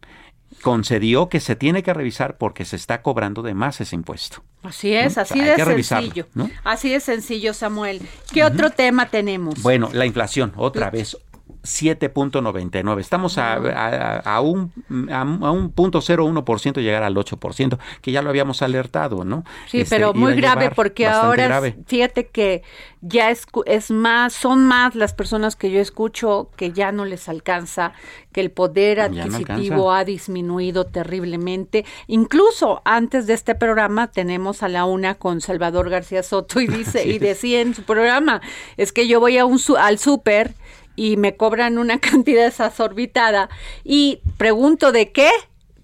concedió 0.64 1.30
que 1.30 1.40
se 1.40 1.56
tiene 1.56 1.84
que 1.84 1.94
revisar 1.94 2.38
porque 2.38 2.66
se 2.66 2.78
está 2.78 3.04
cobrando 3.04 3.44
de 3.44 3.54
más 3.54 3.80
ese 3.82 3.96
impuesto. 3.96 4.44
Así 4.64 4.94
es, 4.94 5.20
así 5.20 5.40
de 5.40 5.56
sencillo. 5.58 6.28
Así 6.64 6.90
de 6.90 7.00
sencillo, 7.00 7.54
Samuel. 7.54 8.02
¿Qué 8.34 8.44
otro 8.44 8.72
tema 8.72 9.10
tenemos? 9.10 9.62
Bueno, 9.62 9.90
la 9.94 10.06
inflación, 10.08 10.54
otra 10.56 10.90
vez 10.90 11.18
7.99. 11.64 13.00
Estamos 13.00 13.38
a, 13.38 13.54
a, 13.54 14.18
a 14.20 14.42
un, 14.42 14.72
a, 15.12 15.24
un 15.52 15.72
punto 15.72 16.00
01% 16.02 16.82
llegar 16.82 17.04
al 17.04 17.16
8%, 17.16 17.78
que 18.02 18.12
ya 18.12 18.22
lo 18.22 18.30
habíamos 18.30 18.62
alertado, 18.62 19.24
¿no? 19.24 19.44
Sí, 19.68 19.82
Este, 19.82 19.96
pero 19.96 20.14
muy 20.14 20.36
grave 20.36 20.72
porque 20.76 21.08
ahora 21.08 21.46
grave. 21.48 21.76
fíjate 21.88 22.28
que 22.28 22.64
ya 23.02 23.32
es, 23.32 23.46
es 23.66 23.92
más, 23.92 24.34
son 24.34 24.66
más 24.66 24.96
las 24.96 25.14
personas 25.14 25.56
que 25.56 25.72
yo 25.72 25.80
escucho 25.80 26.50
que 26.56 26.72
ya 26.72 26.92
no 26.92 27.06
les 27.06 27.28
alcanza, 27.30 27.94
que 28.32 28.42
el 28.42 28.52
poder 28.52 28.98
no 29.12 29.22
adquisitivo 29.22 29.92
ha 29.92 30.04
disminuido 30.06 30.86
terriblemente. 30.86 31.86
Incluso 32.08 32.82
antes 32.86 33.28
de 33.28 33.34
este 33.34 33.56
programa 33.56 34.08
tenemos 34.12 34.64
a 34.64 34.70
la 34.70 34.86
una 34.86 35.16
con 35.16 35.42
Salvador 35.42 35.90
García 35.90 36.24
Soto 36.24 36.60
y 36.62 36.68
dice 36.68 37.08
y 37.08 37.20
decía 37.20 37.62
en 37.62 37.74
su 37.76 37.84
programa, 37.84 38.42
es 38.78 38.92
que 38.92 39.08
yo 39.08 39.20
voy 39.20 39.38
a 39.38 39.46
un 39.46 39.60
su- 39.60 39.78
al 39.78 39.98
súper 40.00 40.54
y 40.96 41.18
me 41.18 41.36
cobran 41.36 41.78
una 41.78 42.00
cantidad 42.00 42.46
desorbitada 42.46 43.50
y 43.84 44.22
pregunto 44.38 44.92
de 44.92 45.12
qué? 45.12 45.30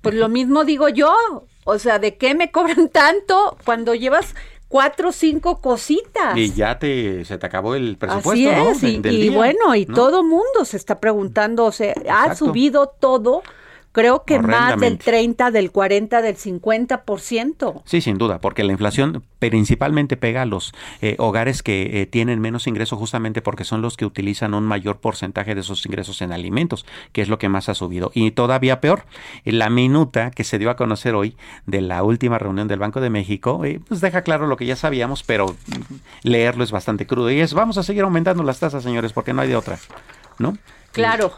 Pues 0.02 0.16
lo 0.16 0.30
mismo 0.30 0.64
digo 0.64 0.88
yo, 0.90 1.14
o 1.66 1.80
sea, 1.80 2.00
¿de 2.00 2.16
qué 2.18 2.36
me 2.36 2.52
cobran 2.52 2.90
tanto 2.94 3.58
cuando 3.66 3.94
llevas 3.96 4.34
cuatro 4.70 5.10
o 5.10 5.12
cinco 5.12 5.60
cositas? 5.62 6.38
Y 6.38 6.54
ya 6.54 6.80
te, 6.80 7.26
se 7.26 7.38
te 7.38 7.46
acabó 7.46 7.76
el 7.76 7.98
presupuesto, 7.98 8.50
Así 8.50 8.56
¿no? 8.64 8.70
es, 8.72 8.82
De- 8.82 8.90
y, 8.92 9.00
del 9.00 9.16
y 9.16 9.22
día, 9.30 9.38
bueno, 9.38 9.76
y 9.76 9.86
¿no? 9.86 9.96
todo 9.96 10.24
mundo 10.24 10.64
se 10.64 10.78
está 10.78 11.00
preguntando, 11.00 11.66
o 11.66 11.72
sea, 11.72 11.94
ha 12.10 12.36
subido 12.36 12.88
todo, 12.88 13.42
creo 13.92 14.24
que 14.24 14.40
más 14.40 14.46
del 14.46 14.56
Horrendamente. 14.56 15.04
30, 15.06 15.52
del 15.52 15.72
40, 15.72 16.22
del 16.22 16.38
50%. 16.38 17.82
Sí, 17.86 18.02
sin 18.02 18.18
duda, 18.18 18.40
porque 18.40 18.64
la 18.64 18.72
inflación 18.72 19.24
principalmente 19.40 20.18
pega 20.18 20.44
a 20.44 20.46
los 20.46 20.74
eh, 21.02 21.16
hogares 21.20 21.64
que 21.64 22.02
eh, 22.02 22.06
tienen 22.06 22.40
menos 22.40 22.68
ingresos 22.68 23.00
justamente 23.00 23.42
porque 23.42 23.64
son 23.64 23.82
los 23.82 23.98
que 23.98 24.06
utilizan 24.06 24.54
un 24.54 24.66
mayor 24.66 25.00
porcentaje 25.00 25.56
de 25.56 25.64
sus 25.64 25.86
ingresos 25.86 26.22
en 26.22 26.32
alimentos, 26.32 26.86
que 27.12 27.22
es 27.22 27.30
lo 27.30 27.40
que 27.40 27.50
más 27.50 27.70
ha 27.70 27.76
subido. 27.76 28.12
Y 28.14 28.32
todavía 28.32 28.82
peor, 28.82 29.04
eh, 29.46 29.52
la 29.52 29.70
minuta 29.70 30.32
que 30.32 30.44
se 30.44 30.60
dio 30.60 30.70
a 30.70 30.76
conocer 30.76 31.16
hoy 31.16 31.36
de 31.66 31.82
la 31.82 32.04
última 32.04 32.38
reunión 32.38 32.68
del 32.68 32.80
Banco 32.80 33.02
de 33.02 33.10
México, 33.10 33.66
eh, 33.66 33.80
pues 33.88 34.02
deja 34.02 34.22
claro 34.22 34.48
lo 34.48 34.58
que 34.58 34.66
ya 34.66 34.76
sabíamos, 34.76 35.24
pero 35.24 35.48
mm, 35.48 35.96
leerlo 36.24 36.64
es 36.64 36.72
bastante 36.72 37.08
crudo. 37.08 37.32
Y 37.32 37.40
es, 37.40 37.54
vamos 37.54 37.78
a 37.78 37.84
seguir 37.84 38.04
aumentando 38.04 38.44
las 38.44 38.60
tasas, 38.60 38.84
señores, 38.84 39.14
porque 39.14 39.34
no 39.34 39.42
hay 39.42 39.50
de 39.50 39.56
otra, 39.56 39.80
¿no? 40.38 40.58
Claro, 40.92 41.32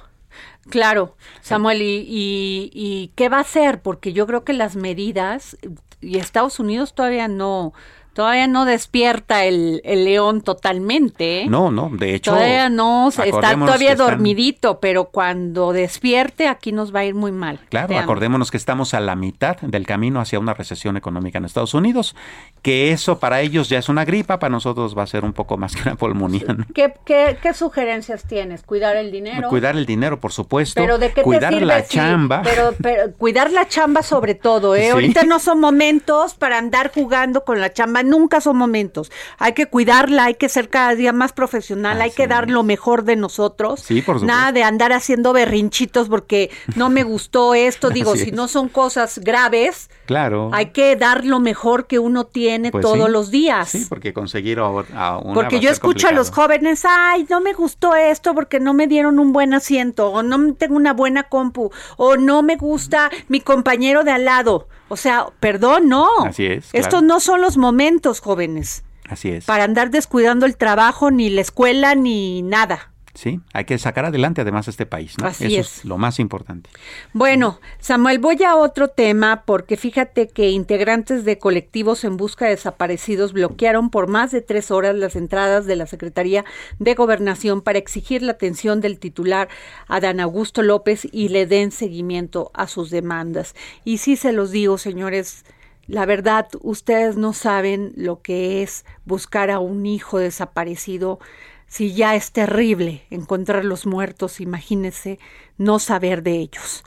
claro, 0.69 1.15
Samuel, 1.41 1.81
y, 1.81 2.05
y, 2.07 2.71
y 2.73 3.11
qué 3.15 3.29
va 3.29 3.37
a 3.37 3.41
hacer? 3.41 3.81
Porque 3.81 4.13
yo 4.13 4.27
creo 4.27 4.43
que 4.43 4.53
las 4.53 4.75
medidas, 4.75 5.57
y 6.01 6.17
Estados 6.17 6.59
Unidos 6.59 6.93
todavía 6.95 7.27
no, 7.27 7.73
todavía 8.13 8.47
no 8.47 8.65
despierta 8.65 9.45
el, 9.45 9.81
el 9.83 10.05
león 10.05 10.41
totalmente. 10.41 11.41
¿eh? 11.41 11.45
No, 11.47 11.71
no, 11.71 11.89
de 11.93 12.15
hecho. 12.15 12.31
Todavía 12.31 12.69
no, 12.69 13.09
está 13.09 13.23
todavía 13.29 13.91
están- 13.91 13.97
dormidito, 13.97 14.79
pero 14.79 15.05
cuando 15.05 15.73
despierte 15.73 16.47
aquí 16.47 16.71
nos 16.71 16.93
va 16.93 16.99
a 17.01 17.05
ir 17.05 17.15
muy 17.15 17.31
mal. 17.31 17.59
Claro, 17.69 17.97
acordémonos 17.97 18.51
que 18.51 18.57
estamos 18.57 18.93
a 18.93 18.99
la 18.99 19.15
mitad 19.15 19.57
del 19.61 19.85
camino 19.85 20.19
hacia 20.19 20.39
una 20.39 20.53
recesión 20.53 20.97
económica 20.97 21.37
en 21.37 21.45
Estados 21.45 21.73
Unidos, 21.73 22.15
que 22.61 22.91
eso 22.91 23.19
para 23.19 23.41
ellos 23.41 23.69
ya 23.69 23.79
es 23.79 23.89
una 23.89 24.05
gripa, 24.05 24.39
para 24.39 24.51
nosotros 24.51 24.97
va 24.97 25.03
a 25.03 25.07
ser 25.07 25.23
un 25.25 25.33
poco 25.33 25.57
más 25.57 25.75
que 25.75 25.81
una 25.83 25.95
pulmonía. 25.95 26.45
¿no? 26.57 26.65
¿Qué, 26.73 26.93
qué, 27.05 27.37
qué 27.41 27.53
sugerencias 27.53 28.23
tienes? 28.25 28.63
¿Cuidar 28.63 28.95
el 28.97 29.11
dinero? 29.11 29.49
Cuidar 29.49 29.75
el 29.75 29.85
dinero, 29.85 30.19
por 30.19 30.31
supuesto. 30.31 30.81
Pero 30.81 30.97
de 30.97 31.11
qué 31.13 31.21
cuidar 31.23 31.51
te 31.51 31.59
sirve 31.59 31.65
la 31.65 31.83
si- 31.83 31.95
chamba. 31.97 32.41
pero, 32.43 32.73
pero 32.81 33.13
cuidar 33.13 33.51
la 33.51 33.67
chamba 33.67 34.03
sobre 34.03 34.35
todo, 34.35 34.75
¿eh? 34.75 34.83
Sí. 34.85 34.89
Ahorita 34.89 35.23
no 35.23 35.39
son 35.39 35.59
momentos 35.59 36.33
para 36.35 36.57
andar 36.57 36.91
jugando 36.93 37.43
con 37.43 37.59
la 37.59 37.71
chamba, 37.73 38.00
nunca 38.03 38.41
son 38.41 38.57
momentos. 38.57 39.11
Hay 39.37 39.53
que 39.53 39.65
cuidarla, 39.67 40.25
hay 40.25 40.35
que 40.35 40.49
ser 40.49 40.69
cada 40.69 40.95
día 40.95 41.13
más 41.13 41.33
profesional, 41.33 42.01
hay 42.01 42.11
que 42.11 42.27
dar 42.27 42.49
lo 42.49 42.63
mejor 42.63 43.03
de 43.03 43.15
nosotros. 43.15 43.79
Sí, 43.81 44.01
por 44.01 44.15
supuesto. 44.19 44.25
Nada 44.37 44.51
de 44.51 44.63
andar 44.63 44.93
haciendo 44.93 45.33
berrinchitos 45.33 46.09
porque 46.09 46.49
no 46.75 46.89
me 46.89 47.03
gustó 47.03 47.53
esto. 47.53 47.89
Digo, 48.01 48.13
Así 48.13 48.23
si 48.23 48.29
es. 48.29 48.35
no 48.35 48.47
son 48.47 48.69
cosas 48.69 49.19
graves, 49.19 49.89
Claro. 50.05 50.49
hay 50.53 50.67
que 50.67 50.95
dar 50.95 51.25
lo 51.25 51.39
mejor 51.39 51.87
que 51.87 51.99
uno 51.99 52.25
tiene 52.25 52.71
Pues 52.71 52.81
todos 52.81 53.05
sí. 53.07 53.11
los 53.11 53.31
días. 53.31 53.69
Sí, 53.69 53.85
porque 53.87 54.13
conseguir 54.13 54.59
a, 54.59 54.63
a 54.95 55.17
una 55.17 55.33
Porque 55.33 55.59
yo 55.59 55.69
escucho 55.69 56.07
a 56.07 56.11
los 56.11 56.31
jóvenes, 56.31 56.83
ay, 56.87 57.25
no 57.29 57.39
me 57.41 57.53
gustó 57.53 57.95
esto 57.95 58.33
porque 58.33 58.59
no 58.59 58.73
me 58.73 58.87
dieron 58.87 59.19
un 59.19 59.31
buen 59.33 59.53
asiento, 59.53 60.09
o 60.11 60.23
no 60.23 60.53
tengo 60.55 60.75
una 60.75 60.93
buena 60.93 61.23
compu, 61.23 61.71
o 61.97 62.17
no 62.17 62.41
me 62.43 62.55
gusta 62.57 63.09
mi 63.27 63.41
compañero 63.41 64.03
de 64.03 64.11
al 64.11 64.25
lado. 64.25 64.67
O 64.89 64.97
sea, 64.97 65.27
perdón, 65.39 65.87
no. 65.87 66.05
Así 66.25 66.45
es, 66.45 66.65
Estos 66.73 66.89
claro. 66.99 67.05
no 67.05 67.19
son 67.21 67.39
los 67.39 67.55
momentos, 67.55 67.90
jóvenes, 68.21 68.83
Así 69.09 69.29
es. 69.29 69.45
para 69.45 69.63
andar 69.63 69.91
descuidando 69.91 70.45
el 70.45 70.57
trabajo, 70.57 71.11
ni 71.11 71.29
la 71.29 71.41
escuela, 71.41 71.95
ni 71.95 72.41
nada. 72.41 72.87
Sí, 73.13 73.41
hay 73.51 73.65
que 73.65 73.77
sacar 73.77 74.05
adelante 74.05 74.39
además 74.39 74.69
este 74.69 74.85
país, 74.85 75.17
¿no? 75.19 75.27
Así 75.27 75.43
Eso 75.47 75.59
es. 75.59 75.77
es 75.79 75.85
lo 75.85 75.97
más 75.97 76.17
importante. 76.17 76.69
Bueno, 77.11 77.59
Samuel, 77.81 78.19
voy 78.19 78.41
a 78.43 78.55
otro 78.55 78.87
tema 78.87 79.43
porque 79.45 79.75
fíjate 79.75 80.29
que 80.29 80.51
integrantes 80.51 81.25
de 81.25 81.37
colectivos 81.37 82.05
en 82.05 82.15
busca 82.15 82.45
de 82.45 82.51
desaparecidos 82.51 83.33
bloquearon 83.33 83.89
por 83.89 84.07
más 84.07 84.31
de 84.31 84.39
tres 84.39 84.71
horas 84.71 84.95
las 84.95 85.17
entradas 85.17 85.65
de 85.65 85.75
la 85.75 85.87
Secretaría 85.87 86.45
de 86.79 86.93
Gobernación 86.95 87.61
para 87.61 87.79
exigir 87.79 88.21
la 88.21 88.31
atención 88.31 88.79
del 88.79 88.97
titular 88.97 89.49
Adán 89.89 90.21
Augusto 90.21 90.61
López 90.61 91.05
y 91.11 91.27
le 91.27 91.45
den 91.45 91.71
seguimiento 91.73 92.49
a 92.53 92.67
sus 92.67 92.91
demandas. 92.91 93.55
Y 93.83 93.97
sí 93.97 94.15
se 94.15 94.31
los 94.31 94.51
digo, 94.51 94.77
señores, 94.77 95.43
la 95.87 96.05
verdad, 96.05 96.47
ustedes 96.61 97.17
no 97.17 97.33
saben 97.33 97.93
lo 97.95 98.21
que 98.21 98.63
es 98.63 98.85
buscar 99.05 99.49
a 99.49 99.59
un 99.59 99.85
hijo 99.85 100.19
desaparecido. 100.19 101.19
Si 101.67 101.93
ya 101.93 102.15
es 102.15 102.31
terrible 102.31 103.03
encontrarlos 103.09 103.85
muertos, 103.85 104.39
imagínense 104.39 105.19
no 105.57 105.79
saber 105.79 106.23
de 106.23 106.33
ellos. 106.33 106.83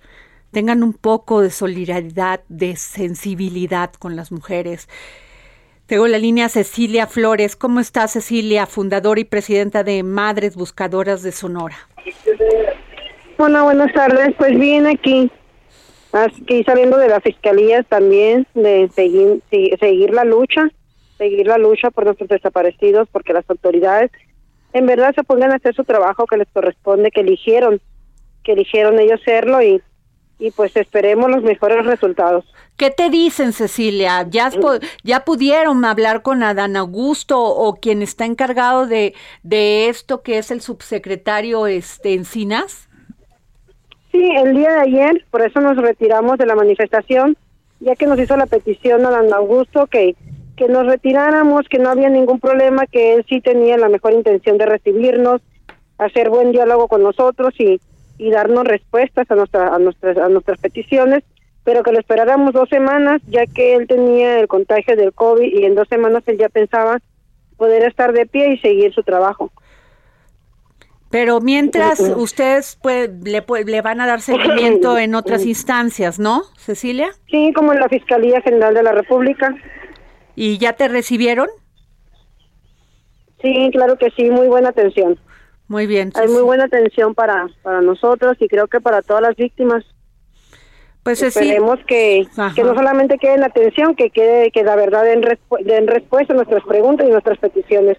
Tengan 0.52 0.82
un 0.82 0.92
poco 0.92 1.40
de 1.40 1.50
solidaridad, 1.50 2.40
de 2.48 2.76
sensibilidad 2.76 3.92
con 3.92 4.14
las 4.14 4.30
mujeres. 4.30 4.88
Tengo 5.86 6.06
la 6.06 6.18
línea 6.18 6.48
Cecilia 6.48 7.06
Flores. 7.06 7.56
¿Cómo 7.56 7.80
está 7.80 8.08
Cecilia, 8.08 8.66
fundadora 8.66 9.20
y 9.20 9.24
presidenta 9.24 9.84
de 9.84 10.02
Madres 10.02 10.54
Buscadoras 10.54 11.22
de 11.22 11.32
Sonora? 11.32 11.76
Hola, 13.36 13.64
buenas 13.64 13.92
tardes. 13.92 14.34
Pues 14.38 14.58
bien, 14.58 14.86
aquí, 14.86 15.30
aquí 16.14 16.62
saliendo 16.64 16.96
de 16.96 17.08
la 17.08 17.20
fiscalía 17.20 17.82
también, 17.82 18.46
de 18.54 18.88
seguir, 18.94 19.42
seguir 19.50 20.10
la 20.10 20.24
lucha, 20.24 20.70
seguir 21.18 21.46
la 21.46 21.58
lucha 21.58 21.90
por 21.90 22.04
nuestros 22.04 22.28
desaparecidos, 22.28 23.08
porque 23.10 23.32
las 23.32 23.48
autoridades 23.50 24.10
en 24.72 24.86
verdad 24.86 25.14
se 25.14 25.22
pongan 25.22 25.52
a 25.52 25.56
hacer 25.56 25.74
su 25.74 25.84
trabajo 25.84 26.26
que 26.26 26.36
les 26.36 26.48
corresponde, 26.52 27.10
que 27.10 27.20
eligieron, 27.20 27.80
que 28.42 28.52
eligieron 28.52 28.98
ellos 28.98 29.20
hacerlo 29.20 29.62
y, 29.62 29.80
y 30.38 30.50
pues 30.50 30.76
esperemos 30.76 31.30
los 31.30 31.42
mejores 31.42 31.86
resultados. 31.86 32.44
¿Qué 32.76 32.90
te 32.90 33.08
dicen, 33.08 33.52
Cecilia? 33.52 34.26
¿Ya, 34.28 34.50
ya 35.04 35.24
pudieron 35.24 35.84
hablar 35.84 36.22
con 36.22 36.42
Adán 36.42 36.76
Augusto 36.76 37.40
o 37.40 37.76
quien 37.76 38.02
está 38.02 38.24
encargado 38.24 38.86
de, 38.86 39.14
de 39.44 39.88
esto, 39.88 40.22
que 40.22 40.38
es 40.38 40.50
el 40.50 40.60
subsecretario 40.60 41.68
este, 41.68 42.14
Encinas? 42.14 42.88
Sí, 44.14 44.30
el 44.36 44.54
día 44.54 44.74
de 44.74 44.80
ayer, 44.80 45.24
por 45.32 45.42
eso 45.42 45.60
nos 45.60 45.76
retiramos 45.76 46.38
de 46.38 46.46
la 46.46 46.54
manifestación, 46.54 47.36
ya 47.80 47.96
que 47.96 48.06
nos 48.06 48.16
hizo 48.20 48.36
la 48.36 48.46
petición 48.46 49.04
a 49.04 49.10
Dan 49.10 49.32
Augusto 49.32 49.88
que, 49.88 50.14
que 50.56 50.68
nos 50.68 50.86
retiráramos, 50.86 51.66
que 51.68 51.80
no 51.80 51.90
había 51.90 52.08
ningún 52.10 52.38
problema, 52.38 52.86
que 52.86 53.14
él 53.14 53.26
sí 53.28 53.40
tenía 53.40 53.76
la 53.76 53.88
mejor 53.88 54.12
intención 54.12 54.56
de 54.56 54.66
recibirnos, 54.66 55.40
hacer 55.98 56.30
buen 56.30 56.52
diálogo 56.52 56.86
con 56.86 57.02
nosotros 57.02 57.54
y, 57.58 57.80
y 58.16 58.30
darnos 58.30 58.62
respuestas 58.62 59.28
a, 59.28 59.34
nuestra, 59.34 59.74
a, 59.74 59.80
nuestras, 59.80 60.16
a 60.16 60.28
nuestras 60.28 60.60
peticiones, 60.60 61.24
pero 61.64 61.82
que 61.82 61.90
lo 61.90 61.98
esperáramos 61.98 62.52
dos 62.52 62.68
semanas, 62.68 63.20
ya 63.26 63.46
que 63.46 63.74
él 63.74 63.88
tenía 63.88 64.38
el 64.38 64.46
contagio 64.46 64.94
del 64.94 65.12
COVID 65.12 65.42
y 65.42 65.64
en 65.64 65.74
dos 65.74 65.88
semanas 65.88 66.22
él 66.26 66.38
ya 66.38 66.48
pensaba 66.48 66.98
poder 67.56 67.82
estar 67.82 68.12
de 68.12 68.26
pie 68.26 68.52
y 68.52 68.58
seguir 68.58 68.94
su 68.94 69.02
trabajo. 69.02 69.50
Pero 71.14 71.40
mientras 71.40 72.00
ustedes 72.00 72.76
pues, 72.82 73.08
le, 73.22 73.44
le 73.66 73.82
van 73.82 74.00
a 74.00 74.06
dar 74.08 74.20
seguimiento 74.32 74.98
en 74.98 75.14
otras 75.14 75.46
instancias, 75.46 76.18
¿no, 76.18 76.42
Cecilia? 76.56 77.10
Sí, 77.30 77.52
como 77.54 77.72
en 77.72 77.78
la 77.78 77.88
Fiscalía 77.88 78.40
General 78.40 78.74
de 78.74 78.82
la 78.82 78.90
República. 78.90 79.54
¿Y 80.34 80.58
ya 80.58 80.72
te 80.72 80.88
recibieron? 80.88 81.46
Sí, 83.40 83.70
claro 83.72 83.96
que 83.96 84.10
sí, 84.16 84.28
muy 84.28 84.48
buena 84.48 84.70
atención. 84.70 85.16
Muy 85.68 85.86
bien. 85.86 86.10
Hay 86.16 86.26
muy 86.26 86.42
buena 86.42 86.64
atención 86.64 87.14
para, 87.14 87.46
para 87.62 87.80
nosotros 87.80 88.36
y 88.40 88.48
creo 88.48 88.66
que 88.66 88.80
para 88.80 89.00
todas 89.00 89.22
las 89.22 89.36
víctimas. 89.36 89.84
Pues 91.04 91.22
esperemos 91.22 91.78
que, 91.86 92.26
Ajá. 92.36 92.52
que 92.56 92.64
no 92.64 92.74
solamente 92.74 93.18
quede 93.18 93.34
en 93.34 93.44
atención, 93.44 93.94
que 93.94 94.10
quede 94.10 94.50
que 94.50 94.64
la 94.64 94.74
verdad 94.74 95.04
den, 95.04 95.22
respu- 95.22 95.62
den 95.62 95.86
respuesta 95.86 96.32
a 96.32 96.36
nuestras 96.36 96.64
preguntas 96.64 97.06
y 97.06 97.10
nuestras 97.12 97.38
peticiones. 97.38 97.98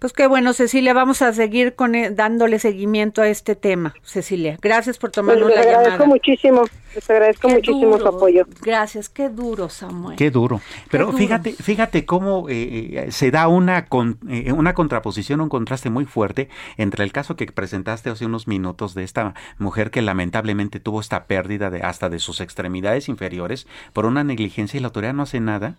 Pues 0.00 0.14
qué 0.14 0.26
bueno, 0.26 0.54
Cecilia, 0.54 0.94
vamos 0.94 1.20
a 1.20 1.30
seguir 1.34 1.74
con 1.74 1.94
e, 1.94 2.10
dándole 2.10 2.58
seguimiento 2.58 3.20
a 3.20 3.28
este 3.28 3.54
tema, 3.54 3.92
Cecilia. 4.02 4.56
Gracias 4.62 4.96
por 4.96 5.10
tomarnos 5.10 5.52
pues 5.52 5.56
la 5.56 5.60
llamada. 5.60 5.82
Les 5.82 5.92
agradezco 5.92 6.06
muchísimo, 6.06 6.62
les 6.94 7.10
agradezco 7.10 7.48
muchísimo 7.50 7.98
su 7.98 8.08
apoyo. 8.08 8.46
Gracias, 8.62 9.10
qué 9.10 9.28
duro, 9.28 9.68
Samuel. 9.68 10.16
Qué 10.16 10.30
duro. 10.30 10.62
Pero 10.90 11.12
fíjate, 11.12 11.52
fíjate 11.52 12.06
cómo 12.06 12.48
eh, 12.48 13.08
eh, 13.08 13.12
se 13.12 13.30
da 13.30 13.46
una 13.48 13.88
con, 13.88 14.18
eh, 14.26 14.52
una 14.52 14.72
contraposición, 14.72 15.42
un 15.42 15.50
contraste 15.50 15.90
muy 15.90 16.06
fuerte 16.06 16.48
entre 16.78 17.04
el 17.04 17.12
caso 17.12 17.36
que 17.36 17.44
presentaste 17.52 18.08
hace 18.08 18.24
unos 18.24 18.48
minutos 18.48 18.94
de 18.94 19.04
esta 19.04 19.34
mujer 19.58 19.90
que 19.90 20.00
lamentablemente 20.00 20.80
tuvo 20.80 21.00
esta 21.00 21.24
pérdida 21.24 21.68
de 21.68 21.82
hasta 21.82 22.08
de 22.08 22.20
sus 22.20 22.40
extremidades 22.40 23.10
inferiores 23.10 23.66
por 23.92 24.06
una 24.06 24.24
negligencia 24.24 24.78
y 24.78 24.80
la 24.80 24.86
autoridad 24.86 25.12
no 25.12 25.24
hace 25.24 25.40
nada, 25.40 25.76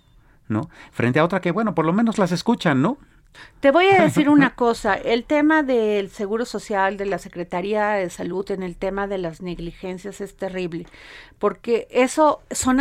¿no? 0.48 0.70
Frente 0.92 1.18
a 1.18 1.26
otra 1.26 1.42
que 1.42 1.50
bueno, 1.50 1.74
por 1.74 1.86
lo 1.86 1.94
menos 1.94 2.20
las 2.20 2.32
escuchan, 2.32 2.84
¿no? 2.84 3.00
Te 3.60 3.72
voy 3.72 3.88
a 3.88 4.02
decir 4.02 4.30
una 4.30 4.56
cosa, 4.56 4.96
el 4.96 5.24
tema 5.24 5.64
del 5.64 6.10
Seguro 6.10 6.46
Social, 6.46 6.98
de 6.98 7.06
la 7.06 7.20
Secretaría 7.20 7.92
de 7.92 8.10
Salud, 8.10 8.50
en 8.52 8.64
el 8.64 8.76
tema 8.76 9.08
de 9.08 9.18
las 9.18 9.42
negligencias 9.42 10.22
es 10.22 10.36
terrible, 10.36 10.88
porque 11.40 11.88
eso 11.92 12.42
son, 12.50 12.80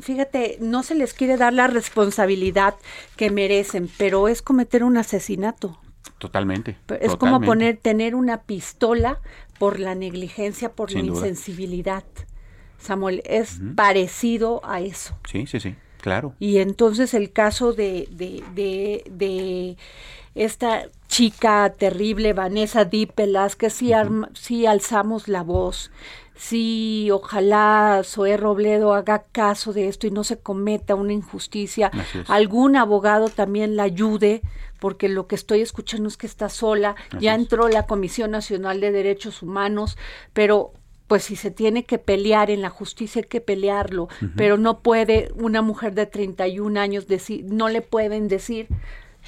fíjate, 0.00 0.58
no 0.60 0.82
se 0.82 0.94
les 0.94 1.14
quiere 1.14 1.36
dar 1.36 1.52
la 1.52 1.66
responsabilidad 1.66 2.74
que 3.16 3.30
merecen, 3.30 3.90
pero 3.98 4.28
es 4.28 4.42
cometer 4.42 4.84
un 4.84 4.96
asesinato. 4.96 5.78
Totalmente. 6.18 6.76
Es 7.00 7.16
como 7.16 7.40
poner, 7.40 7.76
tener 7.76 8.14
una 8.14 8.42
pistola 8.42 9.20
por 9.58 9.80
la 9.80 9.94
negligencia, 9.94 10.72
por 10.72 10.92
la 10.92 11.00
insensibilidad. 11.00 12.04
Samuel, 12.78 13.22
es 13.24 13.60
parecido 13.76 14.60
a 14.64 14.80
eso. 14.80 15.16
Sí, 15.28 15.46
sí, 15.46 15.60
sí. 15.60 15.74
Claro. 16.02 16.34
Y 16.40 16.58
entonces 16.58 17.14
el 17.14 17.32
caso 17.32 17.72
de, 17.72 18.08
de, 18.10 18.42
de, 18.54 19.04
de 19.08 19.76
esta 20.34 20.88
chica 21.06 21.72
terrible, 21.78 22.32
Vanessa 22.32 22.84
Dípelas, 22.84 23.54
que 23.54 23.70
si, 23.70 23.92
si 24.34 24.66
alzamos 24.66 25.28
la 25.28 25.44
voz, 25.44 25.92
si 26.34 27.08
ojalá 27.12 28.02
Zoé 28.04 28.36
Robledo 28.36 28.94
haga 28.94 29.26
caso 29.30 29.72
de 29.72 29.86
esto 29.86 30.08
y 30.08 30.10
no 30.10 30.24
se 30.24 30.40
cometa 30.40 30.96
una 30.96 31.12
injusticia, 31.12 31.92
algún 32.26 32.74
abogado 32.74 33.28
también 33.28 33.76
la 33.76 33.84
ayude, 33.84 34.42
porque 34.80 35.08
lo 35.08 35.28
que 35.28 35.36
estoy 35.36 35.60
escuchando 35.60 36.08
es 36.08 36.16
que 36.16 36.26
está 36.26 36.48
sola, 36.48 36.96
ya 37.20 37.36
entró 37.36 37.68
la 37.68 37.86
Comisión 37.86 38.32
Nacional 38.32 38.80
de 38.80 38.90
Derechos 38.90 39.40
Humanos, 39.40 39.96
pero 40.32 40.72
pues 41.12 41.24
si 41.24 41.36
se 41.36 41.50
tiene 41.50 41.84
que 41.84 41.98
pelear 41.98 42.50
en 42.50 42.62
la 42.62 42.70
justicia 42.70 43.20
hay 43.20 43.28
que 43.28 43.42
pelearlo, 43.42 44.08
pero 44.34 44.56
no 44.56 44.78
puede 44.78 45.30
una 45.34 45.60
mujer 45.60 45.92
de 45.92 46.06
31 46.06 46.80
años 46.80 47.06
decir, 47.06 47.44
no 47.44 47.68
le 47.68 47.82
pueden 47.82 48.28
decir 48.28 48.66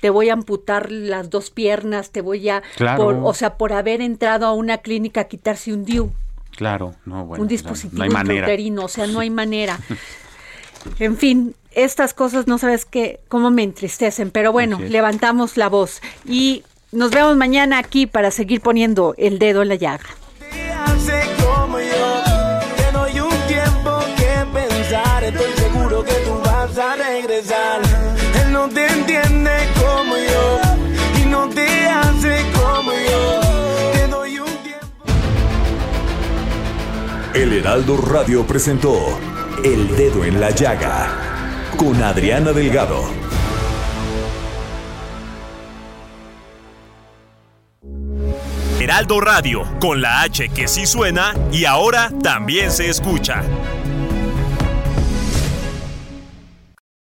te 0.01 0.09
voy 0.09 0.30
a 0.30 0.32
amputar 0.32 0.91
las 0.91 1.28
dos 1.28 1.51
piernas, 1.51 2.11
te 2.11 2.22
voy 2.22 2.49
a, 2.49 2.62
o 2.99 3.35
sea, 3.35 3.59
por 3.59 3.74
haber 3.74 4.01
entrado 4.01 4.47
a 4.47 4.55
una 4.55 4.78
clínica 4.78 5.20
a 5.20 5.24
quitarse 5.24 5.74
un 5.74 5.85
DIU. 5.85 6.11
Claro, 6.57 6.95
no, 7.05 7.26
bueno, 7.26 7.43
un 7.43 7.49
dispositivo 7.49 8.03
no 8.07 8.85
o 8.85 8.89
sea, 8.89 9.07
no 9.07 9.20
hay 9.20 9.28
manera. 9.28 9.78
En 10.99 11.18
fin, 11.18 11.55
estas 11.70 12.14
cosas 12.14 12.47
no 12.47 12.57
sabes 12.57 12.87
qué, 12.87 13.20
cómo 13.28 13.51
me 13.51 13.62
entristecen, 13.62 14.30
pero 14.30 14.53
bueno, 14.53 14.78
levantamos 14.80 15.59
la 15.59 15.68
voz 15.68 16.01
y 16.26 16.62
nos 16.93 17.11
vemos 17.11 17.37
mañana 17.37 17.78
aquí 17.78 18.07
para 18.07 18.30
seguir 18.30 18.62
poniendo 18.62 19.14
el 19.18 19.39
dedo 19.39 19.61
en 19.61 19.68
la 19.68 19.74
llaga. 19.74 20.07
Él 26.76 28.52
no 28.52 28.68
te 28.68 28.84
entiende 28.88 29.52
como 29.76 30.16
yo 30.16 30.60
y 31.22 31.26
no 31.26 31.48
te 31.48 31.68
hace 31.86 32.44
como 32.52 32.90
yo. 32.90 33.40
Te 33.92 34.08
doy 34.08 34.38
un 34.40 34.56
tiempo. 34.64 35.04
El 37.32 37.52
Heraldo 37.52 37.96
Radio 37.98 38.44
presentó 38.44 39.20
El 39.62 39.96
Dedo 39.96 40.24
en 40.24 40.40
la 40.40 40.50
Llaga 40.50 41.70
con 41.76 42.02
Adriana 42.02 42.52
Delgado. 42.52 43.04
Heraldo 48.80 49.20
Radio, 49.20 49.62
con 49.78 50.02
la 50.02 50.22
H 50.22 50.48
que 50.48 50.66
sí 50.66 50.86
suena 50.86 51.34
y 51.52 51.66
ahora 51.66 52.10
también 52.20 52.72
se 52.72 52.88
escucha. 52.88 53.44